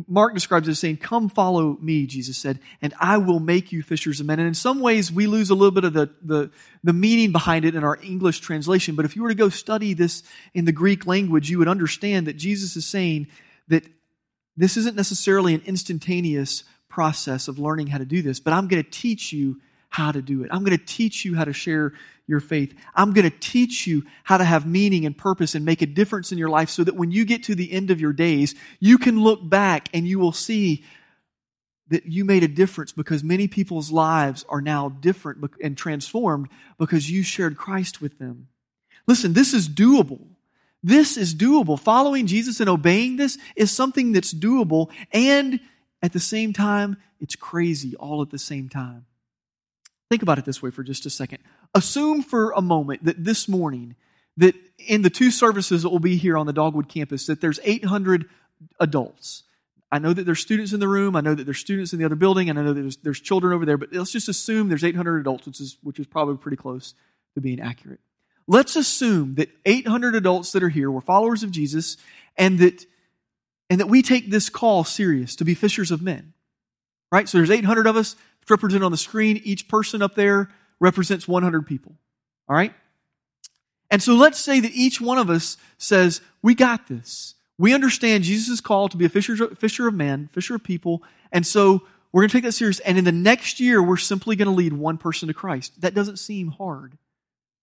Mark 0.07 0.33
describes 0.33 0.67
it 0.67 0.71
as 0.71 0.79
saying, 0.79 0.97
Come 0.97 1.29
follow 1.29 1.77
me, 1.79 2.07
Jesus 2.07 2.35
said, 2.35 2.57
and 2.81 2.95
I 2.99 3.17
will 3.17 3.39
make 3.39 3.71
you 3.71 3.83
fishers 3.83 4.19
of 4.19 4.25
men. 4.25 4.39
And 4.39 4.47
in 4.47 4.55
some 4.55 4.79
ways, 4.79 5.11
we 5.11 5.27
lose 5.27 5.51
a 5.51 5.53
little 5.53 5.69
bit 5.69 5.83
of 5.83 5.93
the, 5.93 6.09
the, 6.23 6.49
the, 6.83 6.93
meaning 6.93 7.31
behind 7.31 7.63
it 7.63 7.75
in 7.75 7.83
our 7.83 7.99
English 8.01 8.39
translation. 8.39 8.95
But 8.95 9.05
if 9.05 9.15
you 9.15 9.21
were 9.21 9.29
to 9.29 9.35
go 9.35 9.49
study 9.49 9.93
this 9.93 10.23
in 10.55 10.65
the 10.65 10.71
Greek 10.71 11.05
language, 11.05 11.47
you 11.47 11.59
would 11.59 11.67
understand 11.67 12.25
that 12.25 12.37
Jesus 12.37 12.75
is 12.75 12.87
saying 12.87 13.27
that 13.67 13.85
this 14.57 14.77
isn't 14.77 14.95
necessarily 14.95 15.53
an 15.53 15.61
instantaneous 15.67 16.63
process 16.89 17.47
of 17.47 17.59
learning 17.59 17.85
how 17.85 17.99
to 17.99 18.05
do 18.05 18.23
this, 18.23 18.39
but 18.39 18.53
I'm 18.53 18.67
going 18.67 18.83
to 18.83 18.89
teach 18.89 19.31
you 19.31 19.61
how 19.91 20.11
to 20.11 20.21
do 20.21 20.43
it. 20.43 20.49
I'm 20.51 20.63
going 20.63 20.77
to 20.77 20.83
teach 20.83 21.25
you 21.25 21.35
how 21.35 21.43
to 21.43 21.53
share 21.53 21.91
your 22.25 22.39
faith. 22.39 22.73
I'm 22.95 23.11
going 23.11 23.29
to 23.29 23.37
teach 23.37 23.85
you 23.85 24.03
how 24.23 24.37
to 24.37 24.45
have 24.45 24.65
meaning 24.65 25.05
and 25.05 25.15
purpose 25.15 25.53
and 25.53 25.65
make 25.65 25.81
a 25.81 25.85
difference 25.85 26.31
in 26.31 26.37
your 26.37 26.49
life 26.49 26.69
so 26.69 26.85
that 26.85 26.95
when 26.95 27.11
you 27.11 27.25
get 27.25 27.43
to 27.43 27.55
the 27.55 27.71
end 27.71 27.91
of 27.91 27.99
your 27.99 28.13
days, 28.13 28.55
you 28.79 28.97
can 28.97 29.19
look 29.19 29.47
back 29.47 29.89
and 29.93 30.07
you 30.07 30.17
will 30.17 30.31
see 30.31 30.85
that 31.89 32.05
you 32.05 32.23
made 32.23 32.41
a 32.41 32.47
difference 32.47 32.93
because 32.93 33.21
many 33.21 33.49
people's 33.49 33.91
lives 33.91 34.45
are 34.47 34.61
now 34.61 34.87
different 34.87 35.43
and 35.61 35.77
transformed 35.77 36.47
because 36.79 37.11
you 37.11 37.21
shared 37.21 37.57
Christ 37.57 38.01
with 38.01 38.17
them. 38.17 38.47
Listen, 39.07 39.33
this 39.33 39.53
is 39.53 39.67
doable. 39.67 40.25
This 40.81 41.17
is 41.17 41.35
doable. 41.35 41.77
Following 41.77 42.27
Jesus 42.27 42.61
and 42.61 42.69
obeying 42.69 43.17
this 43.17 43.37
is 43.57 43.71
something 43.71 44.13
that's 44.13 44.33
doable 44.33 44.89
and 45.11 45.59
at 46.01 46.13
the 46.13 46.19
same 46.19 46.53
time, 46.53 46.95
it's 47.19 47.35
crazy 47.35 47.93
all 47.97 48.21
at 48.21 48.29
the 48.29 48.39
same 48.39 48.69
time. 48.69 49.05
Think 50.11 50.23
about 50.23 50.37
it 50.37 50.43
this 50.43 50.61
way 50.61 50.71
for 50.71 50.83
just 50.83 51.05
a 51.05 51.09
second. 51.09 51.39
Assume 51.73 52.21
for 52.21 52.51
a 52.51 52.61
moment 52.61 53.05
that 53.05 53.23
this 53.23 53.47
morning, 53.47 53.95
that 54.35 54.55
in 54.77 55.03
the 55.03 55.09
two 55.09 55.31
services 55.31 55.83
that 55.83 55.89
will 55.89 55.99
be 55.99 56.17
here 56.17 56.37
on 56.37 56.45
the 56.45 56.51
Dogwood 56.51 56.89
campus, 56.89 57.27
that 57.27 57.39
there's 57.39 57.61
800 57.63 58.25
adults. 58.81 59.43
I 59.89 59.99
know 59.99 60.11
that 60.11 60.25
there's 60.25 60.41
students 60.41 60.73
in 60.73 60.81
the 60.81 60.87
room. 60.89 61.15
I 61.15 61.21
know 61.21 61.33
that 61.33 61.45
there's 61.45 61.59
students 61.59 61.93
in 61.93 61.99
the 61.99 62.03
other 62.03 62.15
building. 62.15 62.49
And 62.49 62.59
I 62.59 62.61
know 62.61 62.73
that 62.73 62.81
there's, 62.81 62.97
there's 62.97 63.21
children 63.21 63.53
over 63.53 63.65
there. 63.65 63.77
But 63.77 63.93
let's 63.93 64.11
just 64.11 64.27
assume 64.27 64.67
there's 64.67 64.83
800 64.83 65.21
adults, 65.21 65.45
which 65.45 65.61
is, 65.61 65.77
which 65.81 65.97
is 65.97 66.07
probably 66.07 66.35
pretty 66.35 66.57
close 66.57 66.93
to 67.35 67.39
being 67.39 67.61
accurate. 67.61 68.01
Let's 68.47 68.75
assume 68.75 69.35
that 69.35 69.47
800 69.65 70.15
adults 70.15 70.51
that 70.51 70.61
are 70.61 70.67
here 70.67 70.91
were 70.91 70.99
followers 70.99 71.41
of 71.41 71.51
Jesus 71.51 71.95
and 72.35 72.59
that, 72.59 72.85
and 73.69 73.79
that 73.79 73.87
we 73.87 74.01
take 74.01 74.29
this 74.29 74.49
call 74.49 74.83
serious 74.83 75.37
to 75.37 75.45
be 75.45 75.53
fishers 75.53 75.89
of 75.89 76.01
men. 76.01 76.33
Right? 77.13 77.29
So 77.29 77.37
there's 77.37 77.49
800 77.49 77.87
of 77.87 77.95
us 77.95 78.17
represented 78.49 78.83
on 78.83 78.91
the 78.91 78.97
screen. 78.97 79.39
Each 79.43 79.67
person 79.67 80.01
up 80.01 80.15
there 80.15 80.49
represents 80.79 81.27
100 81.27 81.65
people. 81.65 81.95
All 82.49 82.55
right? 82.55 82.73
And 83.89 84.01
so 84.01 84.15
let's 84.15 84.39
say 84.39 84.59
that 84.59 84.71
each 84.73 85.01
one 85.01 85.17
of 85.17 85.29
us 85.29 85.57
says, 85.77 86.21
We 86.41 86.55
got 86.55 86.87
this. 86.87 87.35
We 87.57 87.73
understand 87.73 88.23
Jesus' 88.23 88.61
call 88.61 88.89
to 88.89 88.97
be 88.97 89.05
a 89.05 89.09
fisher, 89.09 89.35
fisher 89.55 89.87
of 89.87 89.93
men, 89.93 90.29
fisher 90.31 90.55
of 90.55 90.63
people. 90.63 91.03
And 91.31 91.45
so 91.45 91.83
we're 92.11 92.21
going 92.23 92.29
to 92.29 92.37
take 92.37 92.43
that 92.43 92.53
serious. 92.53 92.79
And 92.79 92.97
in 92.97 93.03
the 93.03 93.11
next 93.11 93.59
year, 93.59 93.83
we're 93.83 93.97
simply 93.97 94.35
going 94.35 94.47
to 94.47 94.53
lead 94.53 94.73
one 94.73 94.97
person 94.97 95.27
to 95.27 95.33
Christ. 95.33 95.79
That 95.81 95.93
doesn't 95.93 96.17
seem 96.17 96.49
hard 96.49 96.97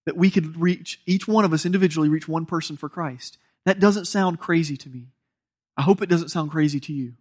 that 0.07 0.17
we 0.17 0.31
could 0.31 0.57
reach, 0.59 1.01
each 1.05 1.29
one 1.29 1.45
of 1.45 1.53
us 1.53 1.67
individually, 1.67 2.09
reach 2.09 2.29
one 2.29 2.47
person 2.47 2.77
for 2.77 2.89
Christ. 2.89 3.37
That 3.67 3.81
doesn't 3.81 4.07
sound 4.07 4.41
crazy 4.41 4.77
to 4.79 4.89
me. 4.89 5.09
I 5.77 5.83
hope 5.83 6.01
it 6.01 6.09
doesn't 6.09 6.31
sound 6.31 6.51
crazy 6.51 6.81
to 6.81 6.93
you. 6.93 7.15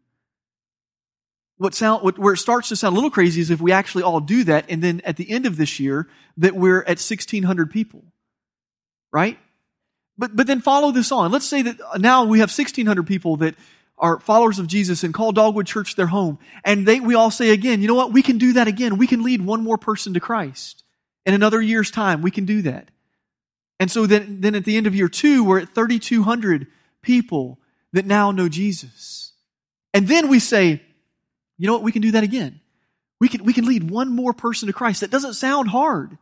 What 1.57 1.73
sound, 1.73 2.03
what, 2.03 2.19
where 2.19 2.33
it 2.33 2.37
starts 2.37 2.69
to 2.69 2.75
sound 2.75 2.93
a 2.93 2.95
little 2.95 3.09
crazy 3.09 3.41
is 3.41 3.49
if 3.49 3.59
we 3.59 3.71
actually 3.71 4.03
all 4.03 4.19
do 4.19 4.43
that, 4.43 4.65
and 4.69 4.83
then 4.83 5.01
at 5.03 5.17
the 5.17 5.29
end 5.29 5.45
of 5.45 5.57
this 5.57 5.79
year, 5.79 6.07
that 6.37 6.55
we're 6.55 6.81
at 6.81 6.99
1,600 6.99 7.71
people. 7.71 8.03
Right? 9.11 9.39
But, 10.17 10.35
but 10.35 10.47
then 10.47 10.61
follow 10.61 10.91
this 10.91 11.11
on. 11.11 11.31
Let's 11.31 11.47
say 11.47 11.61
that 11.63 11.77
now 11.97 12.25
we 12.25 12.39
have 12.39 12.49
1,600 12.49 13.05
people 13.07 13.37
that 13.37 13.55
are 13.97 14.19
followers 14.19 14.59
of 14.59 14.67
Jesus 14.67 15.03
and 15.03 15.13
call 15.13 15.31
Dogwood 15.31 15.65
Church 15.65 15.95
their 15.95 16.07
home. 16.07 16.37
And 16.63 16.87
they, 16.87 16.99
we 16.99 17.15
all 17.15 17.31
say 17.31 17.49
again, 17.49 17.81
you 17.81 17.87
know 17.87 17.95
what? 17.95 18.13
We 18.13 18.21
can 18.21 18.37
do 18.37 18.53
that 18.53 18.67
again. 18.67 18.97
We 18.97 19.07
can 19.07 19.23
lead 19.23 19.43
one 19.43 19.63
more 19.63 19.77
person 19.77 20.13
to 20.13 20.19
Christ. 20.19 20.83
In 21.25 21.33
another 21.33 21.61
year's 21.61 21.91
time, 21.91 22.21
we 22.21 22.31
can 22.31 22.45
do 22.45 22.61
that. 22.63 22.89
And 23.79 23.91
so 23.91 24.05
then, 24.05 24.41
then 24.41 24.55
at 24.55 24.65
the 24.65 24.77
end 24.77 24.87
of 24.87 24.95
year 24.95 25.09
two, 25.09 25.43
we're 25.43 25.59
at 25.59 25.75
3,200 25.75 26.67
people 27.01 27.59
that 27.93 28.05
now 28.05 28.31
know 28.31 28.49
Jesus. 28.49 29.33
And 29.93 30.07
then 30.07 30.29
we 30.29 30.39
say, 30.39 30.81
you 31.57 31.67
know 31.67 31.73
what? 31.73 31.83
We 31.83 31.91
can 31.91 32.01
do 32.01 32.11
that 32.11 32.23
again. 32.23 32.59
We 33.19 33.27
can, 33.27 33.43
we 33.43 33.53
can 33.53 33.65
lead 33.65 33.89
one 33.89 34.09
more 34.09 34.33
person 34.33 34.67
to 34.67 34.73
Christ. 34.73 35.01
That 35.01 35.11
doesn't 35.11 35.33
sound 35.33 35.69
hard. 35.69 36.17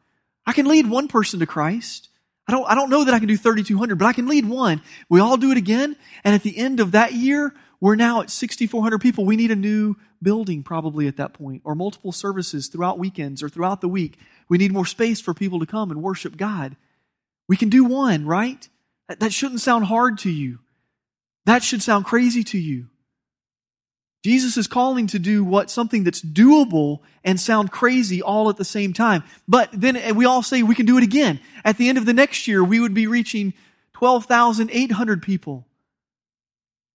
I 0.46 0.54
can 0.54 0.68
lead 0.68 0.90
one 0.90 1.08
person 1.08 1.40
to 1.40 1.46
Christ. 1.46 2.10
I 2.48 2.52
don't, 2.52 2.66
I 2.70 2.76
don't 2.76 2.90
know 2.90 3.04
that 3.04 3.14
I 3.14 3.20
can 3.20 3.28
do 3.28 3.38
3,200, 3.38 3.98
but 3.98 4.06
I 4.06 4.14
can 4.14 4.28
lead 4.28 4.48
one. 4.48 4.82
We 5.10 5.20
all 5.20 5.36
do 5.36 5.52
it 5.52 5.58
again. 5.58 5.96
And 6.24 6.36
at 6.36 6.44
the 6.44 6.58
end 6.58 6.80
of 6.80 6.92
that 6.92 7.14
year, 7.14 7.54
we're 7.82 7.96
now 7.96 8.22
at 8.22 8.30
6,400 8.30 9.00
people. 9.00 9.26
We 9.26 9.36
need 9.36 9.52
a 9.52 9.56
new 9.56 9.96
building 10.22 10.64
probably 10.64 11.08
at 11.08 11.18
that 11.18 11.34
point, 11.34 11.62
or 11.66 11.76
multiple 11.76 12.12
services 12.12 12.68
throughout 12.68 13.00
weekends 13.00 13.44
or 13.44 13.50
throughout 13.50 13.82
the 13.82 13.88
week. 13.88 14.18
We 14.48 14.58
need 14.58 14.72
more 14.72 14.86
space 14.86 15.20
for 15.20 15.34
people 15.34 15.60
to 15.60 15.66
come 15.66 15.92
and 15.92 16.02
worship 16.02 16.38
God. 16.38 16.78
We 17.48 17.58
can 17.58 17.70
do 17.70 17.84
one, 17.84 18.26
right? 18.26 18.68
That, 19.08 19.20
that 19.20 19.34
shouldn't 19.34 19.62
sound 19.62 19.86
hard 19.86 20.20
to 20.20 20.32
you. 20.32 20.60
That 21.46 21.64
should 21.64 21.82
sound 21.82 22.06
crazy 22.06 22.44
to 22.46 22.58
you. 22.58 22.88
Jesus 24.26 24.58
is 24.58 24.66
calling 24.66 25.06
to 25.06 25.20
do 25.20 25.44
what 25.44 25.70
something 25.70 26.04
that's 26.04 26.20
doable 26.20 27.02
and 27.24 27.40
sound 27.40 27.72
crazy 27.72 28.24
all 28.24 28.50
at 28.50 28.58
the 28.58 28.66
same 28.66 28.92
time. 28.92 29.24
But 29.48 29.70
then 29.72 29.96
eh, 29.96 30.14
we 30.14 30.26
all 30.26 30.42
say 30.42 30.64
we 30.64 30.74
can 30.74 30.88
do 30.88 30.98
it 30.98 31.04
again. 31.04 31.40
At 31.64 31.78
the 31.78 31.90
end 31.90 32.00
of 32.00 32.08
the 32.08 32.14
next 32.14 32.48
year, 32.48 32.64
we 32.64 32.80
would 32.80 32.96
be 32.96 33.06
reaching 33.06 33.54
12,800 33.94 35.22
people 35.22 35.68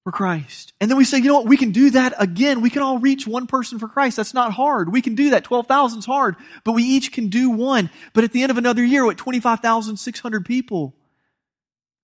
for 0.03 0.11
Christ. 0.11 0.73
And 0.81 0.91
then 0.91 0.99
we 0.99 1.05
say, 1.05 1.19
you 1.19 1.29
know 1.29 1.37
what? 1.37 1.47
We 1.47 1.57
can 1.57 1.71
do 1.71 1.91
that 1.91 2.15
again. 2.19 2.63
We 2.63 2.69
can 2.69 2.83
all 2.83 2.99
reach 2.99 3.29
one 3.29 3.47
person 3.47 3.79
for 3.79 3.87
Christ. 3.87 4.17
That's 4.17 4.35
not 4.35 4.53
hard. 4.53 4.91
We 4.91 5.01
can 5.01 5.15
do 5.15 5.31
that. 5.31 5.45
12,000 5.45 6.01
is 6.01 6.07
hard, 6.07 6.35
but 6.65 6.73
we 6.73 6.83
each 6.83 7.13
can 7.13 7.29
do 7.29 7.49
one. 7.49 7.91
But 8.13 8.25
at 8.25 8.33
the 8.33 8.43
end 8.43 8.51
of 8.51 8.59
another 8.59 8.83
year, 8.83 9.09
at 9.09 9.19
25,600 9.19 10.45
people. 10.45 10.97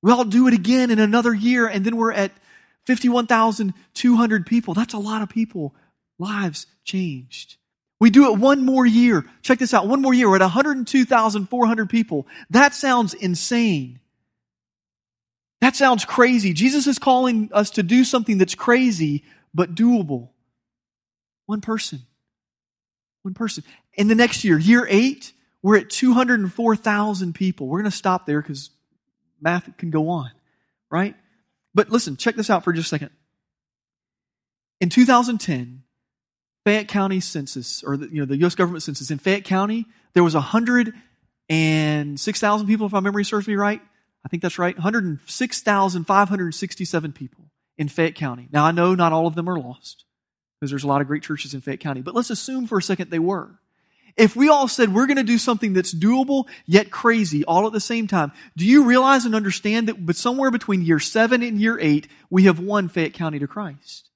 We 0.03 0.13
all 0.13 0.25
do 0.25 0.47
it 0.47 0.55
again 0.55 0.93
in 0.93 1.01
another 1.01 1.35
year, 1.35 1.67
and 1.67 1.85
then 1.85 1.97
we're 1.97 2.13
at 2.13 2.31
51,200 2.87 4.47
people. 4.47 4.75
That's 4.75 4.95
a 4.95 4.99
lot 4.99 5.23
of 5.23 5.29
people 5.29 5.75
lives 6.19 6.67
changed. 6.85 7.57
We 7.99 8.11
do 8.11 8.33
it 8.33 8.39
one 8.39 8.65
more 8.65 8.85
year. 8.85 9.25
Check 9.43 9.59
this 9.59 9.73
out. 9.73 9.89
One 9.89 10.03
more 10.03 10.13
year. 10.13 10.29
We're 10.29 10.37
at 10.37 10.43
102,400 10.43 11.91
people. 11.91 12.27
That 12.51 12.75
sounds 12.75 13.15
insane. 13.15 14.01
That 15.61 15.75
sounds 15.75 16.05
crazy. 16.05 16.53
Jesus 16.53 16.87
is 16.87 16.99
calling 16.99 17.51
us 17.53 17.71
to 17.71 17.83
do 17.83 18.05
something 18.05 18.37
that's 18.39 18.55
crazy, 18.55 19.25
but 19.55 19.75
doable. 19.75 20.29
One 21.47 21.63
person. 21.63 22.03
One 23.23 23.35
person. 23.35 23.65
In 23.95 24.09
the 24.09 24.15
next 24.15 24.45
year, 24.45 24.59
year 24.59 24.87
eight, 24.91 25.33
we're 25.63 25.79
at 25.79 25.89
204,000 25.89 27.35
people. 27.35 27.67
We're 27.67 27.81
going 27.81 27.91
to 27.91 27.97
stop 27.97 28.27
there 28.27 28.43
because 28.43 28.71
math 29.41 29.75
can 29.79 29.91
go 29.91 30.11
on, 30.11 30.31
right? 30.91 31.17
But 31.77 31.91
listen, 31.91 32.17
check 32.17 32.35
this 32.37 32.49
out 32.49 32.65
for 32.65 32.73
just 32.73 32.87
a 32.87 32.89
second. 32.89 33.11
In 34.81 34.89
2010, 34.89 35.83
Fayette 36.65 36.89
County 36.89 37.21
census, 37.21 37.85
or 37.85 37.99
the, 37.99 38.09
you 38.09 38.21
know, 38.21 38.25
the 38.25 38.39
U.S. 38.39 38.55
government 38.55 38.83
census 38.83 39.11
in 39.11 39.19
Fayette 39.19 39.45
County, 39.45 39.85
there 40.15 40.25
was 40.25 40.35
106,000 40.35 42.67
people, 42.67 42.87
if 42.87 42.93
my 42.93 43.01
memory 43.01 43.27
serves 43.27 43.47
me 43.47 43.57
right. 43.57 43.83
I 44.25 44.29
think 44.29 44.43
that's 44.43 44.59
right. 44.59 44.75
106,567 44.75 47.13
people 47.13 47.51
in 47.77 47.89
Fayette 47.89 48.15
County. 48.15 48.49
Now, 48.51 48.65
I 48.65 48.73
know 48.73 48.95
not 48.95 49.13
all 49.13 49.27
of 49.27 49.35
them 49.35 49.51
are 49.51 49.59
lost 49.59 50.07
because 50.59 50.71
there's 50.71 50.85
a 50.85 50.89
lot 50.89 51.03
of 51.03 51.07
great 51.07 51.23
churches 51.23 51.53
in 51.53 51.61
Fayette 51.61 51.81
County, 51.81 52.01
but 52.01 52.15
let's 52.15 52.31
assume 52.31 52.67
for 52.67 52.79
a 52.79 52.83
second 52.83 53.11
they 53.11 53.19
were. 53.19 53.59
If 54.17 54.35
we 54.35 54.49
all 54.49 54.67
said 54.67 54.95
we're 54.95 55.07
going 55.07 55.19
to 55.19 55.23
do 55.23 55.37
something 55.37 55.75
that's 55.75 55.95
doable 55.95 56.47
yet 56.65 56.91
crazy 56.91 57.45
all 57.45 57.67
at 57.67 57.73
the 57.73 57.81
same 57.81 58.07
time, 58.07 58.33
do 58.57 58.65
you 58.65 58.85
realize 58.85 59.27
and 59.27 59.35
understand 59.35 59.89
that 59.89 60.07
but 60.07 60.17
somewhere 60.17 60.51
between 60.51 60.83
year 60.83 60.99
seven 60.99 61.43
and 61.43 61.61
year 61.61 61.79
eight, 61.79 62.09
we 62.31 62.45
have 62.45 62.59
won 62.59 62.89
Fayette 62.89 63.13
County 63.13 63.39
to 63.39 63.47
Christ? 63.47 64.09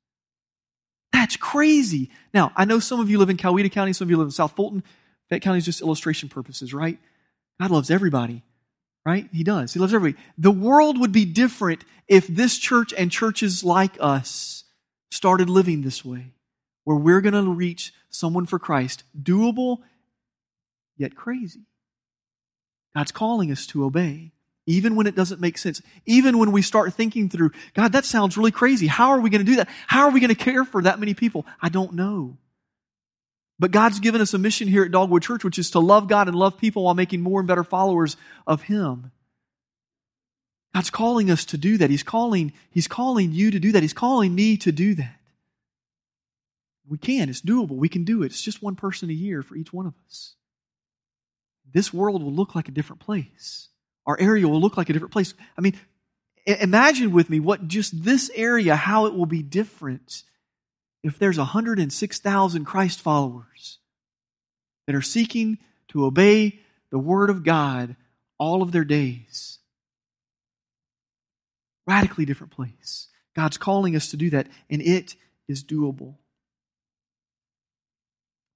That's 1.12 1.36
crazy. 1.36 2.11
Now, 2.32 2.53
I 2.57 2.64
know 2.64 2.78
some 2.78 3.01
of 3.01 3.11
you 3.11 3.18
live 3.18 3.30
in 3.30 3.36
Coweta 3.36 3.70
County, 3.70 3.92
some 3.92 4.07
of 4.07 4.11
you 4.11 4.16
live 4.16 4.28
in 4.28 4.32
South 4.32 4.57
Fulton. 4.57 4.82
Fayette 5.28 5.42
County 5.42 5.59
is 5.59 5.64
just 5.66 5.82
illustration 5.82 6.28
purposes, 6.28 6.72
right? 6.72 6.98
God 7.61 7.70
loves 7.70 7.90
everybody, 7.90 8.42
right? 9.05 9.28
He 9.32 9.44
does. 9.44 9.74
He 9.74 9.80
loves 9.80 9.92
everybody. 9.92 10.22
The 10.38 10.51
world 10.51 10.98
would 10.98 11.12
be 11.12 11.26
different 11.26 11.84
if 12.09 12.26
this 12.26 12.59
church 12.59 12.94
and 12.96 13.11
churches 13.11 13.62
like 13.62 13.98
us 14.01 14.64
started 15.11 15.51
living 15.51 15.82
this 15.82 16.05
way, 16.05 16.32
where 16.84 16.96
we're 16.96 17.20
going 17.20 17.34
to 17.34 17.51
reach 17.51 17.92
someone 18.09 18.46
for 18.46 18.59
Christ. 18.59 19.05
Doable, 19.20 19.80
yet 21.01 21.16
crazy. 21.16 21.62
God's 22.94 23.12
calling 23.12 23.51
us 23.51 23.66
to 23.68 23.84
obey 23.84 24.32
even 24.66 24.94
when 24.94 25.07
it 25.07 25.16
doesn't 25.16 25.40
make 25.40 25.59
sense, 25.59 25.82
even 26.07 26.38
when 26.38 26.53
we 26.53 26.62
start 26.62 26.94
thinking 26.94 27.28
through, 27.28 27.51
God, 27.74 27.92
that 27.92 28.05
sounds 28.05 28.36
really 28.36 28.53
crazy. 28.53 28.86
How 28.86 29.11
are 29.11 29.20
we 29.20 29.30
going 29.30 29.44
to 29.44 29.51
do 29.51 29.57
that? 29.57 29.68
How 29.86 30.03
are 30.03 30.11
we 30.11 30.20
going 30.20 30.28
to 30.28 30.34
care 30.36 30.64
for 30.64 30.82
that 30.82 31.01
many 31.01 31.14
people? 31.14 31.44
I 31.61 31.70
don't 31.70 31.94
know. 31.94 32.36
But 33.59 33.72
God's 33.72 34.01
given 34.01 34.20
us 34.20 34.32
a 34.32 34.38
mission 34.38 34.68
here 34.68 34.84
at 34.84 34.92
Dogwood 34.92 35.22
Church, 35.22 35.44
which 35.44 35.59
is 35.59 35.72
to 35.72 35.80
love 35.80 36.09
God 36.09 36.28
and 36.28 36.36
love 36.36 36.57
people 36.57 36.84
while 36.84 36.94
making 36.94 37.20
more 37.20 37.40
and 37.40 37.48
better 37.48 37.64
followers 37.64 38.16
of 38.46 38.62
Him. 38.62 39.11
God's 40.72 40.90
calling 40.90 41.30
us 41.30 41.44
to 41.46 41.59
do 41.59 41.76
that. 41.78 41.90
He's 41.90 42.05
calling, 42.05 42.53
He's 42.70 42.86
calling 42.86 43.32
you 43.32 43.51
to 43.51 43.59
do 43.59 43.72
that. 43.72 43.82
He's 43.82 43.92
calling 43.92 44.34
me 44.34 44.57
to 44.59 44.70
do 44.70 44.94
that. 44.94 45.18
We 46.88 46.96
can. 46.96 47.28
It's 47.28 47.42
doable. 47.42 47.76
We 47.76 47.88
can 47.88 48.05
do 48.05 48.22
it. 48.22 48.26
It's 48.26 48.42
just 48.42 48.62
one 48.62 48.76
person 48.76 49.11
a 49.11 49.14
year 49.14 49.42
for 49.42 49.57
each 49.57 49.72
one 49.72 49.86
of 49.86 49.94
us. 50.07 50.36
This 51.72 51.92
world 51.92 52.22
will 52.22 52.32
look 52.32 52.54
like 52.54 52.68
a 52.68 52.72
different 52.72 53.00
place 53.00 53.70
our 54.10 54.18
area 54.18 54.48
will 54.48 54.60
look 54.60 54.76
like 54.76 54.88
a 54.90 54.92
different 54.92 55.12
place. 55.12 55.34
I 55.56 55.60
mean, 55.60 55.78
imagine 56.44 57.12
with 57.12 57.30
me 57.30 57.38
what 57.38 57.68
just 57.68 58.02
this 58.02 58.30
area, 58.34 58.74
how 58.74 59.06
it 59.06 59.14
will 59.14 59.26
be 59.26 59.42
different 59.42 60.24
if 61.04 61.18
there's 61.18 61.38
106,000 61.38 62.64
Christ 62.64 63.00
followers 63.00 63.78
that 64.86 64.96
are 64.96 65.02
seeking 65.02 65.58
to 65.88 66.04
obey 66.04 66.58
the 66.90 66.98
Word 66.98 67.30
of 67.30 67.44
God 67.44 67.94
all 68.36 68.62
of 68.62 68.72
their 68.72 68.84
days. 68.84 69.58
Radically 71.86 72.24
different 72.24 72.52
place. 72.52 73.08
God's 73.36 73.58
calling 73.58 73.94
us 73.94 74.10
to 74.10 74.16
do 74.16 74.30
that, 74.30 74.48
and 74.68 74.82
it 74.82 75.14
is 75.48 75.62
doable. 75.62 76.16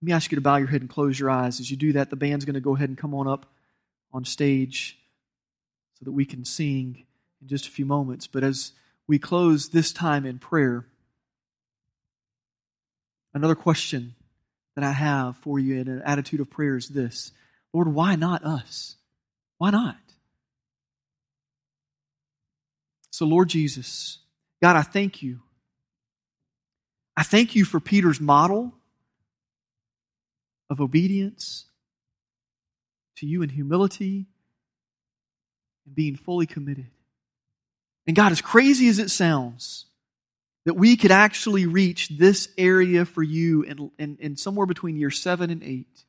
Let 0.05 0.09
me 0.09 0.12
ask 0.12 0.30
you 0.30 0.36
to 0.36 0.42
bow 0.42 0.57
your 0.57 0.68
head 0.68 0.82
and 0.82 0.90
close 0.90 1.18
your 1.18 1.30
eyes. 1.30 1.61
As 1.61 1.70
you 1.70 1.78
do 1.78 1.94
that, 1.94 2.11
the 2.11 2.16
band's 2.16 2.44
going 2.44 2.52
to 2.52 2.61
go 2.61 2.76
ahead 2.76 2.90
and 2.90 2.98
come 2.98 3.14
on 3.14 3.26
up 3.26 3.46
on 4.12 4.26
stage 4.26 4.98
so 5.94 6.05
that 6.05 6.12
we 6.12 6.26
can 6.26 6.44
sing 6.44 7.07
in 7.40 7.48
just 7.48 7.66
a 7.66 7.70
few 7.70 7.86
moments. 7.86 8.26
But 8.26 8.44
as 8.44 8.72
we 9.07 9.18
close 9.18 9.70
this 9.70 9.92
time 9.92 10.26
in 10.26 10.38
prayer, 10.38 10.84
another 13.32 13.55
question 13.55 14.14
that 14.76 14.84
I 14.84 14.92
have 14.92 15.38
for 15.38 15.59
you 15.59 15.80
in 15.80 15.88
an 15.88 16.02
attitude 16.02 16.40
of 16.40 16.50
prayer 16.50 16.76
is 16.76 16.90
this 16.90 17.32
Lord, 17.72 17.88
why 17.88 18.14
not 18.14 18.44
us? 18.44 18.96
Why 19.57 19.70
not? 19.70 19.96
So, 23.11 23.24
Lord 23.24 23.48
Jesus, 23.48 24.18
God, 24.61 24.76
I 24.76 24.82
thank 24.82 25.22
you. 25.22 25.40
I 27.16 27.22
thank 27.22 27.55
you 27.55 27.64
for 27.64 27.80
Peter's 27.80 28.20
model 28.20 28.74
of 30.75 30.81
obedience 30.81 31.66
to 33.16 33.27
you 33.27 33.43
in 33.43 33.49
humility 33.49 34.27
and 35.87 35.95
being 35.95 36.16
fully 36.16 36.47
committed. 36.47 36.91
And 38.09 38.16
God, 38.16 38.33
as 38.33 38.41
crazy 38.41 38.89
as 38.89 38.99
it 38.99 39.09
sounds, 39.09 39.87
that 40.64 40.75
we 40.75 40.97
could 40.97 41.12
actually 41.12 41.66
reach 41.66 42.09
this 42.09 42.49
area 42.59 43.05
for 43.05 43.22
you 43.22 43.62
in, 43.62 43.91
in, 44.01 44.16
in, 44.18 44.37
somewhere 44.37 44.66
between 44.66 44.97
year 44.97 45.12
seven 45.12 45.49
and 45.49 45.62
eight. 45.62 46.05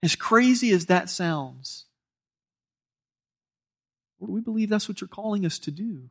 As 0.00 0.14
crazy 0.14 0.70
as 0.70 0.86
that 0.86 1.10
sounds, 1.10 1.86
Lord, 4.20 4.32
we 4.32 4.40
believe 4.42 4.68
that's 4.68 4.88
what 4.88 5.00
you're 5.00 5.08
calling 5.08 5.44
us 5.44 5.58
to 5.60 5.72
do 5.72 6.08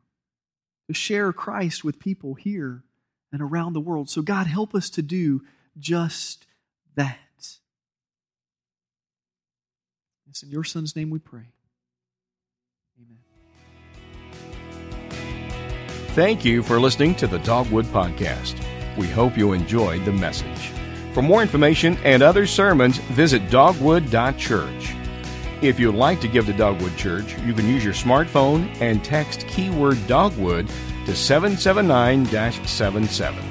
to 0.88 0.94
share 0.94 1.32
Christ 1.32 1.82
with 1.84 1.98
people 1.98 2.34
here 2.34 2.82
and 3.32 3.40
around 3.40 3.72
the 3.72 3.80
world. 3.80 4.10
So, 4.10 4.20
God, 4.20 4.46
help 4.46 4.74
us 4.74 4.90
to 4.90 5.02
do 5.02 5.40
just 5.78 6.44
that. 6.96 7.18
It's 10.28 10.42
in 10.42 10.50
your 10.50 10.64
Son's 10.64 10.96
name 10.96 11.10
we 11.10 11.18
pray. 11.18 11.52
Amen. 13.00 13.18
Thank 16.14 16.44
you 16.44 16.62
for 16.62 16.80
listening 16.80 17.14
to 17.16 17.26
the 17.26 17.38
Dogwood 17.40 17.86
Podcast. 17.86 18.56
We 18.96 19.08
hope 19.08 19.36
you 19.36 19.52
enjoyed 19.52 20.04
the 20.04 20.12
message. 20.12 20.70
For 21.12 21.22
more 21.22 21.42
information 21.42 21.96
and 22.04 22.22
other 22.22 22.46
sermons, 22.46 22.98
visit 22.98 23.48
dogwood.church. 23.50 24.94
If 25.62 25.78
you'd 25.78 25.94
like 25.94 26.20
to 26.20 26.28
give 26.28 26.46
to 26.46 26.52
Dogwood 26.52 26.96
Church, 26.96 27.38
you 27.42 27.54
can 27.54 27.66
use 27.66 27.84
your 27.84 27.94
smartphone 27.94 28.68
and 28.80 29.04
text 29.04 29.46
keyword 29.46 30.04
Dogwood 30.06 30.68
to 31.06 31.14
779 31.14 32.26
77 32.66 33.44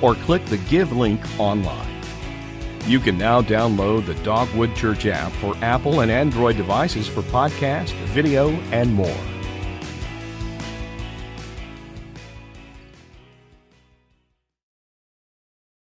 or 0.00 0.14
click 0.14 0.44
the 0.46 0.58
Give 0.58 0.92
link 0.92 1.20
online. 1.38 1.91
You 2.86 2.98
can 2.98 3.16
now 3.16 3.40
download 3.40 4.06
the 4.06 4.14
Dogwood 4.16 4.74
Church 4.74 5.06
app 5.06 5.32
for 5.32 5.56
Apple 5.62 6.00
and 6.00 6.10
Android 6.10 6.56
devices 6.56 7.06
for 7.06 7.22
podcast, 7.22 7.92
video, 8.06 8.50
and 8.72 8.92
more. 8.92 9.31